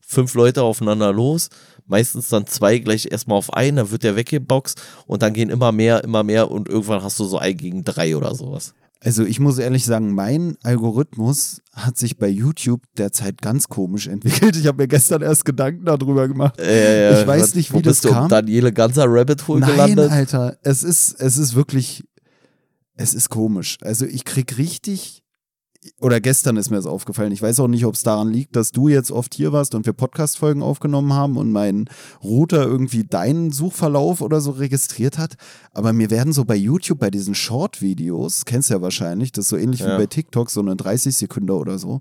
[0.00, 1.48] fünf Leute aufeinander los.
[1.90, 5.72] Meistens dann zwei gleich erstmal auf einen, dann wird der weggeboxt und dann gehen immer
[5.72, 8.72] mehr, immer mehr und irgendwann hast du so ein gegen drei oder sowas.
[9.02, 14.56] Also ich muss ehrlich sagen, mein Algorithmus hat sich bei YouTube derzeit ganz komisch entwickelt.
[14.56, 16.60] Ich habe mir gestern erst Gedanken darüber gemacht.
[16.60, 18.24] Äh, Ich weiß nicht, wo wie bist das du kam.
[18.24, 20.10] um Daniele ganzer Rabbit Hole Nein, gelandet?
[20.10, 22.04] Alter, es ist, es ist wirklich,
[22.94, 23.78] es ist komisch.
[23.82, 25.22] Also ich krieg richtig,
[25.98, 27.32] oder gestern ist mir das aufgefallen.
[27.32, 29.86] Ich weiß auch nicht, ob es daran liegt, dass du jetzt oft hier warst und
[29.86, 31.88] wir Podcast-Folgen aufgenommen haben und mein
[32.22, 35.34] Router irgendwie deinen Suchverlauf oder so registriert hat.
[35.72, 39.48] Aber mir werden so bei YouTube, bei diesen Short-Videos, kennst du ja wahrscheinlich, das ist
[39.50, 39.94] so ähnlich Ja.
[39.94, 42.00] wie bei TikTok, so eine 30 Sekunden oder so.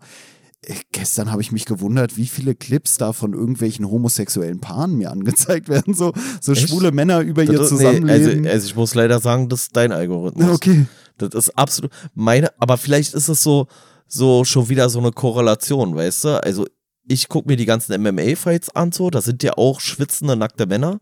[0.61, 5.09] Äh, Gestern habe ich mich gewundert, wie viele Clips da von irgendwelchen homosexuellen Paaren mir
[5.09, 5.93] angezeigt werden.
[5.93, 6.11] So,
[6.41, 6.67] so Echt?
[6.67, 8.09] schwule Männer über ihr Das nee, Zusammenleben.
[8.09, 10.49] also, also ich muss leider sagen, das ist dein Algorithmus.
[10.53, 10.85] okay.
[11.21, 13.67] Das ist absolut meine, aber vielleicht ist es so,
[14.07, 16.43] so schon wieder so eine Korrelation, weißt du?
[16.43, 16.65] Also
[17.07, 20.99] ich gucke mir die ganzen MMA-Fights an, so, da sind ja auch schwitzende, nackte Männer.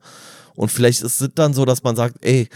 [0.55, 2.49] Und vielleicht ist es dann so, dass man sagt, ey,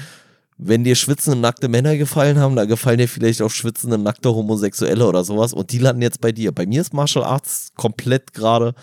[0.57, 5.07] wenn dir schwitzende, nackte Männer gefallen haben, dann gefallen dir vielleicht auch schwitzende, nackte Homosexuelle
[5.07, 5.53] oder sowas.
[5.53, 6.51] Und die landen jetzt bei dir.
[6.51, 8.73] Bei mir ist Martial Arts komplett gerade,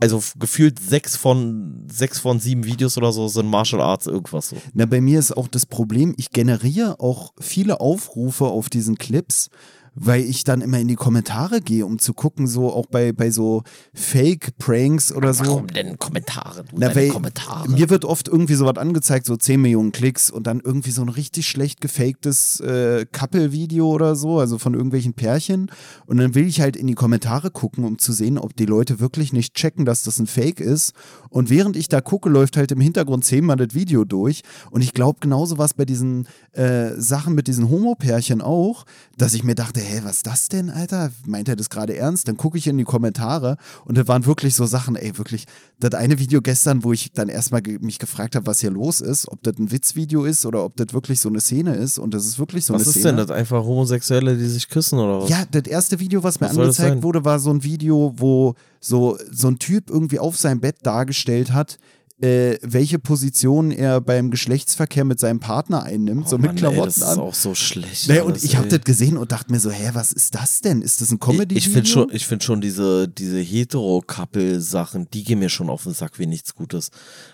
[0.00, 4.56] also gefühlt sechs von, sechs von sieben Videos oder so sind Martial Arts irgendwas so.
[4.72, 9.50] Na, bei mir ist auch das Problem, ich generiere auch viele Aufrufe auf diesen Clips
[9.94, 13.30] weil ich dann immer in die Kommentare gehe, um zu gucken, so auch bei, bei
[13.30, 13.62] so
[13.94, 15.44] Fake-Pranks oder so.
[15.44, 16.64] Warum denn Kommentare?
[16.64, 17.68] Du Na, weil Kommentare.
[17.68, 21.02] Mir wird oft irgendwie so was angezeigt, so 10 Millionen Klicks und dann irgendwie so
[21.02, 25.70] ein richtig schlecht gefaktes äh, Couple-Video oder so, also von irgendwelchen Pärchen.
[26.06, 29.00] Und dann will ich halt in die Kommentare gucken, um zu sehen, ob die Leute
[29.00, 30.92] wirklich nicht checken, dass das ein Fake ist.
[31.32, 34.42] Und während ich da gucke, läuft halt im Hintergrund zehnmal das Video durch.
[34.70, 38.84] Und ich glaube, genauso was bei diesen äh, Sachen mit diesen Homo-Pärchen auch,
[39.16, 41.10] dass ich mir dachte, hä, was ist das denn, Alter?
[41.26, 42.28] Meint er das gerade ernst?
[42.28, 45.46] Dann gucke ich in die Kommentare und da waren wirklich so Sachen, ey, wirklich,
[45.80, 49.00] das eine Video gestern, wo ich dann erstmal ge mich gefragt habe, was hier los
[49.00, 52.14] ist, ob das ein Witzvideo ist oder ob das wirklich so eine Szene ist und
[52.14, 53.06] das ist wirklich so was eine ist Szene.
[53.06, 53.30] denn das?
[53.30, 55.30] Einfach Homosexuelle, die sich küssen oder was?
[55.30, 59.16] Ja, das erste Video, was mir Was angezeigt wurde, war so ein Video, wo so,
[59.30, 61.78] so ein Typ irgendwie auf seinem Bett dargestellt hat,
[62.20, 66.58] äh, welche Position er beim Geschlechtsverkehr mit seinem Partner einnimmt, Oh so Mann, mit ey,
[66.58, 67.18] Klamotten das ist an.
[67.18, 68.06] auch so schlecht.
[68.08, 70.60] Naja, und alles, ich habe das gesehen und dachte mir so, hä, was ist das
[70.60, 70.82] denn?
[70.82, 75.38] Ist das ein comedy Ich finde schon, ich find schon diese, diese Hetero-Couple-Sachen, die gehen
[75.38, 76.90] mir schon auf den Sack wie nichts Gutes.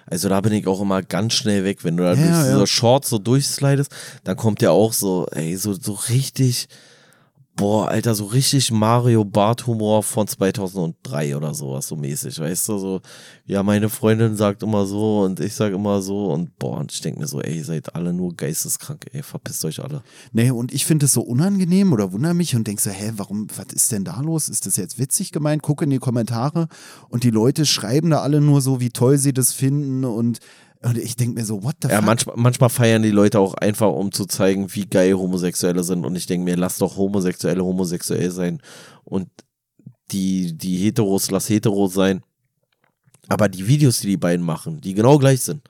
[0.07, 1.85] Also da bin ich auch immer ganz schnell weg.
[1.85, 2.55] Wenn du da Ja, durch ja.
[2.55, 3.91] diese Shorts so durchslidest,
[4.25, 6.69] dann kommt ja auch so, ey, so, so richtig,
[7.59, 13.01] boah, Alter, so richtig Mario Bart-Humor von 2003 oder sowas, so mäßig, weißt du, so,
[13.47, 17.01] ja, meine Freundin sagt immer so und ich sag immer so und boah, und ich
[17.01, 20.03] denke mir so, ey, ihr seid alle nur geisteskrank, ey, verpisst euch alle.
[20.33, 23.49] Nee, und ich finde es so unangenehm oder wundere mich und denke so, hä, warum,
[23.57, 24.49] was ist denn da los?
[24.49, 25.63] Ist das jetzt witzig gemeint?
[25.63, 26.69] Gucke in die Kommentare
[27.09, 30.39] und die Leute schreiben da alle nur so, wie toll sie das finden und,
[30.83, 32.07] und ich denke mir so, what the Ja, fuck?
[32.07, 36.05] manchmal, manchmal feiern die Leute auch einfach, um zu zeigen, wie geil Homosexuelle sind.
[36.07, 38.61] Und ich denke mir, lass doch Homosexuelle homosexuell sein.
[39.05, 39.29] Und
[40.13, 42.23] die, die Heteros, lass Heteros sein.
[43.29, 45.63] Aber die Videos, die die beiden machen, die genau gleich sind,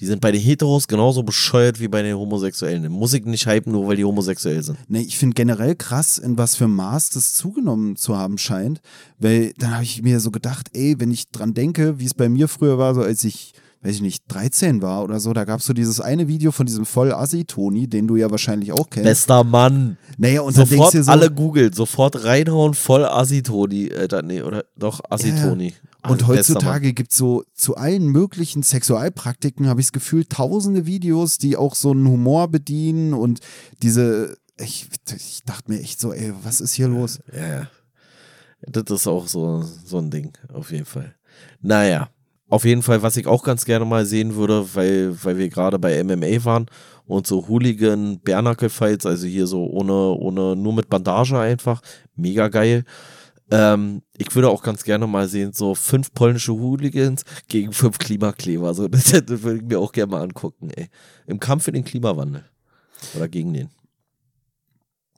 [0.00, 2.90] die sind bei den Heteros genauso bescheuert wie bei den Homosexuellen.
[2.90, 4.78] Muss ich nicht hypen, nur weil die homosexuell sind.
[4.88, 8.80] Nee, ich finde generell krass, in was für Maß das zugenommen zu haben scheint.
[9.18, 12.28] Weil dann habe ich mir so gedacht, ey, wenn ich dran denke, wie es bei
[12.28, 13.52] mir früher war, so als ich,
[13.82, 16.66] weiß ich nicht, 13 war oder so, da gab es so dieses eine Video von
[16.66, 19.04] diesem Voll-Assi-Toni, den du ja wahrscheinlich auch kennst.
[19.04, 19.98] Bester Mann.
[20.18, 23.88] naja, und dann denkst Sofort du so, alle googeln, sofort reinhauen, voll Assi-Toni.
[23.88, 25.74] Äh, nee, oder doch Assi-Toni.
[26.04, 26.36] Und bester Mann.
[26.38, 31.56] heutzutage gibt es so zu allen möglichen Sexualpraktiken, habe ich das Gefühl, tausende Videos, die
[31.56, 33.40] auch so einen Humor bedienen und
[33.82, 37.18] diese, ich, ich dachte mir echt so, ey, was ist hier los?
[37.34, 37.68] Ja, ja.
[38.64, 41.16] Das ist auch so, so ein Ding, auf jeden Fall.
[41.60, 42.10] Naja,
[42.52, 45.78] auf jeden Fall, was ich auch ganz gerne mal sehen würde, weil, weil wir gerade
[45.78, 46.66] bei MMA waren
[47.06, 51.80] und so Hooligan Bärnackel Fights, also hier so ohne, ohne, nur mit Bandage einfach,
[52.14, 52.84] mega geil.
[53.50, 58.74] Ähm, ich würde auch ganz gerne mal sehen, so fünf polnische Hooligans gegen fünf Klimakleber.
[58.74, 60.90] So, das, das würde ich mir auch gerne mal angucken, ey.
[61.26, 62.44] Im Kampf für den Klimawandel.
[63.16, 63.70] Oder gegen den.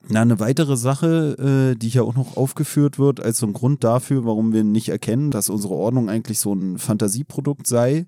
[0.09, 3.85] Na, eine weitere Sache, äh, die hier auch noch aufgeführt wird, als so ein Grund
[3.85, 8.07] dafür, warum wir nicht erkennen, dass unsere Ordnung eigentlich so ein Fantasieprodukt sei,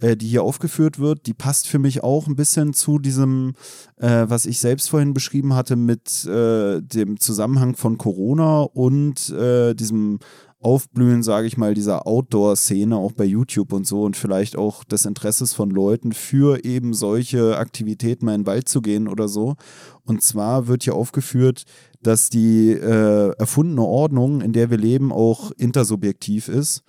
[0.00, 3.52] äh, die hier aufgeführt wird, die passt für mich auch ein bisschen zu diesem,
[3.98, 9.74] äh, was ich selbst vorhin beschrieben hatte, mit äh, dem Zusammenhang von Corona und äh,
[9.74, 10.18] diesem
[10.60, 15.04] Aufblühen, sage ich mal, dieser Outdoor-Szene, auch bei YouTube und so und vielleicht auch des
[15.04, 19.56] Interesses von Leuten für eben solche Aktivitäten mal in den Wald zu gehen oder so.
[20.04, 21.64] Und zwar wird hier aufgeführt,
[22.02, 26.82] dass die äh, erfundene Ordnung, in der wir leben, auch intersubjektiv ist.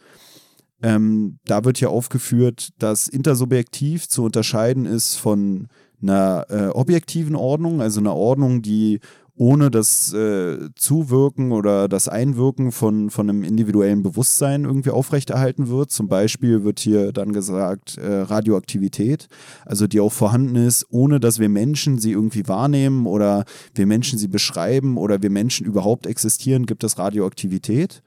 [0.82, 5.68] Ähm, da wird hier aufgeführt, dass intersubjektiv zu unterscheiden ist von
[6.02, 9.00] einer äh, objektiven Ordnung, also einer Ordnung, die
[9.38, 15.92] ohne das äh, Zuwirken oder das Einwirken von, von einem individuellen Bewusstsein irgendwie aufrechterhalten wird.
[15.92, 19.28] Zum Beispiel wird hier dann gesagt äh, Radioaktivität,
[19.66, 23.46] also die auch vorhanden ist, ohne dass wir Menschen sie irgendwie wahrnehmen oder
[23.76, 28.02] wir Menschen sie beschreiben oder wir Menschen überhaupt existieren, gibt es Radioaktivität.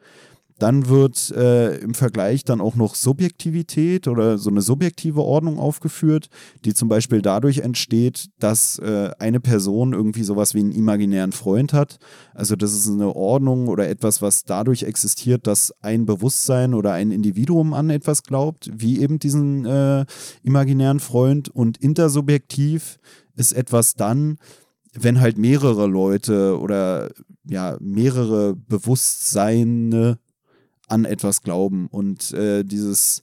[0.60, 6.28] Dann wird äh, im Vergleich dann auch noch Subjektivität oder so eine subjektive Ordnung aufgeführt,
[6.66, 11.72] die zum Beispiel dadurch entsteht, dass äh, eine Person irgendwie sowas wie einen imaginären Freund
[11.72, 11.96] hat.
[12.34, 17.10] Also das ist eine Ordnung oder etwas, was dadurch existiert, dass ein Bewusstsein oder ein
[17.10, 20.04] Individuum an etwas glaubt, wie eben diesen äh,
[20.42, 21.48] imaginären Freund.
[21.48, 22.98] Und intersubjektiv
[23.34, 24.36] ist etwas dann,
[24.92, 27.08] wenn halt mehrere Leute oder
[27.48, 30.18] ja, mehrere Bewusstseine
[30.90, 31.86] an etwas glauben.
[31.90, 33.22] Und äh, dieses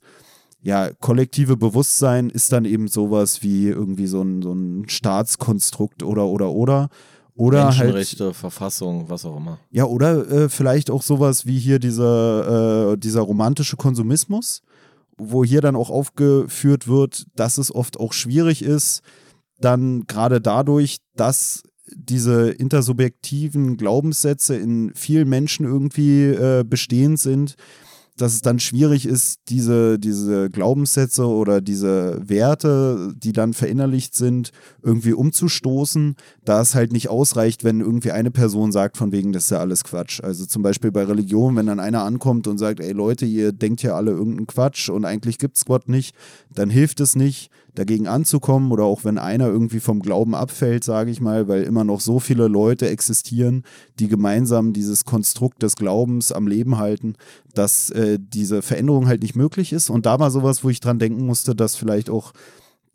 [0.61, 6.25] ja, kollektive Bewusstsein ist dann eben sowas wie irgendwie so ein, so ein Staatskonstrukt oder
[6.25, 6.89] oder oder.
[7.35, 9.59] Oder Menschenrechte, halt, Verfassung, was auch immer.
[9.69, 14.63] Ja, oder äh, vielleicht auch sowas wie hier dieser, äh, dieser romantische Konsumismus,
[15.19, 19.03] wo hier dann auch aufgeführt wird, dass es oft auch schwierig ist,
[19.59, 21.61] dann gerade dadurch, dass
[21.95, 27.55] diese intersubjektiven Glaubenssätze in vielen Menschen irgendwie äh, bestehend sind,
[28.17, 34.51] dass es dann schwierig ist, diese, diese Glaubenssätze oder diese Werte, die dann verinnerlicht sind,
[34.81, 39.43] irgendwie umzustoßen, da es halt nicht ausreicht, wenn irgendwie eine Person sagt, von wegen, das
[39.43, 40.19] ist ja alles Quatsch.
[40.21, 43.83] Also zum Beispiel bei Religion, wenn dann einer ankommt und sagt, ey Leute, ihr denkt
[43.83, 46.15] ja alle irgendeinen Quatsch und eigentlich gibt's Gott nicht,
[46.53, 51.11] dann hilft es nicht, dagegen anzukommen oder auch wenn einer irgendwie vom Glauben abfällt, sage
[51.11, 53.63] ich mal, weil immer noch so viele Leute existieren,
[53.99, 57.15] die gemeinsam dieses Konstrukt des Glaubens am Leben halten,
[57.53, 59.89] dass äh, diese Veränderung halt nicht möglich ist.
[59.89, 62.33] Und da war sowas, wo ich dran denken musste, dass vielleicht auch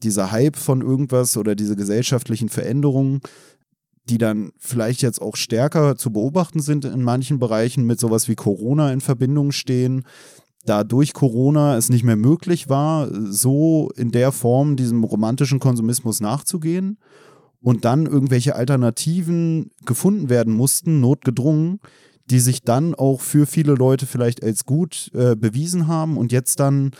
[0.03, 3.21] dieser Hype von irgendwas oder diese gesellschaftlichen Veränderungen,
[4.09, 8.35] die dann vielleicht jetzt auch stärker zu beobachten sind in manchen Bereichen mit sowas wie
[8.35, 10.05] Corona in Verbindung stehen,
[10.65, 16.21] da durch Corona es nicht mehr möglich war, so in der Form diesem romantischen Konsumismus
[16.21, 16.99] nachzugehen
[17.61, 21.81] und dann irgendwelche Alternativen gefunden werden mussten, notgedrungen,
[22.31, 26.61] die sich dann auch für viele Leute vielleicht als gut äh, bewiesen haben und jetzt
[26.61, 26.93] dann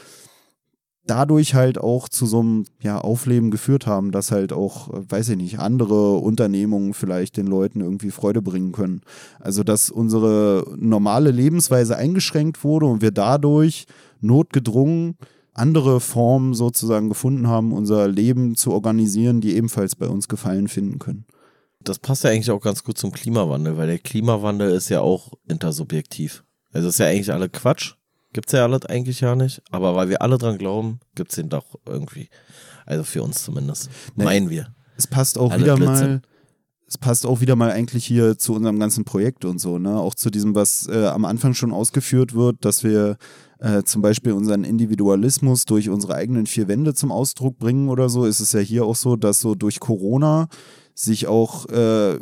[1.07, 5.37] dadurch halt auch zu so einem ja, Aufleben geführt haben, dass halt auch, weiß ich
[5.37, 9.03] nicht, andere Unternehmungen vielleicht den Leuten irgendwie Freude bringen können.
[9.41, 13.87] Also dass unsere normale Lebensweise eingeschränkt wurde und wir dadurch
[14.21, 15.17] notgedrungen
[15.55, 20.99] andere Formen sozusagen gefunden haben, unser Leben zu organisieren, die ebenfalls bei uns Gefallen finden
[20.99, 21.27] können.
[21.81, 25.33] Das passt ja eigentlich auch ganz gut zum Klimawandel, weil der Klimawandel ist ja auch
[25.49, 26.45] intersubjektiv.
[26.73, 27.97] Also ist ja eigentlich alle Quatsch,
[28.33, 31.79] Gibt's ja alles eigentlich ja nicht, aber weil wir alle dran glauben, gibt's den doch
[31.87, 32.29] irgendwie.
[32.87, 33.91] Also für uns zumindest.
[34.17, 34.75] Nee, Meinen wir.
[34.97, 36.07] Es passt auch alle wieder Blödsinn.
[36.15, 36.23] mal.
[36.87, 39.99] Es passt auch wieder mal eigentlich hier zu unserem ganzen Projekt und so, ne?
[39.99, 43.17] Auch zu diesem, was äh, am Anfang schon ausgeführt wird, dass wir
[43.61, 48.27] äh, zum Beispiel unseren Individualismus durch unsere eigenen vier Wände zum Ausdruck bringen oder so,
[48.27, 50.49] ist es ja hier auch so, dass so durch Corona
[50.95, 52.19] sich auch äh,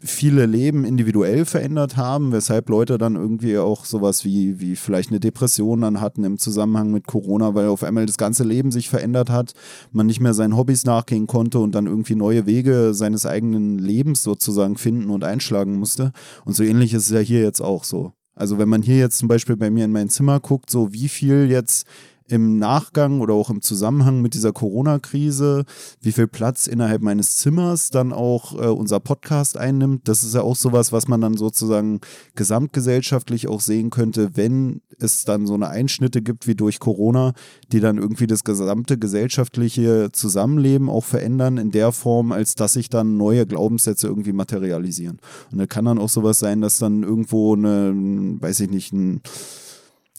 [0.00, 5.20] viele Leben individuell verändert haben, weshalb Leute dann irgendwie auch sowas wie, wie vielleicht eine
[5.20, 9.30] Depression dann hatten im Zusammenhang mit Corona, weil auf einmal das ganze Leben sich verändert
[9.30, 9.52] hat,
[9.90, 14.22] man nicht mehr seinen Hobbys nachgehen konnte und dann irgendwie neue Wege seines eigenen Lebens
[14.22, 16.12] sozusagen finden und einschlagen musste.
[16.44, 18.12] Und so ähnlich ist es ja hier jetzt auch so.
[18.34, 21.08] Also wenn man hier jetzt zum Beispiel bei mir in mein Zimmer guckt, so wie
[21.08, 21.86] viel jetzt
[22.28, 25.64] im Nachgang oder auch im Zusammenhang mit dieser Corona-Krise,
[26.00, 30.06] wie viel Platz innerhalb meines Zimmers dann auch äh, unser Podcast einnimmt.
[30.08, 32.00] Das ist ja auch sowas, was man dann sozusagen
[32.34, 37.32] gesamtgesellschaftlich auch sehen könnte, wenn es dann so eine Einschnitte gibt wie durch Corona,
[37.72, 42.90] die dann irgendwie das gesamte gesellschaftliche Zusammenleben auch verändern in der Form, als dass sich
[42.90, 45.18] dann neue Glaubenssätze irgendwie materialisieren.
[45.50, 47.94] Und da kann dann auch sowas sein, dass dann irgendwo eine,
[48.40, 49.22] weiß ich nicht, ein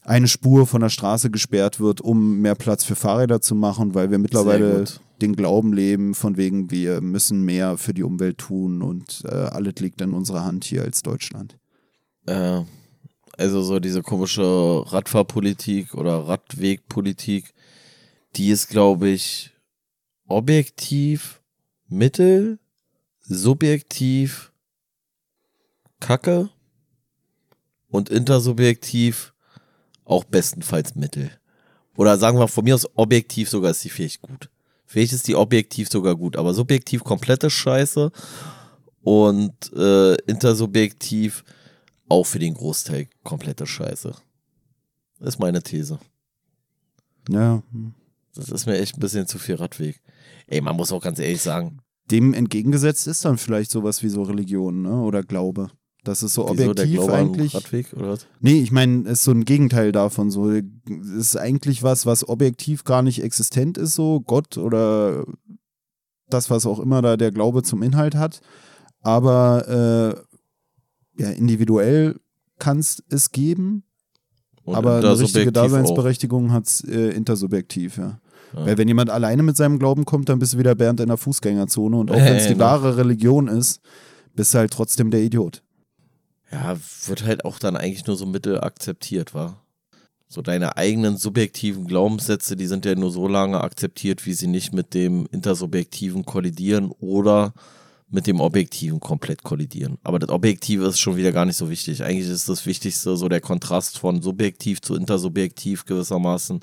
[0.02, 4.10] eine Spur von der Straße gesperrt wird, um mehr Platz für Fahrräder zu machen, weil
[4.10, 4.84] wir mittlerweile
[5.20, 9.74] den Glauben leben, von wegen wir müssen mehr für die Umwelt tun und äh, alles
[9.80, 11.58] liegt in unserer Hand hier als Deutschland.
[12.26, 12.62] Äh,
[13.36, 14.42] also so diese komische
[14.86, 17.52] Radfahrpolitik oder Radwegpolitik,
[18.36, 19.52] die ist, glaube ich,
[20.26, 21.42] objektiv
[21.88, 22.58] mittel,
[23.20, 24.52] subjektiv
[26.00, 26.48] Kacke
[27.88, 29.29] und intersubjektiv
[30.10, 31.30] auch bestenfalls Mittel.
[31.96, 34.50] Oder sagen wir von mir aus objektiv sogar ist die vielleicht gut.
[34.86, 38.10] Vielleicht ist die objektiv sogar gut, aber subjektiv komplette Scheiße
[39.02, 41.44] und äh, intersubjektiv
[42.08, 44.14] auch für den Großteil komplette Scheiße.
[45.20, 46.00] Das ist meine These.
[47.28, 47.62] Ja.
[48.34, 50.00] Das ist mir echt ein bisschen zu viel Radweg.
[50.46, 51.78] Ey, man muss auch ganz ehrlich sagen.
[52.10, 55.00] Dem entgegengesetzt ist dann vielleicht sowas wie so Religion, ne?
[55.02, 55.70] Oder Glaube.
[56.04, 57.54] Das ist so Wieso, objektiv eigentlich.
[57.54, 58.26] Radweg, oder was?
[58.40, 60.30] Nee, ich meine, es ist so ein Gegenteil davon.
[60.30, 65.24] So, es ist eigentlich was, was objektiv gar nicht existent ist, so Gott oder
[66.28, 68.40] das, was auch immer da der Glaube zum Inhalt hat.
[69.02, 70.16] Aber
[71.18, 72.18] äh, ja, individuell
[72.58, 73.84] kann es es geben.
[74.64, 78.20] Und aber eine richtige Daseinsberechtigung hat es äh, intersubjektiv, ja.
[78.54, 78.66] ja.
[78.66, 81.16] Weil wenn jemand alleine mit seinem Glauben kommt, dann bist du wieder Bernd in der
[81.16, 81.96] Fußgängerzone.
[81.96, 83.80] Und auch wenn es die wahre Religion ist,
[84.34, 85.62] bist du halt trotzdem der Idiot.
[86.50, 89.64] Ja, wird halt auch dann eigentlich nur so mittel akzeptiert, war.
[90.26, 94.72] So deine eigenen subjektiven Glaubenssätze, die sind ja nur so lange akzeptiert, wie sie nicht
[94.72, 97.52] mit dem intersubjektiven kollidieren oder
[98.10, 99.98] mit dem Objektiven komplett kollidieren.
[100.02, 102.02] Aber das Objektive ist schon wieder gar nicht so wichtig.
[102.02, 106.60] Eigentlich ist das Wichtigste so der Kontrast von subjektiv zu intersubjektiv gewissermaßen.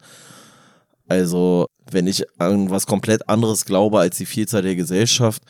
[1.08, 5.42] Also, wenn ich an was komplett anderes glaube als die Vielzahl der Gesellschaft,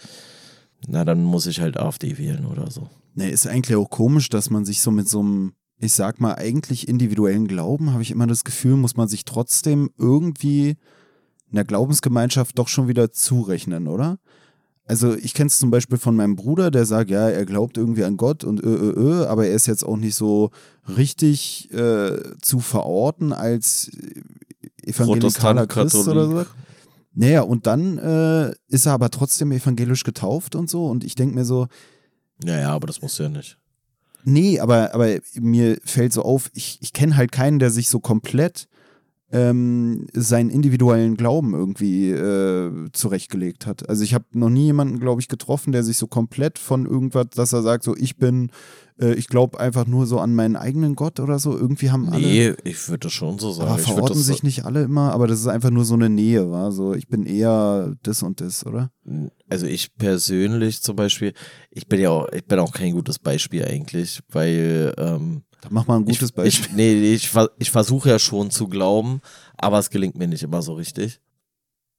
[0.87, 2.89] na, dann muss ich halt AfD wählen oder so.
[3.17, 6.35] Ne, ist eigentlich auch komisch, dass man sich so mit so einem, ich sag mal,
[6.35, 10.77] eigentlich individuellen Glauben, habe ich immer das Gefühl, muss man sich trotzdem irgendwie
[11.51, 14.19] einer Glaubensgemeinschaft doch schon wieder zurechnen, oder?
[14.85, 18.03] Also ich kenne es zum Beispiel von meinem Bruder, der sagt, ja, er glaubt irgendwie
[18.03, 20.51] an Gott und ö, ö, ö, aber er ist jetzt auch nicht so
[20.95, 23.89] richtig äh, zu verorten als
[24.83, 26.11] evangelikaler Christ Katholik.
[26.11, 26.45] oder so.
[27.15, 31.33] Naja, und dann äh, ist er aber trotzdem evangelisch getauft und so und ich denke
[31.33, 31.65] mir so.
[32.43, 33.57] Ja, ja, aber das muss ja nicht.
[34.23, 37.99] Nee, aber, aber mir fällt so auf, ich, ich kenne halt keinen, der sich so
[37.99, 38.67] komplett
[39.31, 43.87] ähm, seinen individuellen Glauben irgendwie äh, zurechtgelegt hat.
[43.89, 47.27] Also ich habe noch nie jemanden, glaube ich, getroffen, der sich so komplett von irgendwas,
[47.35, 48.51] dass er sagt, so ich bin,
[48.99, 51.57] äh, ich glaube einfach nur so an meinen eigenen Gott oder so.
[51.57, 52.25] Irgendwie haben alle.
[52.25, 53.69] Nee, ich würde das schon so sagen.
[53.69, 56.71] Aber verorten sich nicht alle immer, aber das ist einfach nur so eine Nähe, war
[56.71, 58.91] so ich bin eher das und das, oder?
[59.49, 61.33] Also ich persönlich zum Beispiel,
[61.69, 65.87] ich bin ja auch, ich bin auch kein gutes Beispiel eigentlich, weil ähm, da mach
[65.87, 66.69] mal ein gutes ich, Beispiel.
[66.69, 69.21] Ich, nee, ich, ich versuche ja schon zu glauben,
[69.57, 71.19] aber es gelingt mir nicht immer so richtig.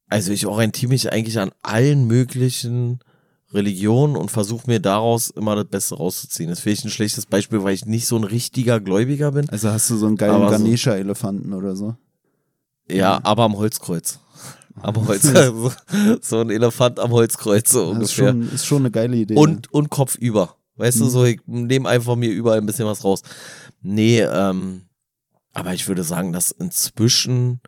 [0.07, 2.99] Also ich orientiere mich eigentlich an allen möglichen
[3.53, 6.49] Religionen und versuche mir daraus immer das Beste rauszuziehen.
[6.49, 9.49] Das ist vielleicht ein schlechtes Beispiel, weil ich nicht so ein richtiger Gläubiger bin.
[9.49, 11.95] Also hast du so einen geilen Ganesha-Elefanten oder so?
[12.89, 14.19] Ja, aber am Holzkreuz.
[14.81, 15.77] Am Holzkreuz.
[16.21, 18.29] so ein Elefant am Holzkreuz so ungefähr.
[18.29, 19.35] Ist schon, ist schon eine geile Idee.
[19.35, 19.71] Und, ja.
[19.71, 20.55] und kopfüber.
[20.75, 21.03] Weißt mhm.
[21.03, 23.23] du, so, ich nehme einfach mir überall ein bisschen was raus.
[23.81, 24.83] Nee, ähm,
[25.53, 27.61] aber ich würde sagen, dass inzwischen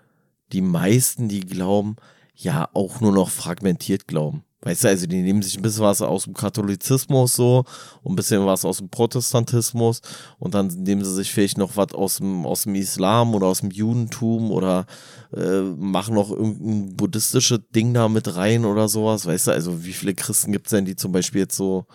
[0.51, 1.95] die meisten, die glauben,
[2.35, 4.43] ja auch nur noch fragmentiert glauben.
[4.63, 7.65] Weißt du, also die nehmen sich ein bisschen was aus dem Katholizismus so
[8.03, 10.01] und ein bisschen was aus dem Protestantismus
[10.38, 13.61] und dann nehmen sie sich vielleicht noch was aus dem, aus dem Islam oder aus
[13.61, 14.85] dem Judentum oder
[15.35, 19.25] äh, machen noch irgendein buddhistisches Ding da mit rein oder sowas.
[19.25, 21.88] Weißt du, also wie viele Christen gibt es denn, die zum Beispiel jetzt so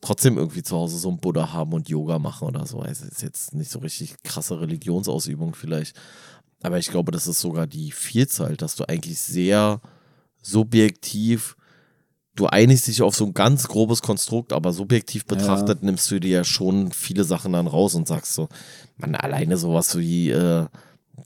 [0.00, 2.80] trotzdem irgendwie zu Hause so ein Buddha haben und Yoga machen oder so.
[2.80, 5.96] Also ist jetzt nicht so richtig krasse Religionsausübung vielleicht.
[6.62, 9.80] Aber ich glaube, das ist sogar die Vielzahl, dass du eigentlich sehr
[10.42, 11.56] subjektiv,
[12.34, 15.86] du einigst dich auf so ein ganz grobes Konstrukt, aber subjektiv betrachtet ja.
[15.86, 18.48] nimmst du dir ja schon viele Sachen dann raus und sagst so,
[18.96, 20.66] man, alleine sowas wie, äh,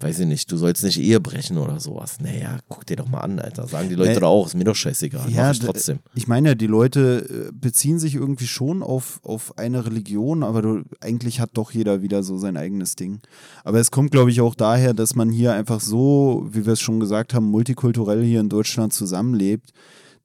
[0.01, 2.19] weiß ich nicht, du sollst nicht Ehe brechen oder sowas.
[2.21, 3.67] Naja, guck dir doch mal an, Alter.
[3.67, 5.31] Sagen die Leute äh, doch auch, ist mir doch scheißegal.
[5.31, 6.01] Ja, ich trotzdem.
[6.15, 10.83] Ich meine die Leute äh, beziehen sich irgendwie schon auf, auf eine Religion, aber du,
[11.01, 13.21] eigentlich hat doch jeder wieder so sein eigenes Ding.
[13.65, 16.81] Aber es kommt, glaube ich, auch daher, dass man hier einfach so, wie wir es
[16.81, 19.73] schon gesagt haben, multikulturell hier in Deutschland zusammenlebt,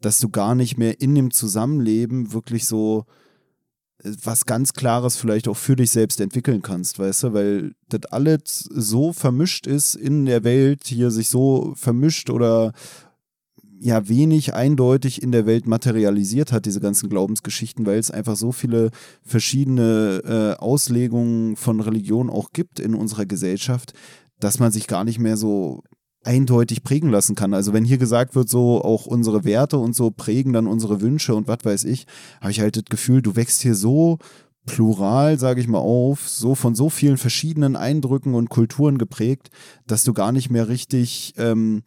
[0.04, 3.06] dass du gar nicht mehr in dem Zusammenleben wirklich so
[4.04, 8.60] was ganz Klares vielleicht auch für dich selbst entwickeln kannst, weißt du, weil das alles
[8.70, 12.74] so vermischt ist in der Welt, hier sich so vermischt oder
[13.80, 18.52] ja wenig eindeutig in der Welt materialisiert hat, diese ganzen Glaubensgeschichten, weil es einfach so
[18.52, 18.92] viele
[19.24, 23.94] verschiedene äh, Auslegungen von Religion auch gibt in unserer Gesellschaft,
[24.40, 25.84] dass man sich gar nicht mehr so
[26.24, 27.54] eindeutig prägen lassen kann.
[27.54, 31.36] Also wenn hier gesagt wird, so auch unsere Werte und so prägen dann unsere Wünsche
[31.36, 32.06] und was weiß ich,
[32.42, 34.20] habe ich halt das Gefühl, du wächst hier so
[34.66, 39.50] plural, sage ich mal auf, so von so vielen verschiedenen Eindrücken und Kulturen geprägt,
[39.88, 41.84] dass du gar nicht mehr richtig ähm,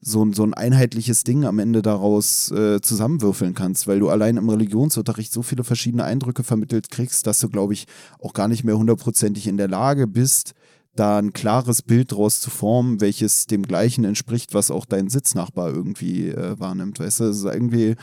[0.00, 4.48] so, so ein einheitliches Ding am Ende daraus äh, zusammenwürfeln kannst, weil du allein im
[4.48, 7.86] Religionsunterricht so viele verschiedene Eindrücke vermittelt kriegst, dass du, glaube ich,
[8.18, 10.54] auch gar nicht mehr hundertprozentig in der Lage bist,
[11.00, 15.70] da ein klares Bild draus zu formen, welches dem gleichen entspricht, was auch dein Sitznachbar
[15.70, 17.00] irgendwie äh, wahrnimmt.
[17.00, 17.96] Weißt du, das ist irgendwie,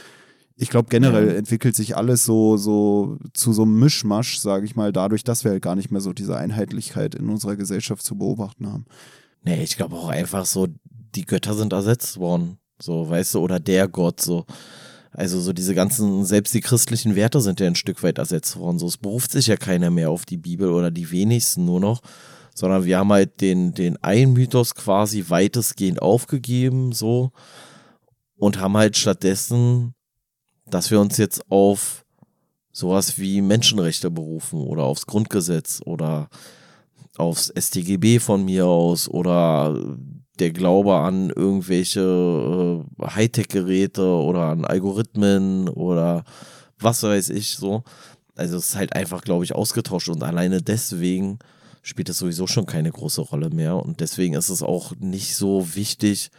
[0.55, 1.33] ich glaube, generell ja.
[1.35, 5.51] entwickelt sich alles so, so zu so einem Mischmasch, sage ich mal, dadurch, dass wir
[5.51, 8.85] halt gar nicht mehr so diese Einheitlichkeit in unserer Gesellschaft zu beobachten haben.
[9.43, 10.67] Nee, ich glaube auch einfach so,
[11.15, 12.57] die Götter sind ersetzt worden.
[12.81, 14.45] So, weißt du, oder der Gott, so.
[15.11, 18.77] Also so diese ganzen, selbst die christlichen Werte sind ja ein Stück weit ersetzt worden.
[18.79, 22.01] So, es beruft sich ja keiner mehr auf die Bibel oder die wenigsten nur noch
[22.57, 27.31] sondern wir haben halt den, den einen Mythos quasi weitestgehend aufgegeben, so,
[28.35, 29.93] und haben halt stattdessen,
[30.65, 32.03] dass wir uns jetzt auf
[32.71, 36.29] sowas wie Menschenrechte berufen oder aufs Grundgesetz oder
[37.15, 39.79] aufs StGB von mir aus oder
[40.39, 42.01] der Glaube an irgendwelche
[42.99, 46.23] äh, Hightech-Geräte oder an Algorithmen oder
[46.79, 47.83] was weiß ich so.
[48.35, 51.37] Also es ist halt einfach, glaube ich, ausgetauscht und alleine deswegen
[51.87, 53.77] spielt es sowieso schon keine große Rolle mehr.
[53.77, 56.31] Und deswegen ist es auch nicht so wichtig,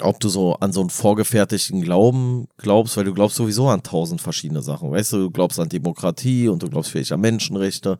[0.00, 4.20] ob du so an so einen vorgefertigten Glauben glaubst, weil du glaubst sowieso an tausend
[4.20, 4.90] verschiedene Sachen.
[4.90, 7.98] Weißt du, du glaubst an Demokratie und du glaubst vielleicht an Menschenrechte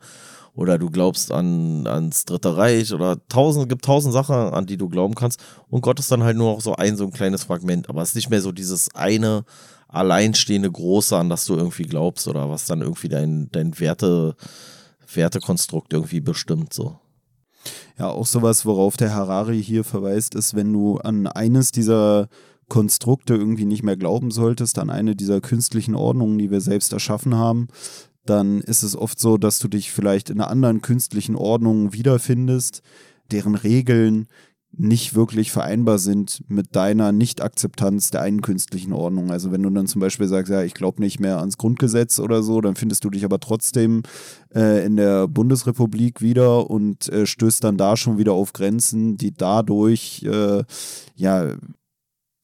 [0.53, 4.89] oder du glaubst an ans Dritte Reich oder tausend, gibt tausend Sachen, an die du
[4.89, 5.41] glauben kannst.
[5.69, 7.87] Und Gott ist dann halt nur noch so ein, so ein kleines Fragment.
[7.87, 9.45] Aber es ist nicht mehr so dieses eine
[9.87, 14.35] alleinstehende Große, an das du irgendwie glaubst oder was dann irgendwie dein, dein Werte,
[15.15, 16.99] Wertekonstrukt irgendwie bestimmt, so.
[17.97, 22.27] Ja, auch sowas, worauf der Harari hier verweist, ist, wenn du an eines dieser
[22.67, 27.35] Konstrukte irgendwie nicht mehr glauben solltest, an eine dieser künstlichen Ordnungen, die wir selbst erschaffen
[27.35, 27.67] haben,
[28.25, 32.81] dann ist es oft so, dass du dich vielleicht in einer anderen künstlichen Ordnung wiederfindest,
[33.31, 34.27] deren Regeln
[34.77, 39.31] nicht wirklich vereinbar sind mit deiner Nicht-Akzeptanz der einen künstlichen Ordnung.
[39.31, 42.43] Also wenn du dann zum Beispiel sagst, ja, ich glaube nicht mehr ans Grundgesetz oder
[42.43, 44.03] so, dann findest du dich aber trotzdem
[44.53, 49.33] äh, in der Bundesrepublik wieder und äh, stößt dann da schon wieder auf Grenzen, die
[49.33, 50.63] dadurch äh,
[51.15, 51.55] ja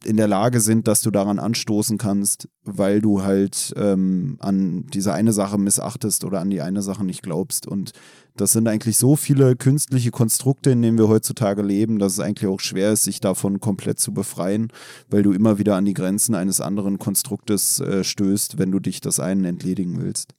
[0.03, 5.13] in der Lage sind, dass du daran anstoßen kannst, weil du halt ähm, an diese
[5.13, 7.67] eine Sache missachtest oder an die eine Sache nicht glaubst.
[7.67, 7.91] Und
[8.37, 12.49] das sind eigentlich so viele künstliche Konstrukte, in denen wir heutzutage leben, dass es eigentlich
[12.49, 14.71] auch schwer ist, sich davon komplett zu befreien,
[15.09, 19.01] weil du immer wieder an die Grenzen eines anderen Konstruktes äh, stößt, wenn du dich
[19.01, 20.33] das einen entledigen willst.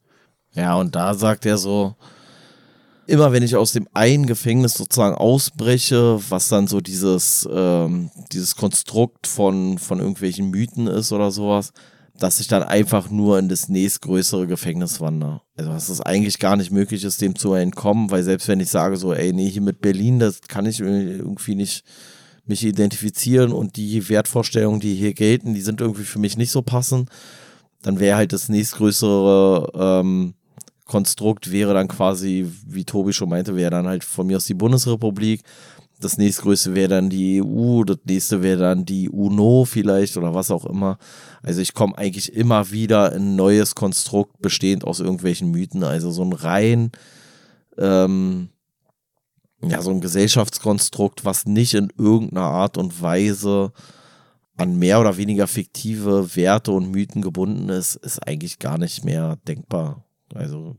[0.54, 1.94] Ja, und da sagt er so,
[3.06, 8.56] immer wenn ich aus dem einen Gefängnis sozusagen ausbreche, was dann so dieses, ähm, dieses
[8.56, 11.72] Konstrukt von, von irgendwelchen Mythen ist oder sowas,
[12.22, 15.40] dass ich dann einfach nur in das nächstgrößere Gefängnis wandere.
[15.56, 18.68] Also dass es eigentlich gar nicht möglich ist, dem zu entkommen, weil selbst wenn ich
[18.68, 21.84] sage so, ey, nee, hier mit Berlin, das kann ich irgendwie nicht
[22.44, 26.62] mich identifizieren und die Wertvorstellungen, die hier gelten, die sind irgendwie für mich nicht so
[26.62, 27.08] passend,
[27.82, 30.34] dann wäre halt das nächstgrößere ähm,
[30.84, 34.54] Konstrukt wäre dann quasi, wie Tobi schon meinte, wäre dann halt von mir aus die
[34.54, 35.42] Bundesrepublik.
[36.02, 40.50] Das nächstgrößte wäre dann die EU, das nächste wäre dann die UNO vielleicht oder was
[40.50, 40.98] auch immer.
[41.42, 45.84] Also ich komme eigentlich immer wieder in ein neues Konstrukt bestehend aus irgendwelchen Mythen.
[45.84, 46.92] Also so ein rein,
[47.78, 48.48] ähm,
[49.62, 53.72] ja, so ein Gesellschaftskonstrukt, was nicht in irgendeiner Art und Weise
[54.56, 59.36] an mehr oder weniger fiktive Werte und Mythen gebunden ist, ist eigentlich gar nicht mehr
[59.46, 60.04] denkbar.
[60.34, 60.76] Also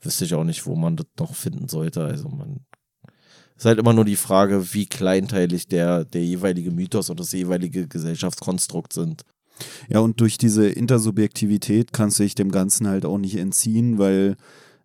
[0.00, 2.04] wüsste ich auch nicht, wo man das noch finden sollte.
[2.04, 2.60] Also man
[3.56, 7.86] ist halt immer nur die Frage, wie kleinteilig der, der jeweilige Mythos oder das jeweilige
[7.86, 9.22] Gesellschaftskonstrukt sind.
[9.88, 14.36] Ja, und durch diese Intersubjektivität kannst du dich dem Ganzen halt auch nicht entziehen, weil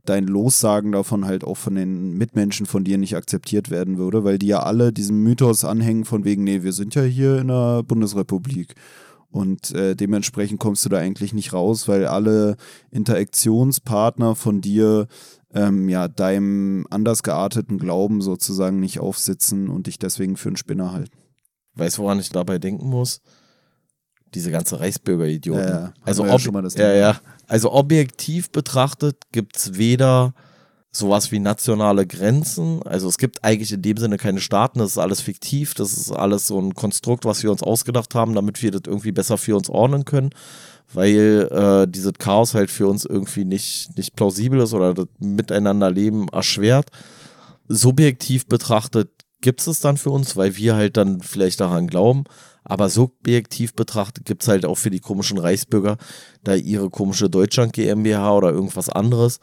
[0.05, 4.39] dein Lossagen davon halt auch von den Mitmenschen von dir nicht akzeptiert werden würde, weil
[4.39, 7.83] die ja alle diesem Mythos anhängen von wegen, nee, wir sind ja hier in der
[7.83, 8.75] Bundesrepublik.
[9.31, 12.57] Und äh, dementsprechend kommst du da eigentlich nicht raus, weil alle
[12.89, 15.07] Interaktionspartner von dir
[15.53, 20.91] ähm, ja deinem anders gearteten Glauben sozusagen nicht aufsitzen und dich deswegen für einen Spinner
[20.91, 21.17] halten.
[21.75, 23.21] Weißt du, woran ich dabei denken muss?
[24.35, 25.61] Diese ganze Reichsbürger-Idioten.
[25.61, 25.93] Ja, ja.
[26.03, 27.19] Also, ja, ob ja, ja.
[27.47, 30.33] also objektiv betrachtet gibt es weder
[30.91, 32.81] sowas wie nationale Grenzen.
[32.83, 36.11] Also es gibt eigentlich in dem Sinne keine Staaten, das ist alles fiktiv, das ist
[36.11, 39.55] alles so ein Konstrukt, was wir uns ausgedacht haben, damit wir das irgendwie besser für
[39.55, 40.31] uns ordnen können,
[40.93, 46.27] weil äh, dieses Chaos halt für uns irgendwie nicht, nicht plausibel ist oder das Miteinanderleben
[46.29, 46.89] erschwert.
[47.67, 49.09] Subjektiv betrachtet
[49.41, 52.23] gibt es es dann für uns, weil wir halt dann vielleicht daran glauben.
[52.63, 55.97] Aber subjektiv betrachtet gibt es halt auch für die komischen Reichsbürger
[56.43, 59.39] da ihre komische Deutschland GmbH oder irgendwas anderes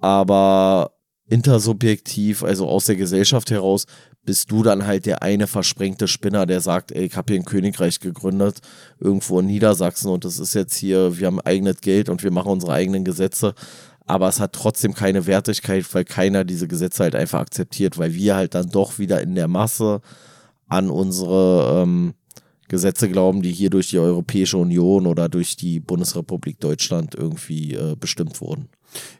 [0.00, 0.92] aber
[1.28, 3.86] intersubjektiv, also aus der Gesellschaft heraus,
[4.24, 7.46] bist du dann halt der eine versprengte Spinner, der sagt, ey, ich habe hier ein
[7.46, 8.60] Königreich gegründet,
[8.98, 12.52] irgendwo in Niedersachsen und das ist jetzt hier, wir haben eigenes Geld und wir machen
[12.52, 13.54] unsere eigenen Gesetze,
[14.06, 18.36] aber es hat trotzdem keine Wertigkeit, weil keiner diese Gesetze halt einfach akzeptiert, weil wir
[18.36, 20.00] halt dann doch wieder in der Masse
[20.68, 22.14] an unsere ähm,
[22.68, 27.96] Gesetze glauben, die hier durch die Europäische Union oder durch die Bundesrepublik Deutschland irgendwie äh,
[27.98, 28.68] bestimmt wurden.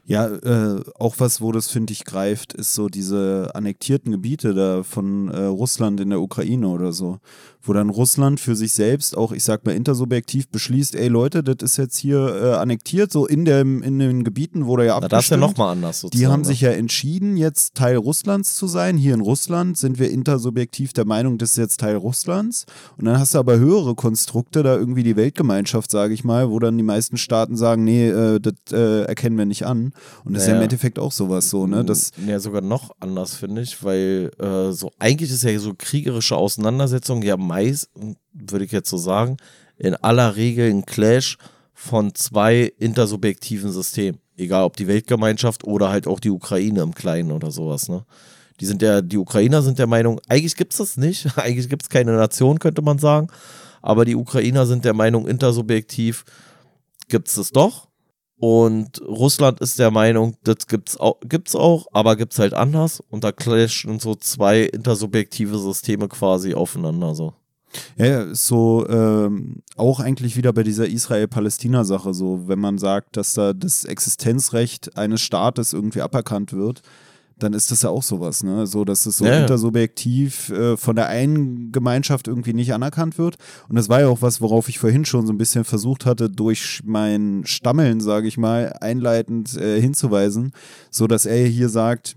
[0.05, 4.83] Ja, äh, auch was, wo das, finde ich, greift, ist so diese annektierten Gebiete da
[4.83, 7.19] von äh, Russland in der Ukraine oder so,
[7.63, 11.57] wo dann Russland für sich selbst auch, ich sag mal, intersubjektiv beschließt, ey Leute, das
[11.61, 15.13] ist jetzt hier äh, annektiert, so in, dem, in den Gebieten, wo der ja abgestimmt.
[15.13, 16.19] Das ist ja nochmal anders sozusagen.
[16.19, 18.97] Die haben sich ja entschieden, jetzt Teil Russlands zu sein.
[18.97, 22.65] Hier in Russland sind wir intersubjektiv der Meinung, das ist jetzt Teil Russlands.
[22.97, 26.59] Und dann hast du aber höhere Konstrukte, da irgendwie die Weltgemeinschaft, sage ich mal, wo
[26.59, 29.93] dann die meisten Staaten sagen, nee, äh, das äh, erkennen wir nicht an.
[30.23, 30.43] Und das naja.
[30.43, 31.85] ist ja im Endeffekt auch sowas so, ne?
[31.85, 36.35] Das ja, sogar noch anders, finde ich, weil äh, so eigentlich ist ja so kriegerische
[36.35, 37.89] Auseinandersetzung ja meist,
[38.33, 39.37] würde ich jetzt so sagen,
[39.77, 41.37] in aller Regel ein Clash
[41.73, 44.21] von zwei intersubjektiven Systemen.
[44.37, 48.05] Egal ob die Weltgemeinschaft oder halt auch die Ukraine im Kleinen oder sowas, ne?
[48.59, 51.83] Die sind ja, die Ukrainer sind der Meinung, eigentlich gibt es das nicht, eigentlich gibt
[51.83, 53.27] es keine Nation, könnte man sagen.
[53.81, 56.23] Aber die Ukrainer sind der Meinung, intersubjektiv
[57.09, 57.87] gibt es das doch.
[58.37, 63.01] Und Russland ist der Meinung, das gibt's auch, gibt's auch, aber gibt's halt anders.
[63.09, 67.33] Und da clashen so zwei intersubjektive Systeme quasi aufeinander so.
[67.97, 73.33] Ja, ist so ähm, auch eigentlich wieder bei dieser Israel-Palästina-Sache so, wenn man sagt, dass
[73.33, 76.81] da das Existenzrecht eines Staates irgendwie aberkannt wird,
[77.41, 78.67] dann ist das ja auch sowas, ne?
[78.67, 79.39] So, dass es so ja.
[79.39, 83.37] intersubjektiv äh, von der einen Gemeinschaft irgendwie nicht anerkannt wird.
[83.67, 86.29] Und das war ja auch was, worauf ich vorhin schon so ein bisschen versucht hatte,
[86.29, 90.51] durch mein Stammeln, sage ich mal, einleitend äh, hinzuweisen,
[90.89, 92.15] so dass er hier sagt,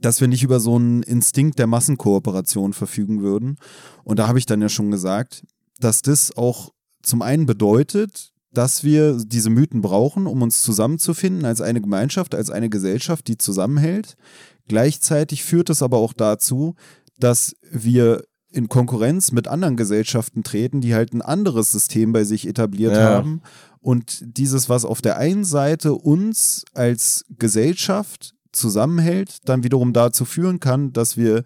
[0.00, 3.56] dass wir nicht über so einen Instinkt der Massenkooperation verfügen würden.
[4.04, 5.44] Und da habe ich dann ja schon gesagt,
[5.80, 11.60] dass das auch zum einen bedeutet, dass wir diese Mythen brauchen, um uns zusammenzufinden als
[11.60, 14.16] eine Gemeinschaft, als eine Gesellschaft, die zusammenhält.
[14.68, 16.74] Gleichzeitig führt es aber auch dazu,
[17.18, 22.46] dass wir in Konkurrenz mit anderen Gesellschaften treten, die halt ein anderes System bei sich
[22.48, 23.02] etabliert Ja.
[23.10, 23.42] haben.
[23.80, 30.58] Und dieses, was auf der einen Seite uns als Gesellschaft zusammenhält, dann wiederum dazu führen
[30.60, 31.44] kann, dass wir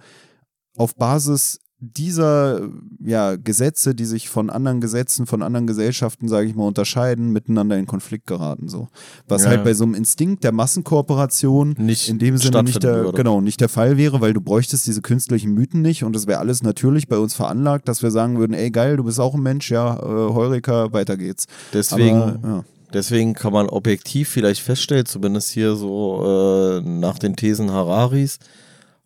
[0.76, 2.68] auf Basis dieser
[3.02, 7.78] ja, Gesetze, die sich von anderen Gesetzen, von anderen Gesellschaften, sage ich mal, unterscheiden, miteinander
[7.78, 8.68] in Konflikt geraten.
[8.68, 8.88] So.
[9.28, 9.48] Was Ja.
[9.48, 13.16] halt bei so einem Instinkt der Massenkooperation Nicht in dem Sinne nicht der, würde.
[13.16, 16.38] genau, nicht der Fall wäre, weil du bräuchtest diese künstlichen Mythen nicht und es wäre
[16.40, 19.42] alles natürlich bei uns veranlagt, dass wir sagen würden, ey geil, du bist auch ein
[19.42, 20.02] Mensch, ja, äh,
[20.34, 21.46] Heureka, weiter geht's.
[21.72, 22.64] Deswegen, Aber, ja.
[22.92, 28.38] Deswegen kann man objektiv vielleicht feststellen, zumindest hier so äh, nach den Thesen Hararis,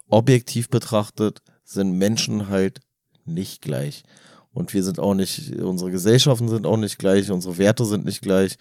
[0.08, 2.80] objektiv betrachtet sind Menschen halt
[3.24, 4.04] nicht gleich.
[4.52, 8.22] Und wir sind auch nicht, unsere Gesellschaften sind auch nicht gleich, unsere Werte sind nicht
[8.22, 8.56] gleich.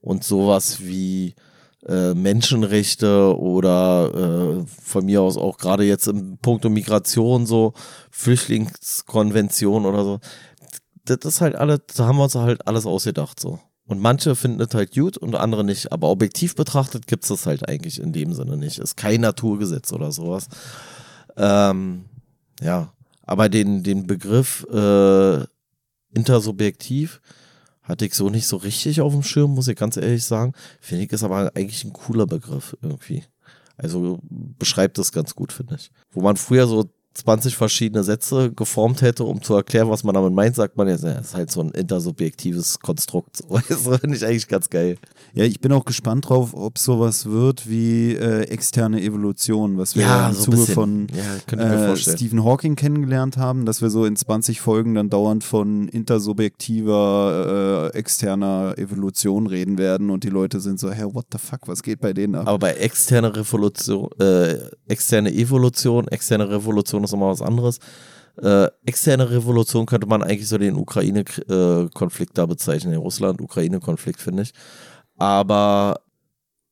[0.00, 1.34] Und sowas wie
[1.86, 7.74] äh, Menschenrechte oder äh, von mir aus auch gerade jetzt im Punkt Migration so,
[8.10, 10.20] Flüchtlingskonvention oder so,
[11.04, 13.60] das ist halt alles, da haben wir uns halt alles ausgedacht so.
[13.86, 15.92] Und manche finden es halt gut und andere nicht.
[15.92, 18.78] Aber objektiv betrachtet gibt es das halt eigentlich in dem Sinne nicht.
[18.78, 20.48] Ist kein Naturgesetz oder sowas.
[21.36, 22.06] Ähm,
[22.62, 22.92] ja,
[23.22, 25.44] aber den, den Begriff äh,
[26.14, 27.20] intersubjektiv
[27.82, 30.54] hatte ich so nicht so richtig auf dem Schirm, muss ich ganz ehrlich sagen.
[30.80, 33.24] Finde ich ist aber eigentlich ein cooler Begriff irgendwie.
[33.76, 35.90] Also beschreibt das ganz gut, finde ich.
[36.10, 40.32] Wo man früher so 20 verschiedene Sätze geformt hätte, um zu erklären, was man damit
[40.32, 43.44] meint, sagt man jetzt, ja, das ist halt so ein intersubjektives Konstrukt.
[43.68, 44.98] Das finde ich eigentlich ganz geil.
[45.32, 50.02] Ja, ich bin auch gespannt drauf, ob sowas wird wie äh, externe Evolution, was wir
[50.02, 51.96] Ja, im so Zuge von Ja, äh.
[51.96, 57.96] Stephen Hawking kennengelernt haben, dass wir so in 20 Folgen dann dauernd von intersubjektiver, äh,
[57.96, 62.00] externer Evolution reden werden und die Leute sind so, hey, what the fuck, was geht
[62.00, 62.48] bei denen ab?
[62.48, 64.58] Aber bei externer Revolution, äh,
[64.88, 67.78] externe Evolution, externe Revolution ist nochmal was anderes.
[68.42, 74.52] Äh, externe Revolution könnte man eigentlich so den Ukraine-Konflikt da bezeichnen, den Russland-Ukraine-Konflikt, finde ich.
[75.16, 76.00] Aber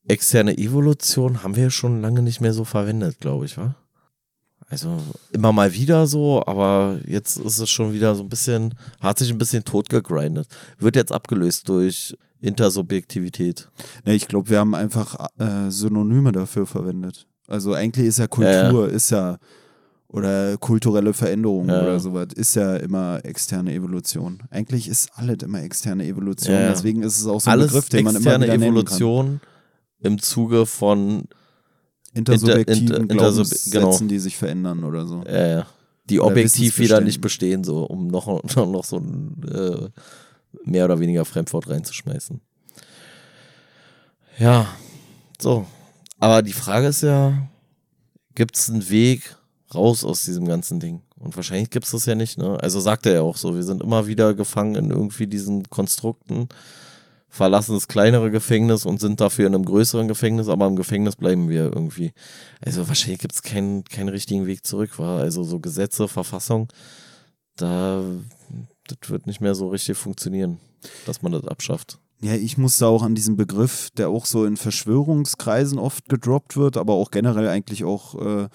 [0.07, 3.75] externe Evolution haben wir ja schon lange nicht mehr so verwendet, glaube ich, wa?
[4.69, 4.97] Also
[5.31, 9.29] immer mal wieder so, aber jetzt ist es schon wieder so ein bisschen, hat sich
[9.29, 10.47] ein bisschen totgegrindet.
[10.79, 13.69] Wird jetzt abgelöst durch Intersubjektivität.
[14.03, 17.27] Nee, ich glaube, wir haben einfach äh, Synonyme dafür verwendet.
[17.47, 19.37] Also eigentlich ist ja Kultur, ist ja
[20.13, 21.81] oder kulturelle Veränderung Ja.
[21.81, 24.43] oder sowas, ist ja immer externe Evolution.
[24.51, 26.53] Eigentlich ist alles immer externe Evolution.
[26.53, 26.69] Ja, ja.
[26.69, 29.41] Deswegen ist es auch so ein Alles Begriff, den man immer externe wieder nennen Evolution
[29.99, 31.25] im Zuge von.
[32.15, 33.97] Intersubjektiven Inter- inter- Glaubenssätzen, genau.
[33.97, 35.23] die sich verändern oder so.
[35.23, 35.63] äh,
[36.11, 39.89] die Oder objektiv wieder nicht bestehen, so um noch, noch, noch so ein äh,
[40.63, 42.39] mehr oder weniger Fremdwort reinzuschmeißen.
[44.37, 44.67] Ja,
[45.39, 45.65] so.
[46.19, 47.47] Aber die Frage ist ja,
[48.35, 49.35] gibt es einen Weg
[49.75, 51.01] raus aus diesem ganzen Ding?
[51.17, 52.57] Und wahrscheinlich gibt es das ja nicht, ne?
[52.61, 56.49] Also sagt er ja auch so, wir sind immer wieder gefangen in irgendwie diesen Konstrukten,
[57.29, 61.49] verlassen das kleinere Gefängnis und sind dafür in einem größeren Gefängnis, aber im Gefängnis bleiben
[61.49, 62.13] wir irgendwie.
[62.63, 65.19] Also wahrscheinlich gibt es keinen, keinen richtigen Weg zurück, war.
[65.19, 66.67] Also so Gesetze, Verfassung,
[67.55, 68.03] da
[68.87, 70.59] das wird nicht mehr so richtig funktionieren,
[71.05, 71.99] dass man das abschafft.
[72.21, 76.77] Ja, ich musste auch an diesen Begriff, der auch so in Verschwörungskreisen oft gedroppt wird,
[76.77, 78.47] aber auch generell eigentlich auch, äh,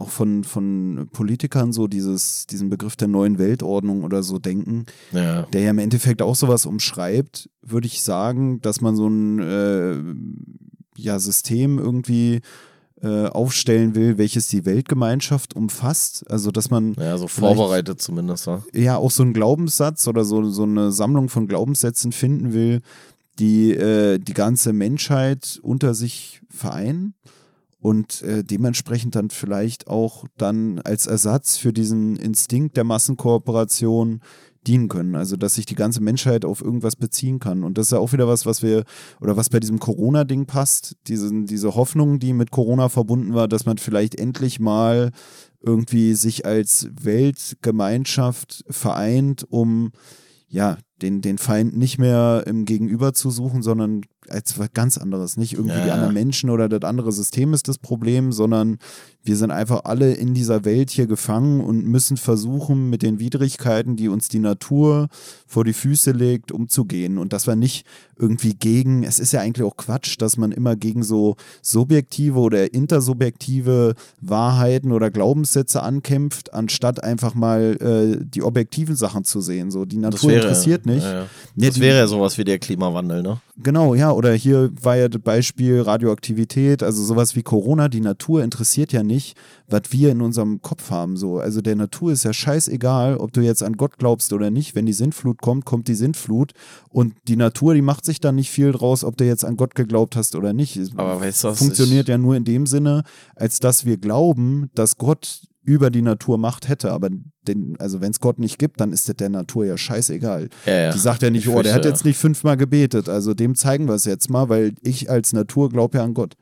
[0.00, 5.42] auch von, von Politikern so dieses, diesen Begriff der neuen Weltordnung oder so denken, Ja.
[5.42, 9.96] der ja im Endeffekt auch sowas umschreibt, würde ich sagen, dass man so ein äh,
[11.00, 12.40] ja, System irgendwie
[13.02, 16.30] äh, aufstellen will, welches die Weltgemeinschaft umfasst.
[16.30, 18.62] Also, dass man Ja, so vorbereitet zumindest, wa?
[18.74, 22.80] ja auch so einen Glaubenssatz oder so, so eine Sammlung von Glaubenssätzen finden will,
[23.38, 27.14] die äh, die ganze Menschheit unter sich vereinen
[27.80, 34.20] und äh, dementsprechend dann vielleicht auch dann als Ersatz für diesen Instinkt der Massenkooperation
[34.66, 35.14] dienen können.
[35.14, 37.64] Also, dass sich die ganze Menschheit auf irgendwas beziehen kann.
[37.64, 38.84] Und das ist ja auch wieder was, was wir,
[39.20, 43.64] oder was bei diesem Corona-Ding passt, diese, diese Hoffnung, die mit Corona verbunden war, dass
[43.64, 45.12] man vielleicht endlich mal
[45.62, 49.92] irgendwie sich als Weltgemeinschaft vereint, um
[50.48, 55.36] ja, den, den Feind nicht mehr im Gegenüber zu suchen, sondern als was ganz anderes.
[55.36, 55.84] Nicht irgendwie ja.
[55.84, 58.78] die anderen Menschen oder das andere System ist das Problem, sondern
[59.22, 63.96] wir sind einfach alle in dieser Welt hier gefangen und müssen versuchen, mit den Widrigkeiten,
[63.96, 65.08] die uns die Natur
[65.46, 67.18] vor die Füße legt, umzugehen.
[67.18, 67.84] Und dass wir nicht
[68.18, 72.72] irgendwie gegen, es ist ja eigentlich auch Quatsch, dass man immer gegen so subjektive oder
[72.72, 79.70] intersubjektive Wahrheiten oder Glaubenssätze ankämpft, anstatt einfach mal äh, die objektiven Sachen zu sehen.
[79.70, 80.89] So, die Natur wäre, interessiert nicht.
[80.98, 81.26] Ja, ja.
[81.56, 83.40] Das wäre ja sowas wie der Klimawandel, ne?
[83.56, 84.12] Genau, ja.
[84.12, 87.88] Oder hier war ja das Beispiel Radioaktivität, also sowas wie Corona.
[87.88, 89.36] Die Natur interessiert ja nicht,
[89.68, 91.16] was wir in unserem Kopf haben.
[91.16, 91.38] So.
[91.38, 94.74] Also der Natur ist ja scheißegal, ob du jetzt an Gott glaubst oder nicht.
[94.74, 96.52] Wenn die Sintflut kommt, kommt die Sintflut.
[96.88, 99.74] Und die Natur, die macht sich da nicht viel draus, ob du jetzt an Gott
[99.74, 100.78] geglaubt hast oder nicht.
[100.96, 103.02] Aber weißt du, was funktioniert ja nur in dem Sinne,
[103.34, 107.10] als dass wir glauben, dass Gott über die Natur Macht hätte, aber
[107.46, 110.48] den, also wenn es Gott nicht gibt, dann ist das der Natur ja scheißegal.
[110.66, 110.92] Ja, ja.
[110.92, 113.86] Die sagt ja nicht, ich oh, der hat jetzt nicht fünfmal gebetet, also dem zeigen
[113.86, 116.34] wir es jetzt mal, weil ich als Natur glaube ja an Gott.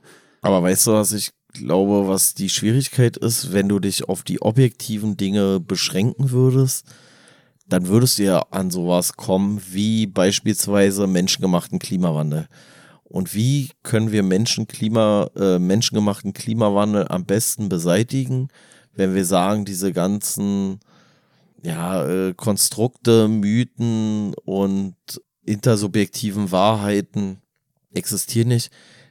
[0.43, 4.41] Aber weißt du, was ich glaube, was die Schwierigkeit ist, wenn du dich auf die
[4.41, 6.87] objektiven Dinge beschränken würdest,
[7.69, 12.47] dann würdest du ja an sowas kommen wie beispielsweise menschengemachten Klimawandel.
[13.05, 18.49] Und wie können wir Menschen Klima, äh, menschengemachten Klimawandel am besten beseitigen?
[18.99, 20.81] Wenn wir sagen, diese ganzen
[21.63, 24.97] ja, äh, Konstrukte, Mythen und
[25.45, 27.41] intersubjektiven Wahrheiten
[27.95, 28.71] existieren nicht,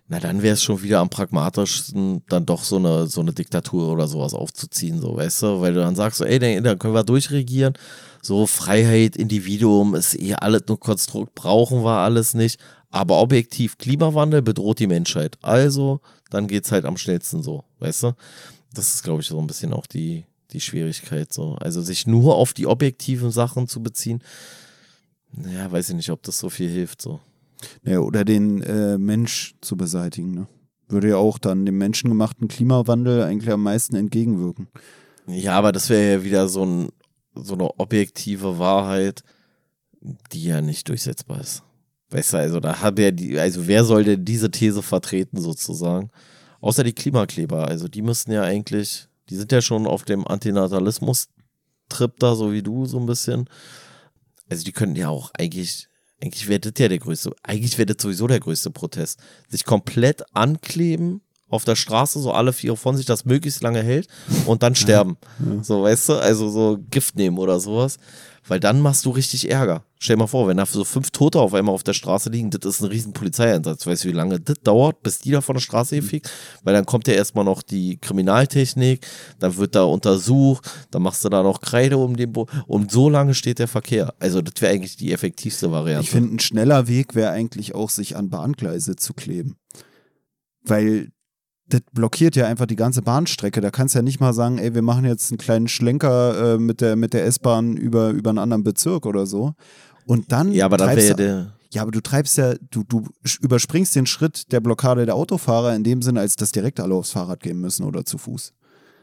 [0.09, 3.91] na dann wäre es schon wieder am pragmatischsten, dann doch so eine, so eine Diktatur
[3.91, 5.61] oder sowas aufzuziehen, so, weißt du?
[5.61, 7.73] Weil du dann sagst, ey, dann, dann können wir durchregieren.
[8.21, 12.59] So, Freiheit, Individuum ist eh alles nur Konstrukt, brauchen wir alles nicht.
[12.89, 15.37] Aber objektiv, Klimawandel bedroht die Menschheit.
[15.41, 18.13] Also, dann geht es halt am schnellsten so, weißt du?
[18.77, 21.33] Das ist, glaube ich, so ein bisschen auch die, die Schwierigkeit.
[21.33, 21.55] So.
[21.55, 24.21] Also sich nur auf die objektiven Sachen zu beziehen,
[25.53, 27.01] ja, weiß ich nicht, ob das so viel hilft.
[27.01, 27.19] So.
[27.83, 30.31] Ja, oder den äh, Mensch zu beseitigen.
[30.31, 30.47] Ne?
[30.87, 34.67] Würde ja auch dann dem menschengemachten Klimawandel eigentlich am meisten entgegenwirken.
[35.27, 36.89] Ja, aber das wäre ja wieder so, ein,
[37.35, 39.23] so eine objektive Wahrheit,
[40.31, 41.63] die ja nicht durchsetzbar ist.
[42.09, 46.09] Weißt du, also da hat er die, also wer soll denn diese These vertreten sozusagen?
[46.61, 47.67] Außer die Klimakleber.
[47.67, 52.63] Also die müssten ja eigentlich, die sind ja schon auf dem Antinatalismus-Trip da, so wie
[52.63, 53.49] du, so ein bisschen.
[54.49, 55.87] Also die könnten ja auch eigentlich,
[56.21, 59.19] eigentlich wäre das ja der größte, eigentlich wäre das sowieso der größte Protest.
[59.49, 64.07] Sich komplett ankleben auf der Straße, so alle vier von sich, das möglichst lange hält
[64.45, 65.17] und dann sterben.
[65.39, 65.63] Ja.
[65.63, 67.97] So, weißt du, also so Gift nehmen oder sowas.
[68.47, 69.83] Weil dann machst du richtig Ärger.
[69.99, 72.49] Stell dir mal vor, wenn da so fünf Tote auf einmal auf der Straße liegen,
[72.51, 73.85] das ist ein riesen Polizeieinsatz.
[73.85, 75.99] Weißt du, wie lange das dauert, bis die da von der Straße mhm.
[76.01, 76.31] gefegt?
[76.63, 79.05] Weil dann kommt ja erstmal noch die Kriminaltechnik,
[79.39, 83.09] dann wird da untersucht, dann machst du da noch Kreide um den Bo und so
[83.09, 84.13] lange steht der Verkehr.
[84.19, 86.03] Also das wäre eigentlich die effektivste Variante.
[86.03, 89.57] Ich finde, ein schneller Weg wäre eigentlich auch, sich an Bahngleise zu kleben.
[90.63, 91.11] Weil
[91.69, 93.61] das blockiert ja einfach die ganze Bahnstrecke.
[93.61, 96.57] Da kannst du ja nicht mal sagen, ey, wir machen jetzt einen kleinen Schlenker äh,
[96.57, 99.53] mit der, mit der S-Bahn über, über einen anderen Bezirk oder so.
[100.05, 100.51] Und dann.
[100.51, 101.53] Ja, aber dann wäre der.
[101.73, 103.03] Ja, aber du treibst ja, du, du
[103.41, 107.11] überspringst den Schritt der Blockade der Autofahrer in dem Sinne, als dass direkt alle aufs
[107.11, 108.53] Fahrrad gehen müssen oder zu Fuß.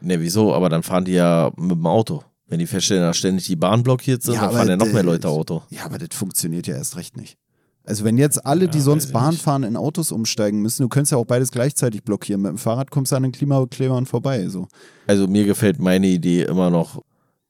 [0.01, 0.53] Ne, wieso?
[0.53, 2.23] Aber dann fahren die ja mit dem Auto.
[2.47, 5.03] Wenn die feststellen, dass ständig die Bahn blockiert sind, ja, dann fahren ja noch mehr
[5.03, 5.63] Leute Auto.
[5.69, 7.37] Ja, aber das funktioniert ja erst recht nicht.
[7.85, 11.11] Also wenn jetzt alle, die ja, sonst Bahn fahren, in Autos umsteigen müssen, du könntest
[11.11, 12.41] ja auch beides gleichzeitig blockieren.
[12.41, 14.47] Mit dem Fahrrad kommst du an den Klimaklebern vorbei.
[14.47, 14.67] So.
[15.07, 17.03] Also mir gefällt meine Idee immer noch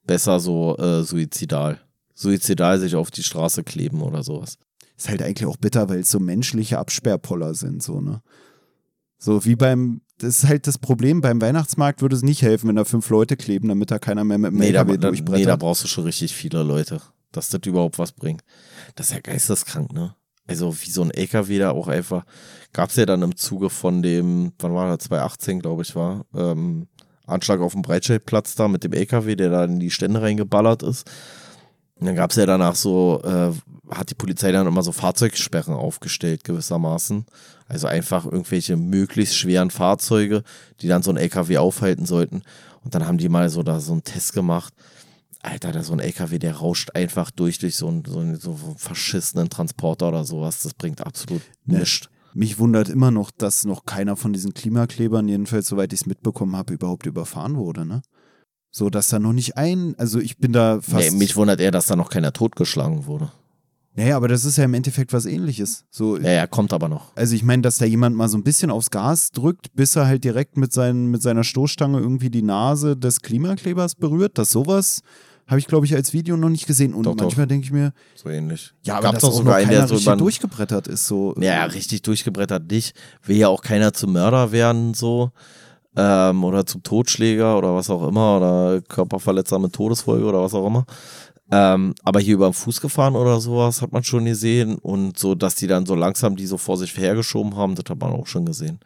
[0.05, 1.79] besser so äh, suizidal.
[2.13, 4.57] Suizidal sich auf die Straße kleben oder sowas.
[4.97, 8.21] Ist halt eigentlich auch bitter, weil es so menschliche Absperrpoller sind, so, ne?
[9.17, 12.75] So wie beim, das ist halt das Problem, beim Weihnachtsmarkt würde es nicht helfen, wenn
[12.75, 15.39] da fünf Leute kleben, damit da keiner mehr mit dem nee, LKW da, durchbrettert.
[15.39, 17.01] Nee, da brauchst du schon richtig viele Leute,
[17.31, 18.43] dass das überhaupt was bringt.
[18.95, 20.15] Das ist ja geisteskrank, ne?
[20.47, 22.25] Also wie so ein LKW da auch einfach,
[22.73, 26.25] gab es ja dann im Zuge von dem, wann war das, 2018, glaube ich, war,
[26.35, 26.87] ähm,
[27.25, 31.09] Anschlag auf dem Breitscheidplatz da mit dem LKW, der da in die Stände reingeballert ist.
[31.95, 33.51] Und dann gab es ja danach so, äh,
[33.93, 37.25] hat die Polizei dann immer so Fahrzeugsperren aufgestellt, gewissermaßen.
[37.67, 40.43] Also einfach irgendwelche möglichst schweren Fahrzeuge,
[40.81, 42.43] die dann so ein LKW aufhalten sollten.
[42.83, 44.73] Und dann haben die mal so da so einen Test gemacht
[45.45, 48.51] Alter, da so ein LKW, der rauscht einfach durch, durch so einen, so einen, so
[48.51, 50.61] einen verschissenen Transporter oder sowas.
[50.61, 51.79] Das bringt absolut ne.
[51.79, 52.09] nichts.
[52.33, 56.55] Mich wundert immer noch, dass noch keiner von diesen Klimaklebern, jedenfalls soweit ich es mitbekommen
[56.55, 58.01] habe, überhaupt überfahren wurde, ne?
[58.71, 61.11] So, dass da noch nicht ein, also ich bin da fast.
[61.11, 63.31] Nee, mich wundert eher, dass da noch keiner totgeschlagen wurde.
[63.97, 65.85] Naja, aber das ist ja im Endeffekt was ähnliches.
[65.89, 67.15] So, Ja, ja, kommt aber noch.
[67.15, 70.05] Also ich meine, dass da jemand mal so ein bisschen aufs Gas drückt, bis er
[70.05, 74.99] halt direkt mit, seinen, mit seiner Stoßstange irgendwie die Nase des Klimaklebers berührt, dass sowas
[75.47, 76.93] habe ich, glaube ich, als Video noch nicht gesehen.
[76.93, 78.73] Und Doch, manchmal denke ich mir, So ähnlich.
[78.83, 81.07] ja, aber Gab dass auch sogar einen, der so richtig durchgebrettert ist.
[81.07, 81.35] So.
[81.39, 82.95] Ja, richtig durchgebrettert nicht.
[83.23, 85.31] Will ja auch keiner zum Mörder werden, so.
[85.95, 88.37] Ähm, oder zum Totschläger oder was auch immer.
[88.37, 90.85] Oder Körperverletzer mit Todesfolge oder was auch immer.
[91.51, 94.75] Ähm, aber hier über den Fuß gefahren oder sowas hat man schon gesehen.
[94.75, 97.99] Und so, dass die dann so langsam die so vor sich hergeschoben haben, das hat
[97.99, 98.79] man auch schon gesehen.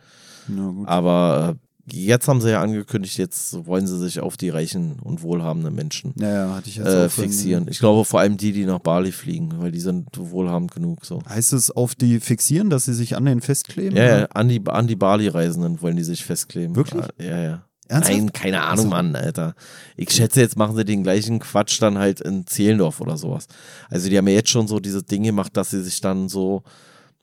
[0.86, 5.22] Aber äh, jetzt haben sie ja angekündigt, jetzt wollen sie sich auf die reichen und
[5.22, 7.68] wohlhabenden Menschen Ja, ich äh, fixieren.
[7.70, 11.06] Ich glaube vor allem die, die nach Bali fliegen, weil die sind wohlhabend genug.
[11.06, 11.22] So.
[11.28, 13.98] Heißt es auf die fixieren, dass sie sich an den festkleben?
[13.98, 16.76] Ja, ja, an die, an die Bali-Reisenden wollen die sich festkleben.
[16.76, 17.06] Wirklich?
[17.20, 17.64] Ja, ja.
[17.90, 18.18] Ernsthaft?
[18.18, 18.88] Nein, keine Ahnung, Ach so.
[18.90, 19.56] Mann, Alter.
[19.98, 23.48] Ich schätze, jetzt machen sie den gleichen Quatsch dann halt in Zehlendorf oder sowas.
[23.90, 26.64] Also die haben ja jetzt schon so diese Dinge gemacht, dass sie sich dann so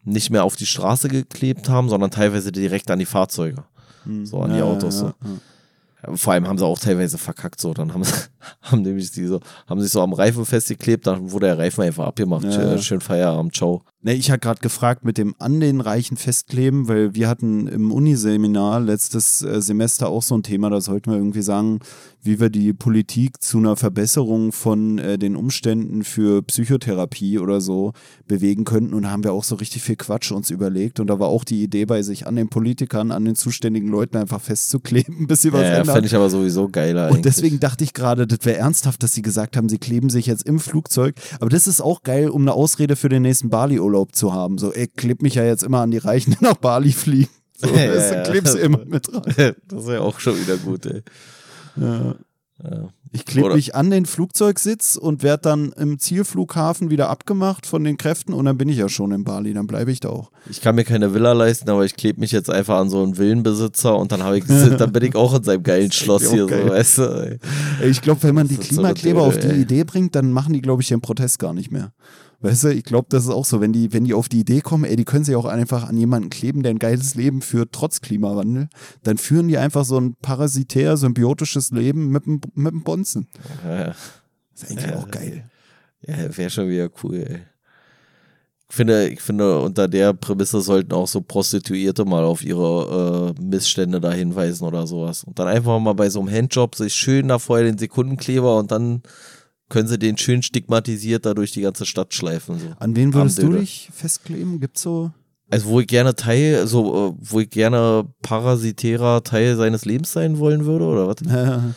[0.05, 3.65] nicht mehr auf die Straße geklebt haben, sondern teilweise direkt an die Fahrzeuge.
[4.07, 4.27] Hm.
[4.27, 6.17] so an die Ja, Autos, ja, so.
[6.17, 7.75] Vor allem haben sie auch teilweise verkackt so.
[7.75, 8.13] Dann haben, sie,
[8.63, 12.07] haben nämlich die so, haben sich so am Reifen festgeklebt, dann wurde der Reifen einfach
[12.07, 12.45] abgemacht.
[12.79, 13.83] Schön Feierabend, ciao.
[14.07, 17.91] Ne, ich hatte gerade gefragt mit dem an den Reichen festkleben, weil wir hatten im
[17.91, 21.81] Uniseminar letztes äh, Semester auch so ein Thema, da sollten wir irgendwie sagen,
[22.23, 27.95] wie wir die Politik zu einer Verbesserung von äh, den Umständen für Psychotherapie oder so
[28.29, 28.95] bewegen könnten.
[28.95, 31.01] Und da haben wir auch so richtig viel Quatsch uns überlegt.
[31.01, 34.19] Und da war auch die Idee bei sich an den Politikern, an den zuständigen Leuten
[34.19, 35.95] einfach festzukleben, bis sie was Ja, ja ändern.
[35.95, 37.07] fände ich aber sowieso geiler.
[37.07, 37.23] Und eigentlich.
[37.23, 40.47] deswegen dachte ich gerade, das wäre ernsthaft, dass sie gesagt haben, sie kleben sich jetzt
[40.47, 41.17] im Flugzeug.
[41.41, 44.59] Aber das ist auch geil, um eine Ausrede für den nächsten Bali-Urlaub zu haben.
[44.59, 47.31] So, ey, kleb mich ja jetzt immer an die Reichen, die nach Bali fliegen.
[47.57, 48.23] So, Ja, weißt du, ja.
[48.23, 49.55] klebst du immer mit rein.
[49.69, 51.03] das ist ja auch schon wieder gut, ey.
[51.77, 52.15] Ja.
[52.63, 52.89] Ja.
[53.13, 57.97] Ich klebe mich an den Flugzeugsitz und werde dann im Zielflughafen wieder abgemacht von den
[57.97, 60.31] Kräften und dann bin ich ja schon in Bali, dann bleibe ich da auch.
[60.51, 63.17] Ich kann mir keine Villa leisten, aber ich klebe mich jetzt einfach an so einen
[63.17, 66.65] Villenbesitzer und dann, ich, dann bin ich auch in seinem geilen Schloss hier, geil.
[66.67, 67.39] so, weißt du?
[67.83, 67.89] Ey.
[67.91, 69.49] Ich glaube, wenn man die ist so Klimakleber auf die.
[69.49, 71.93] Idee bringt, dann machen die, glaube ich, den Protest gar nicht mehr.
[72.47, 74.61] Weißt du, ich glaube, das ist auch so, wenn die, wenn die auf die Idee
[74.61, 77.73] kommen, ey, die können sich auch einfach an jemanden kleben, der ein geiles Leben führt,
[77.73, 78.69] trotz Klimawandel,
[79.03, 83.29] dann führen die einfach so ein parasitär, symbiotisches Leben mit dem, mit dem Bonzen.
[83.65, 83.97] Ja, Das
[84.55, 85.45] ist eigentlich auch geil.
[86.07, 87.41] ja wäre schon wieder cool, ey.
[88.69, 93.41] Ich finde, ich finde, unter der Prämisse sollten auch so Prostituierte mal auf ihre äh,
[93.41, 95.23] Missstände da hinweisen oder sowas.
[95.23, 98.73] Und dann einfach mal bei so einem Handjob sich schön da vorher den Sekundenkleber und
[98.73, 99.03] dann
[99.69, 102.59] können sie den schön stigmatisiert da durch die ganze Stadt schleifen.
[102.59, 102.67] So.
[102.79, 104.61] An wen würdest du dich festkleben?
[104.61, 105.11] Gibt's so?
[105.49, 110.39] Also wo ich gerne Teil, so, äh, wo ich gerne parasitärer Teil seines Lebens sein
[110.39, 111.17] wollen würde, oder was?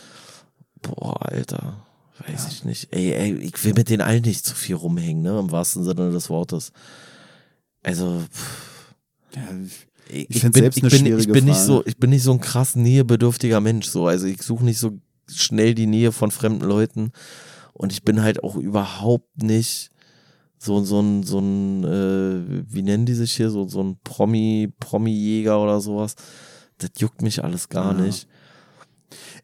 [0.82, 1.86] Boah, Alter.
[2.28, 2.94] Weiß ich nicht.
[2.94, 5.40] Ey, ey, ich will mit den allen nicht zu viel rumhängen, ne?
[5.40, 6.72] Im wahrsten Sinne des Wortes.
[7.84, 8.96] Also, pff,
[9.36, 9.42] ja,
[10.10, 12.10] ich, Ich find's bin, selbst ich eine bin, schwierige ich bin nicht so, ich bin
[12.10, 14.08] nicht so ein krass nähebedürftiger Mensch, so.
[14.08, 15.00] Also ich suche nicht so
[15.32, 17.12] schnell die Nähe von fremden Leuten.
[17.74, 19.90] Und ich bin halt auch überhaupt nicht
[20.58, 24.72] so, so ein, so ein, äh, wie nennen die sich hier, so, so ein Promi,
[24.80, 26.16] Promi-Jäger oder sowas.
[26.80, 28.02] Das juckt mich alles gar Ja.
[28.06, 28.28] nicht.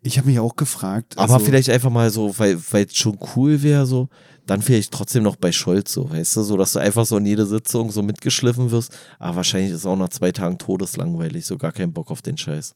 [0.02, 1.18] Ich habe mich auch gefragt.
[1.18, 4.10] Aber also- vielleicht einfach mal so, weil es schon cool wäre, so,
[4.46, 7.26] dann vielleicht trotzdem noch bei Scholz so, weißt du, so, dass du einfach so in
[7.26, 8.96] jede Sitzung so mitgeschliffen wirst.
[9.18, 12.76] Aber wahrscheinlich ist auch nach zwei Tagen todeslangweilig, so gar keinen Bock auf den Scheiß.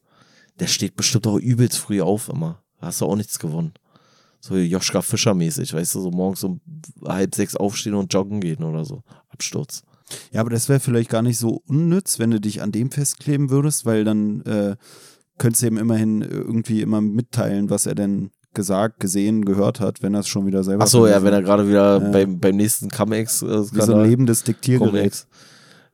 [0.60, 2.64] Der steht bestimmt auch übelst früh auf immer.
[2.80, 3.74] Da hast du auch nichts gewonnen.
[4.42, 6.62] So Joschka Fischer mäßig, weißt du, so morgens um
[7.06, 9.04] halb sechs aufstehen und joggen gehen oder so.
[9.30, 9.84] Absturz.
[10.32, 13.50] Ja, aber das wäre vielleicht gar nicht so unnütz, wenn du dich an dem festkleben
[13.50, 14.76] würdest, weil dann äh,
[15.38, 20.16] könntest du ihm immerhin irgendwie immer mitteilen, was er denn gesagt, gesehen, gehört hat, wenn
[20.16, 22.10] er es schon wieder selber Ach so, ja, wenn er gerade wieder Ja.
[22.12, 25.28] beim, beim nächsten Cum-Ex äh, Wie so ein lebendes Diktiergerät.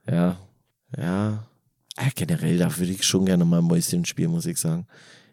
[0.10, 0.38] Ja,
[0.98, 1.48] ja.
[1.98, 4.86] Ja, generell, da würde ich schon gerne mal ein Mäuschen spielen, muss ich sagen.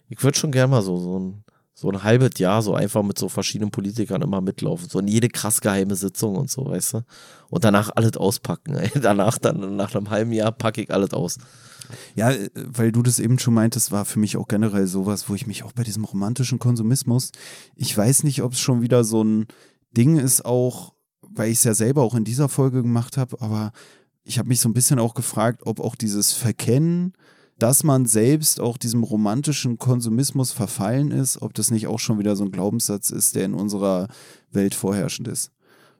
[0.08, 1.44] Ich würde schon gerne mal so, so ein,
[1.82, 4.88] so ein halbes Jahr so einfach mit so verschiedenen Politikern immer mitlaufen.
[4.88, 7.04] So in jede krass geheime Sitzung und so, weißt du?
[7.50, 8.76] Und danach alles auspacken.
[8.76, 8.90] Ey.
[9.02, 11.38] Danach, dann nach einem halben Jahr packe ich alles aus.
[12.14, 15.34] Ja, äh, weil du das eben schon meintest, war für mich auch generell sowas, wo
[15.34, 17.32] ich mich auch bei diesem romantischen Konsumismus,
[17.74, 19.46] ich weiß nicht, ob es schon wieder so ein
[19.96, 23.72] Ding ist, auch, weil ich es ja selber auch in dieser Folge gemacht habe, aber
[24.22, 27.12] ich habe mich so ein bisschen auch gefragt, ob auch dieses Verkennen,
[27.62, 32.34] dass man selbst auch diesem romantischen Konsumismus verfallen ist, ob das nicht auch schon wieder
[32.36, 34.08] so ein Glaubenssatz ist, der in unserer
[34.50, 35.50] Welt vorherrschend ist.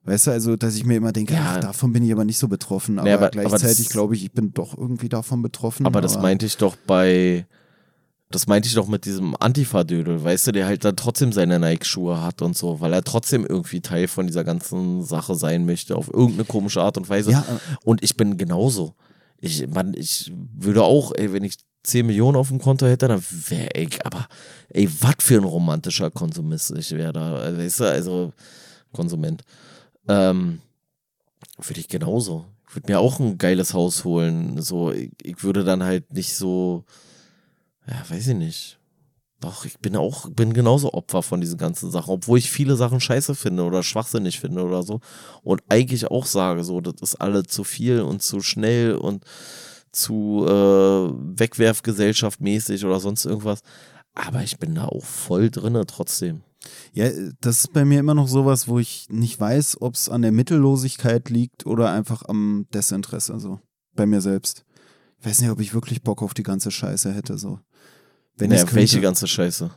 [0.05, 1.55] Weißt du, also, dass ich mir immer denke, Ja.
[1.56, 2.98] ach, davon bin ich aber nicht so betroffen.
[2.98, 5.86] Aber, Nee, aber- aber gleichzeitig glaube ich, ich bin doch irgendwie davon betroffen.
[5.86, 7.47] Aber das meinte ich doch bei,
[8.30, 12.20] das meinte ich doch mit diesem Antifa-Dödel, weißt du, der halt dann trotzdem seine Nike-Schuhe
[12.20, 16.09] hat und so, weil er trotzdem irgendwie Teil von dieser ganzen Sache sein möchte, auf
[16.12, 17.30] irgendeine komische Art und Weise.
[17.30, 18.97] Ja, äh, Und ich bin genauso.
[19.43, 23.23] Ich, Mann, ich würde auch, ey, wenn ich 10 Millionen auf dem Konto hätte, dann
[23.48, 24.28] wäre ich, aber,
[24.69, 28.32] ey, was für ein romantischer Konsumist ich wäre da, also, weißt du, also,
[28.93, 29.43] Konsument.
[30.06, 30.60] Ähm,
[31.59, 32.47] würde ich genauso.
[32.69, 36.36] Ich würde mir auch ein geiles Haus holen, so, ich, ich würde dann halt nicht
[36.36, 36.85] so,
[37.89, 38.78] ja, weiß ich nicht.
[39.43, 43.01] Doch, ich bin auch, bin genauso Opfer von diesen ganzen Sachen, obwohl ich viele Sachen
[43.01, 45.01] scheiße finde oder schwachsinnig finde oder so.
[45.43, 49.24] Und eigentlich auch sage, so, das ist alle zu viel und zu schnell und
[49.90, 53.62] zu äh, Wegwerfgesellschaft mäßig oder sonst irgendwas.
[54.14, 56.43] Aber ich bin da auch voll drinne trotzdem.
[56.93, 57.10] Ja,
[57.40, 60.31] das ist bei mir immer noch sowas, wo ich nicht weiß, ob es an der
[60.31, 63.59] Mittellosigkeit liegt oder einfach am Desinteresse, so
[63.97, 64.64] bei mir selbst.
[65.19, 67.59] Ich weiß nicht, ob ich wirklich Bock auf die ganze Scheiße hätte, so.
[68.37, 69.71] Wenn naja, welche ganze Scheiße?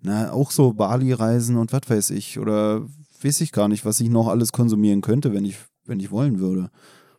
[0.00, 2.38] Na, auch so Bali-Reisen und was weiß ich.
[2.38, 2.86] Oder
[3.22, 6.38] weiß ich gar nicht, was ich noch alles konsumieren könnte, wenn ich, wenn ich wollen
[6.38, 6.70] würde.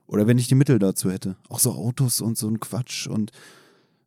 [0.05, 1.37] Oder wenn ich die Mittel dazu hätte.
[1.49, 3.07] Auch so Autos und so ein Quatsch.
[3.07, 3.31] Und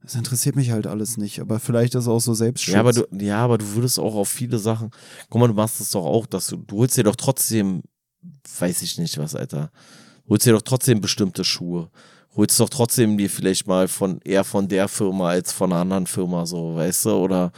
[0.02, 1.40] das interessiert mich halt alles nicht.
[1.40, 2.74] Aber vielleicht ist auch so Selbstschutz.
[2.74, 4.90] Ja aber, du, ja, aber du würdest auch auf viele Sachen.
[5.30, 7.82] Guck mal, du machst es doch auch, dass du, du holst dir doch trotzdem,
[8.58, 9.70] weiß ich nicht was, Alter.
[10.28, 11.90] Holst dir doch trotzdem bestimmte Schuhe.
[12.36, 16.06] Holst doch trotzdem dir vielleicht mal von eher von der Firma als von einer anderen
[16.06, 17.10] Firma, so, weißt du?
[17.12, 17.52] Oder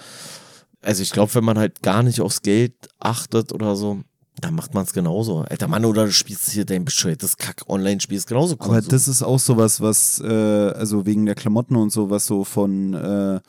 [0.81, 4.01] also ich glaube, wenn man halt gar nicht aufs Geld achtet oder so,
[4.41, 5.41] dann macht man es genauso.
[5.41, 8.91] Alter Mann, oder du spielst hier dein bescheuertes Kack-Online-Spiel, ist genauso Aber Konsum.
[8.91, 12.95] das ist auch sowas, was, äh, also wegen der Klamotten und so, was so von
[12.95, 13.41] äh,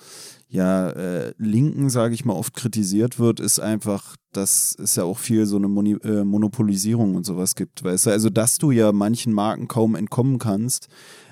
[0.51, 5.19] ja, äh, Linken, sage ich mal, oft kritisiert wird, ist einfach, dass es ja auch
[5.19, 8.09] viel so eine Moni äh, Monopolisierung und sowas gibt, weißt du?
[8.09, 10.87] Also, dass du ja manchen Marken kaum entkommen kannst,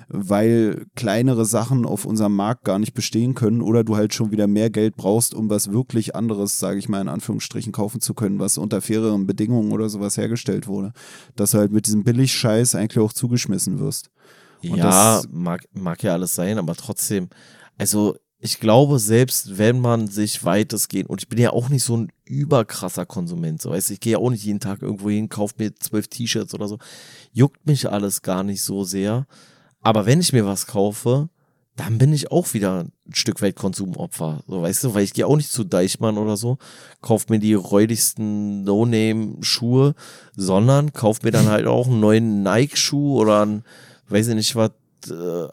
[0.08, 4.46] weil kleinere Sachen auf unserem Markt gar nicht bestehen können oder du halt schon wieder
[4.46, 8.38] mehr Geld brauchst, um was wirklich anderes, sage ich mal in Anführungsstrichen, kaufen zu können,
[8.38, 10.92] was unter faireren Bedingungen oder sowas hergestellt wurde.
[11.34, 14.10] Dass du halt mit diesem Billigscheiß eigentlich auch zugeschmissen wirst.
[14.62, 17.28] Und Ja, das- mag, mag ja alles sein, aber trotzdem,
[17.76, 21.96] also ich glaube, selbst wenn man sich weitestgehend, und ich bin ja auch nicht so
[21.96, 25.28] ein überkrasser Konsument, so weißt du, ich gehe ja auch nicht jeden Tag irgendwo hin,
[25.28, 26.78] kaufe mir zwölf T-Shirts oder so,
[27.32, 29.26] juckt mich alles gar nicht so sehr.
[29.80, 31.30] Aber wenn ich mir was kaufe,
[31.74, 35.26] dann bin ich auch wieder ein Stück weit Konsumopfer, so weißt du, weil ich gehe
[35.26, 36.58] auch nicht zu Deichmann oder so,
[37.00, 39.94] kauf mir die räudigsten No-Name-Schuhe,
[40.36, 43.64] sondern kauf mir dann halt auch einen neuen Nike-Schuh oder einen,
[44.08, 44.72] weiß ich nicht was,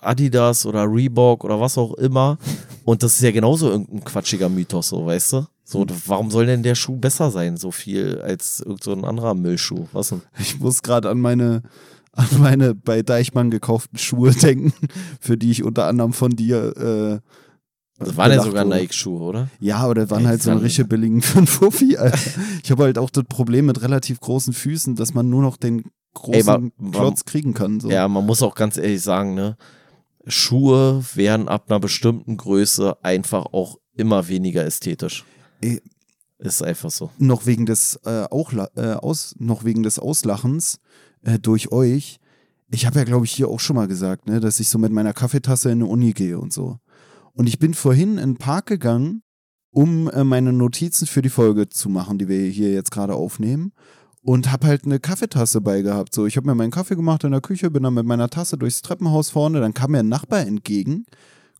[0.01, 2.37] Adidas oder Reebok oder was auch immer.
[2.83, 5.47] Und das ist ja genauso irgendein quatschiger Mythos, so, weißt du?
[5.63, 9.33] So, warum soll denn der Schuh besser sein, so viel als irgend so ein anderer
[9.33, 9.87] Müllschuh?
[9.93, 10.21] Was denn?
[10.39, 11.63] Ich muss gerade an meine,
[12.11, 14.73] an meine bei Deichmann gekauften Schuhe denken,
[15.19, 16.77] für die ich unter anderem von dir.
[16.77, 17.19] Äh,
[17.97, 18.63] Das waren ja sogar.
[18.65, 19.49] Nike-Schuhe, oder?
[19.59, 20.65] Ja, aber das waren Ey, halt so eine Sand.
[20.67, 22.19] richtige billigen für einen Fuffi, Alter.
[22.63, 25.85] Ich habe halt auch das Problem mit relativ großen Füßen, dass man nur noch den
[26.15, 27.79] großen Ey, wa- wa- Klotz kriegen kann.
[27.79, 27.89] So.
[27.91, 29.55] Ja, man muss auch ganz ehrlich sagen, ne?
[30.27, 35.23] Schuhe werden ab einer bestimmten Größe einfach auch immer weniger ästhetisch.
[35.61, 35.81] Ey.
[36.37, 37.11] Ist einfach so.
[37.17, 40.79] Noch wegen des äh, auch äh, aus, noch wegen des Auslachens
[41.23, 42.19] äh, durch euch.
[42.69, 44.91] Ich habe ja, glaube ich, hier auch schon mal gesagt, ne, dass ich so mit
[44.91, 46.77] meiner Kaffeetasse in die Uni gehe und so.
[47.33, 49.21] Und ich bin vorhin in den Park gegangen,
[49.71, 53.71] um äh, meine Notizen für die Folge zu machen, die wir hier jetzt gerade aufnehmen.
[54.27, 56.15] Und habe halt eine Kaffeetasse bei gehabt.
[56.15, 58.57] So, ich habe mir meinen Kaffee gemacht in der Küche, bin dann mit meiner Tasse
[58.57, 59.59] durchs Treppenhaus vorne.
[59.59, 61.05] Dann kam mir ein Nachbar entgegen,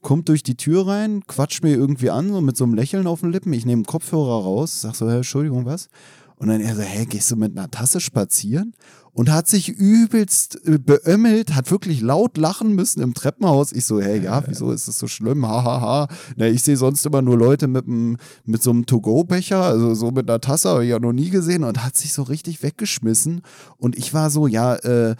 [0.01, 3.21] kommt durch die Tür rein, quatscht mir irgendwie an, so mit so einem Lächeln auf
[3.21, 3.53] den Lippen.
[3.53, 5.89] Ich nehme Kopfhörer raus, sag so, Hä, Entschuldigung, was?
[6.37, 8.73] Und dann er so, hä, gehst du mit einer Tasse spazieren?
[9.17, 13.71] Und hat sich übelst äh, beömmelt, hat wirklich laut lachen müssen im Treppenhaus.
[13.71, 15.45] Ich so, hä, ja, wieso ist das so schlimm?
[15.47, 15.79] Hahaha.
[15.81, 16.07] Ha, ha.
[16.35, 20.11] Na, ich sehe sonst immer nur Leute mit, einem- mit so einem To-Go-Becher, also so
[20.11, 23.41] mit einer Tasse, habe ich ja noch nie gesehen und hat sich so richtig weggeschmissen.
[23.77, 25.15] Und ich war so, ja, äh,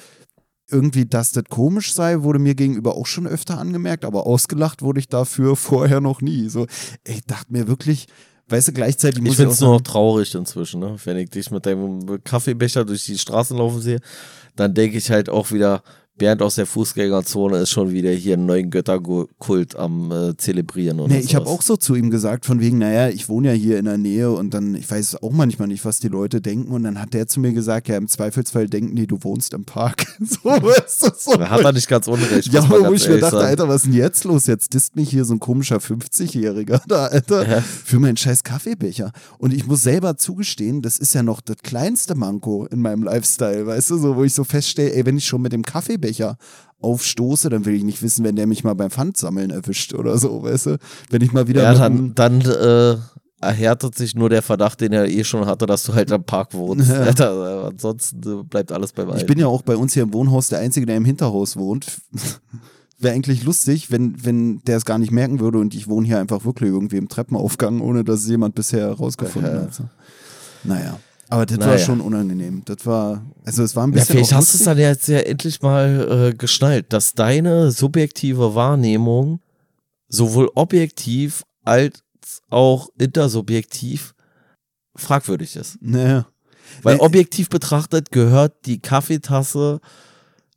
[0.69, 4.99] irgendwie, dass das komisch sei, wurde mir gegenüber auch schon öfter angemerkt, aber ausgelacht wurde
[4.99, 6.49] ich dafür vorher noch nie.
[6.49, 6.67] So,
[7.07, 8.07] ich dachte mir wirklich,
[8.47, 10.95] weißt du, gleichzeitig muss Ich finde auch es nur noch traurig inzwischen, ne?
[11.03, 13.99] Wenn ich dich mit deinem Kaffeebecher durch die Straßen laufen sehe,
[14.55, 15.83] dann denke ich halt auch wieder,
[16.17, 21.01] Bernd aus der Fußgängerzone ist schon wieder hier einen neuen Götterkult am äh, Zelebrieren.
[21.01, 23.53] Oder nee, ich habe auch so zu ihm gesagt, von wegen, naja, ich wohne ja
[23.53, 26.71] hier in der Nähe und dann, ich weiß auch manchmal nicht, was die Leute denken.
[26.71, 29.65] Und dann hat der zu mir gesagt, ja, im Zweifelsfall denken die, du wohnst im
[29.65, 30.05] Park.
[30.19, 31.35] so, ist das so.
[31.35, 32.53] Da hat er nicht ganz unrecht.
[32.53, 33.47] Ja, wo ich mir dachte, sagen.
[33.47, 34.47] Alter, was ist denn jetzt los?
[34.47, 37.61] Jetzt disst mich hier so ein komischer 50-Jähriger da, Alter, ja.
[37.61, 39.11] für meinen scheiß Kaffeebecher.
[39.37, 43.67] Und ich muss selber zugestehen, das ist ja noch das kleinste Manko in meinem Lifestyle,
[43.67, 46.37] weißt du, so, wo ich so feststelle, ey, wenn ich schon mit dem Kaffeebecher Kaffeebecher
[46.81, 50.43] aufstoße, dann will ich nicht wissen, wenn der mich mal beim Pfandsammeln erwischt oder so,
[50.43, 50.77] weißt du?
[51.09, 51.63] Wenn ich mal wieder.
[51.63, 52.97] Ja, dann, dann äh,
[53.41, 56.53] erhärtet sich nur der Verdacht, den er eh schon hatte, dass du halt am Park
[56.53, 56.89] wohnst.
[56.95, 57.01] Ja.
[57.01, 59.19] Alter, ansonsten äh, bleibt alles beim Alten.
[59.19, 62.01] Ich bin ja auch bei uns hier im Wohnhaus der Einzige, der im Hinterhaus wohnt.
[62.99, 66.19] Wäre eigentlich lustig, wenn, wenn der es gar nicht merken würde und ich wohne hier
[66.19, 69.61] einfach wirklich irgendwie im Treppenaufgang, ohne dass es jemand bisher herausgefunden ja.
[69.63, 69.83] hat.
[70.63, 70.99] Naja.
[71.29, 71.71] Aber das naja.
[71.71, 72.61] war schon unangenehm.
[72.65, 74.15] Das war, also es war ein bisschen.
[74.15, 78.53] Ja, vielleicht hast du es dann jetzt ja endlich mal äh, geschnallt, dass deine subjektive
[78.53, 79.39] Wahrnehmung
[80.07, 82.03] sowohl objektiv als
[82.49, 84.13] auch intersubjektiv
[84.95, 85.77] fragwürdig ist.
[85.81, 86.27] Naja.
[86.83, 89.79] Weil objektiv betrachtet gehört die Kaffeetasse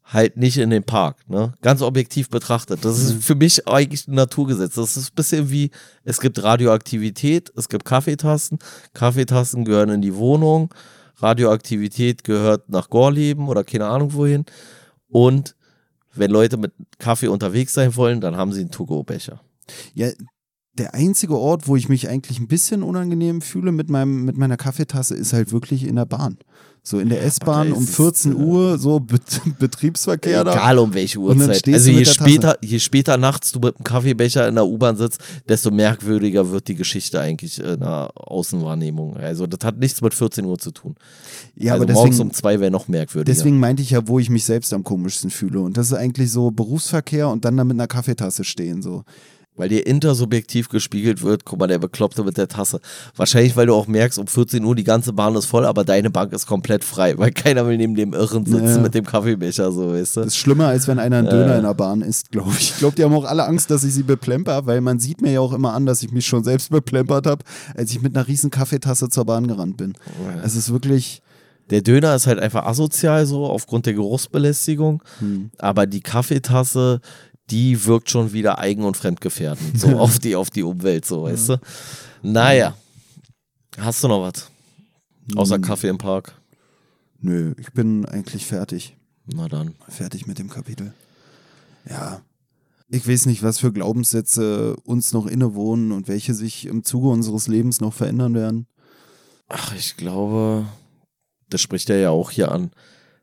[0.09, 1.53] halt nicht in den Park, ne?
[1.61, 2.85] Ganz objektiv betrachtet.
[2.85, 3.21] Das ist mhm.
[3.21, 4.75] für mich eigentlich ein Naturgesetz.
[4.75, 5.71] Das ist ein bisschen wie,
[6.05, 8.59] es gibt Radioaktivität, es gibt Kaffeetassen.
[8.95, 10.75] Kaffeetassen gehören in die Wohnung.
[11.17, 14.47] Radioaktivität gehört nach Gorleben oder keine Ahnung wohin.
[15.09, 15.55] Und
[16.15, 19.41] wenn Leute mit Kaffee unterwegs sein wollen, dann haben sie einen To-Go-Becher.
[19.95, 20.09] Ja,
[20.79, 24.57] der einzige Ort, wo ich mich eigentlich ein bisschen unangenehm fühle mit, meinem, mit meiner
[24.57, 26.39] Kaffeetasse, ist halt wirklich in der Bahn.
[26.83, 29.21] So in der S-Bahn um 14 ist, äh, Uhr, so Bet
[29.59, 30.53] Betriebsverkehr da.
[30.55, 31.69] Egal um welche Uhrzeit.
[31.69, 35.71] Also je später, je später nachts du mit einem Kaffeebecher in der U-Bahn sitzt, desto
[35.71, 39.19] merkwürdiger wird die Geschichte eigentlich in der Außenwahrnehmung.
[39.19, 40.95] Also das hat nichts mit 14 Uhr zu tun.
[41.57, 43.35] Ja, also aber deswegen, morgens um zwei wäre noch merkwürdiger.
[43.35, 45.61] Deswegen meinte ich ja, wo ich mich selbst am komischsten fühle.
[45.61, 48.81] Und das ist eigentlich so Berufsverkehr und dann da mit einer Kaffeetasse stehen.
[48.81, 49.05] So
[49.59, 52.81] weil dir intersubjektiv gespiegelt wird, guck mal, der Bekloppte mit der Tasse.
[53.17, 56.11] Wahrscheinlich, weil du auch merkst, um 14 Uhr die ganze Bahn ist voll, aber deine
[56.11, 58.79] Bank ist komplett frei, weil keiner will neben dem Irren sitzen naja.
[58.79, 60.21] mit dem Kaffeebecher, so, weißt du.
[60.21, 62.71] Das ist schlimmer, als wenn einer einen Döner in der Bahn isst, glaube ich.
[62.71, 65.33] Ich glaube, die haben auch alle Angst, dass ich sie beplemper, weil man sieht mir
[65.33, 67.45] ja auch immer an, dass ich mich schon selbst beplempert habe,
[67.77, 69.95] als ich mit einer riesen Kaffeetasse zur Bahn gerannt bin.
[70.45, 71.23] Es ist wirklich...
[71.71, 75.51] Der Döner ist halt einfach asozial so aufgrund der Geruchsbelästigung, hm.
[75.59, 77.01] aber die Kaffeetasse,
[77.51, 81.51] die wirkt schon wieder eigen- und fremdgefährdend, so auf die, auf die Umwelt, so, weißt
[81.51, 81.61] du?
[82.23, 82.77] Naja.
[83.79, 84.51] Hast du noch was?
[85.37, 85.63] Außer hm.
[85.63, 86.41] Kaffee im Park?
[87.21, 88.97] Nö, ich bin eigentlich fertig.
[89.27, 89.75] Na dann.
[89.89, 90.93] Fertig mit dem Kapitel.
[91.89, 92.23] Ja.
[92.89, 97.47] Ich weiß nicht, was für Glaubenssätze uns noch innewohnen und welche sich im Zuge unseres
[97.47, 98.67] Lebens noch verändern werden.
[99.49, 100.67] Ach, ich glaube,
[101.51, 102.71] das spricht er ja auch hier an.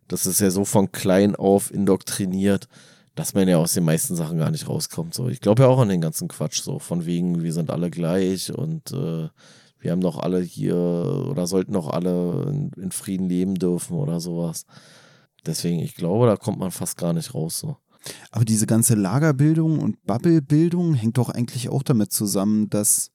[0.08, 2.68] Das ist ja so von klein auf indoktriniert
[3.16, 5.14] dass man ja aus den meisten Sachen gar nicht rauskommt.
[5.14, 7.90] So, ich glaube ja auch an den ganzen Quatsch, so von wegen, wir sind alle
[7.90, 9.30] gleich und äh,
[9.80, 14.20] wir haben doch alle hier oder sollten doch alle in, in, Frieden leben dürfen oder
[14.20, 14.66] sowas.
[15.46, 17.60] Deswegen, ich glaube, da kommt man fast gar nicht raus.
[17.60, 17.78] So.
[18.32, 23.12] Aber diese ganze Lagerbildung und Bubblebildung hängt doch eigentlich auch damit zusammen, dass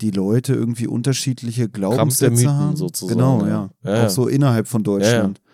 [0.00, 2.76] die Leute irgendwie unterschiedliche Glaubenssätze haben.
[2.76, 3.70] Sozusagen, genau, ja.
[3.82, 3.96] ja.
[3.96, 4.06] ja.
[4.06, 5.38] Auch so innerhalb von Deutschland.
[5.38, 5.47] Ja,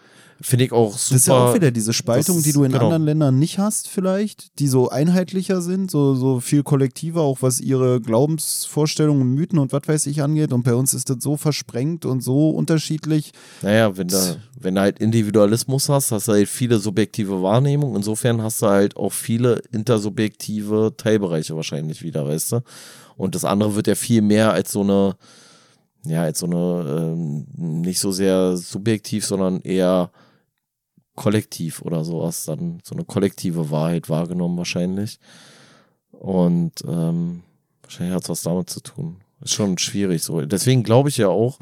[0.46, 1.14] Finde ich auch super.
[1.14, 2.84] Das ist ja auch wieder diese Spaltung, das, die du in genau.
[2.84, 7.60] anderen Ländern nicht hast, vielleicht, die so einheitlicher sind, so, so viel kollektiver, auch was
[7.60, 10.52] ihre Glaubensvorstellungen, Mythen und was weiß ich angeht.
[10.52, 13.32] Und bei uns ist das so versprengt und so unterschiedlich.
[13.62, 17.96] Naja, wenn, da, wenn du halt Individualismus hast, hast du halt viele subjektive Wahrnehmungen.
[17.96, 22.60] Insofern hast du halt auch viele intersubjektive Teilbereiche wahrscheinlich wieder, weißt du?
[23.16, 25.16] Und das andere wird ja viel mehr als so eine,
[26.04, 30.10] ja, als so eine, ähm, nicht so sehr subjektiv, sondern eher
[31.14, 35.18] kollektiv oder sowas, dann so eine kollektive Wahrheit wahrgenommen wahrscheinlich.
[36.10, 37.42] Und ähm,
[37.82, 39.20] wahrscheinlich hat es was damit zu tun.
[39.40, 40.40] Ist schon schwierig so.
[40.42, 41.58] Deswegen glaube ich ja auch,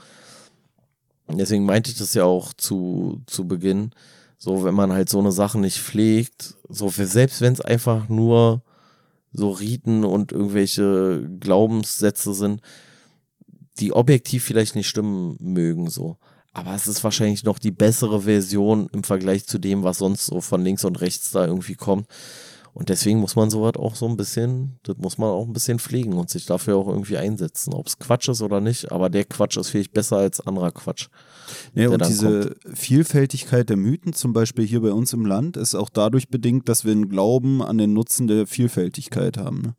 [1.28, 3.92] deswegen meinte ich das ja auch zu, zu Beginn,
[4.38, 8.08] so wenn man halt so eine Sache nicht pflegt, so für, selbst wenn es einfach
[8.08, 8.62] nur
[9.32, 12.60] so Riten und irgendwelche Glaubenssätze sind,
[13.78, 16.18] die objektiv vielleicht nicht stimmen mögen, so.
[16.52, 20.40] Aber es ist wahrscheinlich noch die bessere Version im Vergleich zu dem, was sonst so
[20.40, 22.06] von links und rechts da irgendwie kommt.
[22.74, 25.78] Und deswegen muss man sowas auch so ein bisschen, das muss man auch ein bisschen
[25.78, 27.74] pflegen und sich dafür auch irgendwie einsetzen.
[27.74, 31.08] Ob es Quatsch ist oder nicht, aber der Quatsch ist vielleicht besser als anderer Quatsch.
[31.74, 32.78] Ja, und diese kommt.
[32.78, 36.86] Vielfältigkeit der Mythen, zum Beispiel hier bei uns im Land, ist auch dadurch bedingt, dass
[36.86, 39.60] wir einen Glauben an den Nutzen der Vielfältigkeit haben.
[39.60, 39.74] Ne?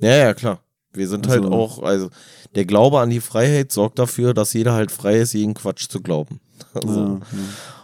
[0.00, 0.62] Ja, ja, klar.
[0.92, 2.10] Wir sind halt also, halt auch, also
[2.54, 6.00] der Glaube an die Freiheit sorgt dafür, dass jeder halt frei ist, jeden Quatsch zu
[6.00, 6.40] glauben.
[6.74, 7.20] Also, ja, ja.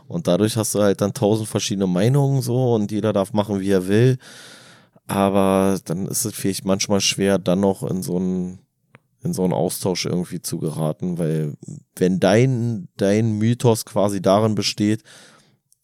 [0.09, 3.71] Und dadurch hast du halt dann tausend verschiedene Meinungen so und jeder darf machen, wie
[3.71, 4.19] er will.
[5.07, 8.59] Aber dann ist es vielleicht manchmal schwer, dann noch in so einen,
[9.23, 11.55] in so einen Austausch irgendwie zu geraten, weil
[11.97, 15.03] wenn dein, dein Mythos quasi darin besteht,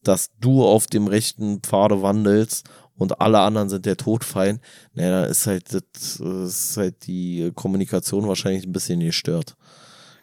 [0.03, 2.69] dass du auf dem rechten Pfade wandelst
[3.01, 4.61] und alle anderen sind der Todfeind,
[4.93, 9.57] naja, dann ist halt, das, ist halt die Kommunikation wahrscheinlich ein bisschen gestört.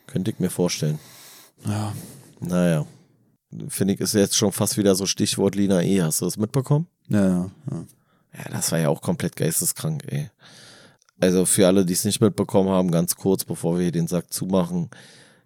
[0.06, 1.00] Könnte ich mir vorstellen.
[1.66, 1.94] Ja.
[2.40, 2.86] Naja.
[3.68, 6.04] Finde ich, ist jetzt schon fast wieder so Stichwort Lina E.
[6.04, 6.86] Hast du das mitbekommen?
[7.10, 7.86] Ja, ja, ja.
[8.38, 10.30] Ja, das war ja auch komplett geisteskrank, ey.
[11.20, 14.32] Also für alle, die es nicht mitbekommen haben, ganz kurz, bevor wir hier den Sack
[14.32, 14.92] zumachen.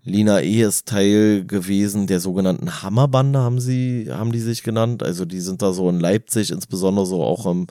[0.03, 0.63] Lina E.
[0.63, 5.03] ist Teil gewesen der sogenannten Hammerbande, haben sie, haben die sich genannt.
[5.03, 7.67] Also die sind da so in Leipzig, insbesondere so auch im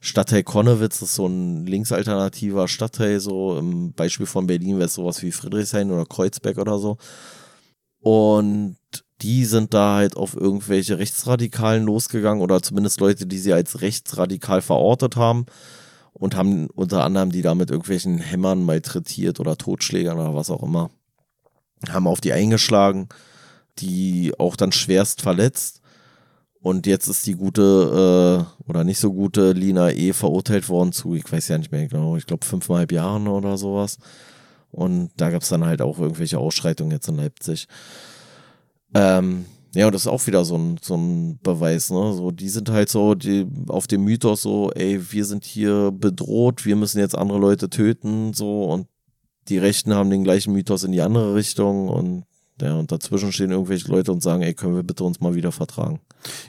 [0.00, 4.94] Stadtteil Konnewitz, das ist so ein linksalternativer Stadtteil, so im Beispiel von Berlin wäre es
[4.94, 6.98] sowas wie Friedrichshain oder Kreuzberg oder so.
[8.00, 8.76] Und
[9.22, 14.60] die sind da halt auf irgendwelche Rechtsradikalen losgegangen oder zumindest Leute, die sie als rechtsradikal
[14.60, 15.46] verortet haben
[16.12, 20.64] und haben unter anderem die da mit irgendwelchen Hämmern malträtiert oder Totschlägern oder was auch
[20.64, 20.90] immer
[21.90, 23.08] haben auf die eingeschlagen,
[23.78, 25.80] die auch dann schwerst verletzt.
[26.60, 30.12] Und jetzt ist die gute äh, oder nicht so gute Lina E.
[30.12, 33.98] verurteilt worden zu, ich weiß ja nicht mehr genau, ich glaube fünfeinhalb Jahren oder sowas.
[34.70, 37.66] Und da gab es dann halt auch irgendwelche Ausschreitungen jetzt in Leipzig.
[38.94, 39.44] Ähm,
[39.74, 42.12] ja, und das ist auch wieder so ein, so ein Beweis, ne?
[42.12, 46.64] So, die sind halt so die, auf dem Mythos so, ey, wir sind hier bedroht,
[46.66, 48.86] wir müssen jetzt andere Leute töten, so, und
[49.48, 52.24] die Rechten haben den gleichen Mythos in die andere Richtung und
[52.62, 55.52] ja, und dazwischen stehen irgendwelche Leute und sagen, ey, können wir bitte uns mal wieder
[55.52, 56.00] vertragen.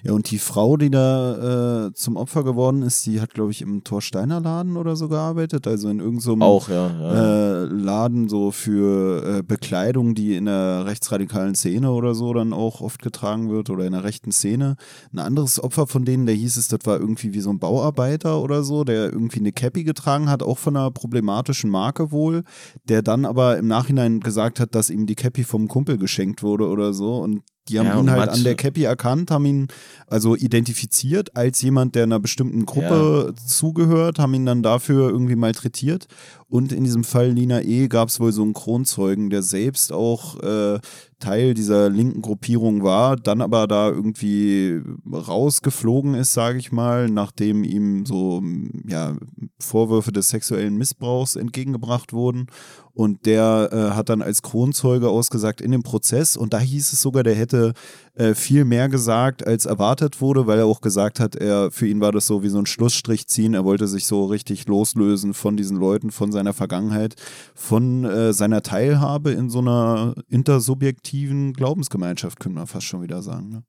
[0.03, 3.61] Ja, und die Frau, die da äh, zum Opfer geworden ist, die hat, glaube ich,
[3.61, 7.63] im Torsteiner Laden oder so gearbeitet, also in irgendeinem so Auch, ja, ja.
[7.63, 12.81] Äh, Laden so für äh, Bekleidung, die in der rechtsradikalen Szene oder so dann auch
[12.81, 14.75] oft getragen wird oder in der rechten Szene.
[15.11, 18.41] Ein anderes Opfer von denen, der hieß es, das war irgendwie wie so ein Bauarbeiter
[18.41, 22.43] oder so, der irgendwie eine Cappy getragen hat, auch von einer problematischen Marke wohl,
[22.89, 26.67] der dann aber im Nachhinein gesagt hat, dass ihm die Cappy vom Kumpel geschenkt wurde
[26.67, 29.67] oder so und die haben Ja, ihn halt an der Cappy erkannt, haben ihn
[30.07, 36.07] also identifiziert als jemand, der einer bestimmten Gruppe zugehört, haben ihn dann dafür irgendwie malträtiert.
[36.49, 37.87] Und in diesem Fall Lina E.
[37.87, 40.79] gab es wohl so einen Kronzeugen, der selbst auch äh,
[41.23, 47.63] Teil dieser linken Gruppierung war, dann aber da irgendwie rausgeflogen ist, sage ich mal, nachdem
[47.63, 48.43] ihm so
[48.85, 49.15] ja,
[49.59, 52.47] Vorwürfe des sexuellen Missbrauchs entgegengebracht wurden.
[52.93, 56.37] Und der äh, hat dann als Kronzeuge ausgesagt in dem Prozess.
[56.37, 57.73] Und da hieß es sogar, der hätte
[58.15, 61.99] äh, viel mehr gesagt, als erwartet wurde, weil er auch gesagt hat, er, für ihn
[61.99, 63.53] war das so wie so ein Schlussstrich ziehen.
[63.53, 67.15] Er wollte sich so richtig loslösen von diesen Leuten, von seiner Vergangenheit,
[67.55, 73.49] von äh, seiner Teilhabe in so einer intersubjektiven Glaubensgemeinschaft, können wir fast schon wieder sagen.
[73.49, 73.63] Ne?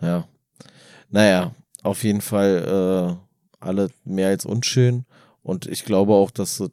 [0.00, 0.28] Ja.
[1.10, 1.52] Naja,
[1.82, 5.04] auf jeden Fall äh, alle mehr als unschön.
[5.42, 6.70] Und ich glaube auch, dass es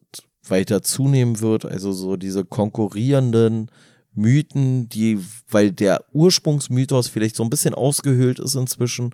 [0.48, 1.66] weiter zunehmen wird.
[1.66, 3.70] Also so diese konkurrierenden
[4.16, 5.20] Mythen, die,
[5.50, 9.14] weil der Ursprungsmythos vielleicht so ein bisschen ausgehöhlt ist inzwischen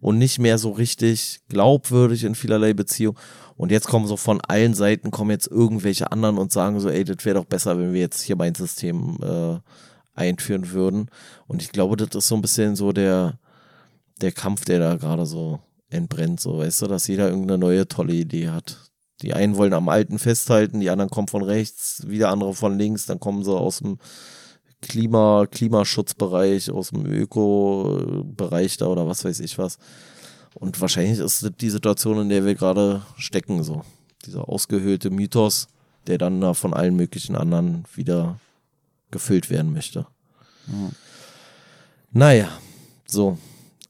[0.00, 3.16] und nicht mehr so richtig glaubwürdig in vielerlei Beziehung.
[3.56, 7.04] Und jetzt kommen so von allen Seiten kommen jetzt irgendwelche anderen und sagen so, ey,
[7.04, 9.58] das wäre doch besser, wenn wir jetzt hier mein System äh,
[10.14, 11.08] einführen würden.
[11.46, 13.38] Und ich glaube, das ist so ein bisschen so der,
[14.20, 18.14] der Kampf, der da gerade so entbrennt, so, weißt du, dass jeder irgendeine neue tolle
[18.14, 18.78] Idee hat.
[19.20, 23.06] Die einen wollen am Alten festhalten, die anderen kommen von rechts, wieder andere von links,
[23.06, 23.98] dann kommen sie aus dem
[24.82, 29.78] Klima, Klimaschutzbereich, aus dem Öko-Bereich da oder was weiß ich was.
[30.54, 33.82] Und wahrscheinlich ist das die Situation, in der wir gerade stecken, so.
[34.26, 35.68] Dieser ausgehöhlte Mythos,
[36.06, 38.38] der dann da von allen möglichen anderen wieder
[39.10, 40.06] gefüllt werden möchte.
[42.10, 42.48] Naja,
[43.06, 43.38] so.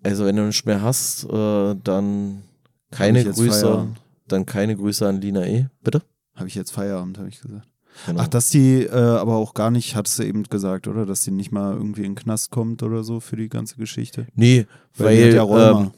[0.02, 2.43] Also wenn du nichts mehr hast, äh, dann
[2.90, 4.01] keine Grüße, Feierabend?
[4.28, 5.66] dann keine Grüße an Lina E.
[5.82, 6.02] Bitte?
[6.35, 7.69] Habe ich jetzt Feierabend, habe ich gesagt.
[8.06, 8.20] Genau.
[8.23, 11.06] Ach, dass die äh, aber auch gar nicht, hattest du eben gesagt, oder?
[11.06, 14.27] Dass die nicht mal irgendwie in den Knast kommt oder so für die ganze Geschichte.
[14.35, 14.66] nee,
[14.97, 15.90] weil, hat ja ähm,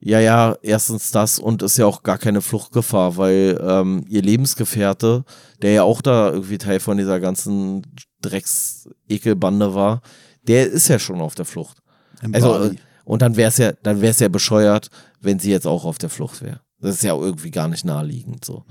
[0.00, 5.24] ja, ja, erstens das und ist ja auch gar keine Fluchtgefahr, weil ähm, ihr Lebensgefährte,
[5.60, 7.82] der ja auch da irgendwie Teil von dieser ganzen
[8.22, 10.02] Drecks-Ekelbande war,
[10.46, 11.78] der ist ja schon auf der Flucht.
[12.22, 12.74] Im Also, Bali.
[12.74, 14.88] äh, und dann wäre es ja, dann wäre es ja bescheuert,
[15.20, 16.60] wenn sie jetzt auch auf der Flucht wäre.
[16.80, 18.64] Das ist ja irgendwie gar nicht naheliegend so.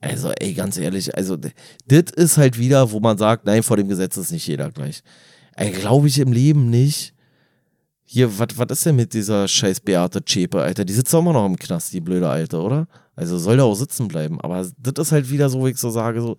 [0.00, 3.88] Also, ey, ganz ehrlich, also das ist halt wieder, wo man sagt, nein, vor dem
[3.88, 5.02] Gesetz ist nicht jeder gleich.
[5.54, 7.14] Ey, glaube ich im Leben nicht.
[8.04, 10.84] Hier, was ist denn mit dieser scheiß Beate Zschäpe, Alter?
[10.84, 12.88] Die sitzt doch immer noch im Knast, die blöde Alte, oder?
[13.14, 14.40] Also soll da auch sitzen bleiben.
[14.40, 16.36] Aber das ist halt wieder so, wo ich so sage, so,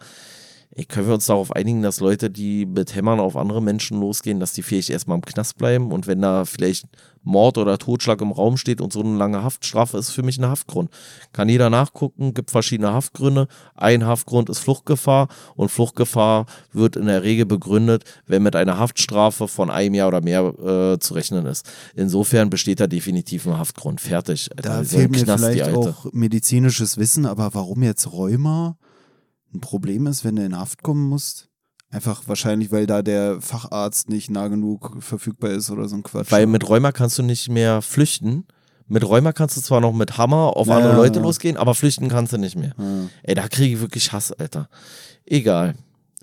[0.75, 4.39] Ey, können wir uns darauf einigen, dass Leute, die mit Hämmern auf andere Menschen losgehen,
[4.39, 6.87] dass die vielleicht erstmal im Knast bleiben und wenn da vielleicht
[7.23, 10.47] Mord oder Totschlag im Raum steht und so eine lange Haftstrafe ist für mich ein
[10.47, 10.89] Haftgrund.
[11.31, 13.47] Kann jeder nachgucken, gibt verschiedene Haftgründe.
[13.75, 19.47] Ein Haftgrund ist Fluchtgefahr und Fluchtgefahr wird in der Regel begründet, wenn mit einer Haftstrafe
[19.47, 21.69] von einem Jahr oder mehr äh, zu rechnen ist.
[21.95, 24.01] Insofern besteht da definitiv ein Haftgrund.
[24.01, 24.49] Fertig.
[24.55, 28.75] Da fehlt mir Knast, vielleicht auch medizinisches Wissen, aber warum jetzt Rheuma?
[29.53, 31.49] Ein Problem ist, wenn du in Haft kommen musst?
[31.89, 36.31] Einfach wahrscheinlich, weil da der Facharzt nicht nah genug verfügbar ist oder so ein Quatsch.
[36.31, 38.45] Weil mit Rheuma kannst du nicht mehr flüchten.
[38.87, 41.23] Mit Rheuma kannst du zwar noch mit Hammer auf ja, andere Leute ja.
[41.23, 42.73] losgehen, aber flüchten kannst du nicht mehr.
[42.77, 43.09] Ja.
[43.21, 44.69] Ey, da kriege ich wirklich Hass, Alter.
[45.25, 45.75] Egal.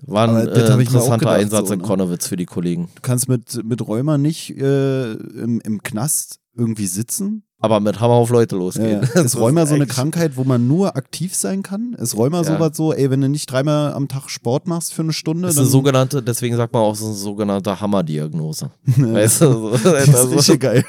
[0.05, 1.85] War ein äh, interessanter gedacht, Einsatz so, in ne?
[1.85, 2.89] Konnewitz für die Kollegen.
[2.95, 8.15] Du kannst mit, mit Rheuma nicht äh, im, im Knast irgendwie sitzen, aber mit Hammer
[8.15, 9.03] auf Leute losgehen.
[9.03, 9.21] Ja, ja.
[9.21, 11.93] Ist Rheuma so eine Krankheit, wo man nur aktiv sein kann?
[11.93, 12.43] Ist Rheuma ja.
[12.43, 15.43] sowas so, ey, wenn du nicht dreimal am Tag Sport machst für eine Stunde?
[15.43, 18.71] Das ist eine sogenannte, deswegen sagt man auch so eine sogenannte Hammerdiagnose.
[18.85, 19.45] weißt du?
[19.45, 20.85] So, das ist richtig geil.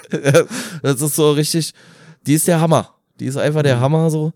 [0.82, 1.74] Das ist so richtig,
[2.26, 2.88] die ist der Hammer.
[3.20, 4.32] Die ist einfach der Hammer so.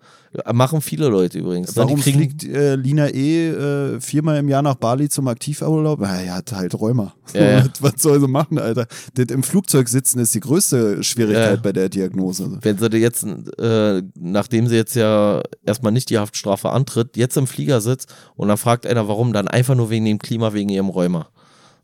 [0.53, 1.75] Machen viele Leute übrigens.
[1.75, 1.83] Ne?
[1.83, 3.49] Warum fliegt äh, Lina E.
[3.49, 6.01] Äh, viermal im Jahr nach Bali zum Aktivurlaub?
[6.01, 7.15] Ja, er hat halt Rheuma.
[7.33, 7.65] Ja, ja.
[7.81, 8.87] Was soll sie machen, Alter?
[9.15, 11.61] Das Im Flugzeug sitzen ist die größte Schwierigkeit ja.
[11.63, 12.59] bei der Diagnose.
[12.61, 17.47] Wenn sie jetzt, äh, nachdem sie jetzt ja erstmal nicht die Haftstrafe antritt, jetzt im
[17.47, 20.89] Flieger sitzt und dann fragt einer, warum, dann einfach nur wegen dem Klima, wegen ihrem
[20.89, 21.29] Rheuma.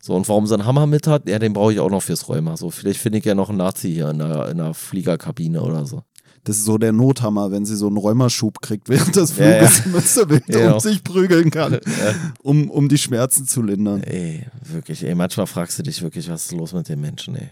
[0.05, 2.29] So, und warum sie einen Hammer mit hat, ja, den brauche ich auch noch fürs
[2.29, 2.57] Rheuma.
[2.57, 5.87] So, vielleicht finde ich ja noch einen Nazi hier in der, in der Fliegerkabine oder
[5.87, 6.03] so.
[6.44, 9.94] Das ist so der Nothammer, wenn sie so einen Rheumaschub kriegt während des Fluges ja,
[9.94, 10.24] ja.
[10.24, 11.78] und ja, um sich prügeln kann,
[12.43, 14.02] um, um die Schmerzen zu lindern.
[14.02, 17.48] Ey, wirklich, ey, manchmal fragst du dich wirklich, was ist los mit den Menschen, ey.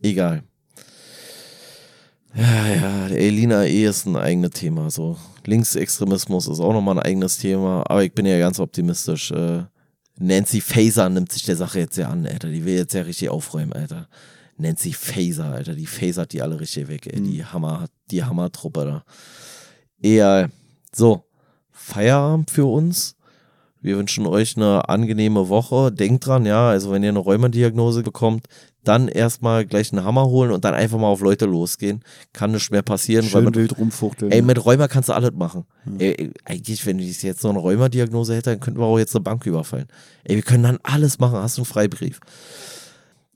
[0.00, 0.42] Egal.
[2.34, 4.90] Ja, ja, Elina E ist ein eigenes Thema.
[4.90, 9.30] So, Linksextremismus ist auch nochmal ein eigenes Thema, aber ich bin ja ganz optimistisch.
[9.32, 9.64] Äh,
[10.18, 12.48] Nancy Faeser nimmt sich der Sache jetzt ja an, Alter.
[12.48, 14.08] Die will jetzt ja richtig aufräumen, Alter.
[14.56, 15.74] Nancy Phaser, Alter.
[15.74, 17.20] Die phasert die alle richtig weg, ey.
[17.20, 17.24] Mhm.
[17.24, 19.04] Die Hammer, die Hammertruppe da.
[20.00, 20.50] Eher
[20.94, 21.24] so.
[21.70, 23.16] Feierabend für uns.
[23.80, 25.90] Wir wünschen euch eine angenehme Woche.
[25.90, 28.46] Denkt dran, ja, also wenn ihr eine Rheumadiagnose bekommt,
[28.84, 32.04] dann erstmal gleich einen Hammer holen und dann einfach mal auf Leute losgehen.
[32.32, 33.24] Kann nicht mehr passieren.
[33.24, 34.30] Schön weil mit, wild rumfuchteln.
[34.30, 35.64] Ey, mit Rheuma kannst du alles machen.
[35.84, 35.98] Mhm.
[35.98, 39.24] Ey, eigentlich, wenn ich jetzt so eine Rheumadiagnose hätte, dann könnten wir auch jetzt eine
[39.24, 39.88] Bank überfallen.
[40.22, 41.38] Ey, wir können dann alles machen.
[41.38, 42.20] Hast du einen Freibrief?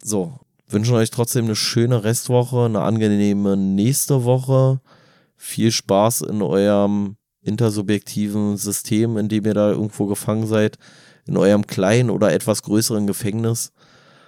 [0.00, 0.38] So,
[0.68, 4.80] wünschen euch trotzdem eine schöne Restwoche, eine angenehme nächste Woche.
[5.36, 10.78] Viel Spaß in eurem intersubjektiven System, in dem ihr da irgendwo gefangen seid,
[11.26, 13.72] in eurem kleinen oder etwas größeren Gefängnis.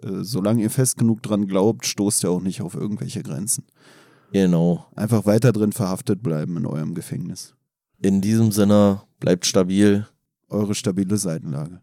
[0.03, 3.65] Äh, solange ihr fest genug dran glaubt, stoßt ihr auch nicht auf irgendwelche Grenzen.
[4.33, 4.87] Genau.
[4.95, 7.55] Einfach weiter drin verhaftet bleiben in eurem Gefängnis.
[8.01, 10.07] In diesem Sinne, bleibt stabil.
[10.49, 11.83] Eure stabile Seitenlage.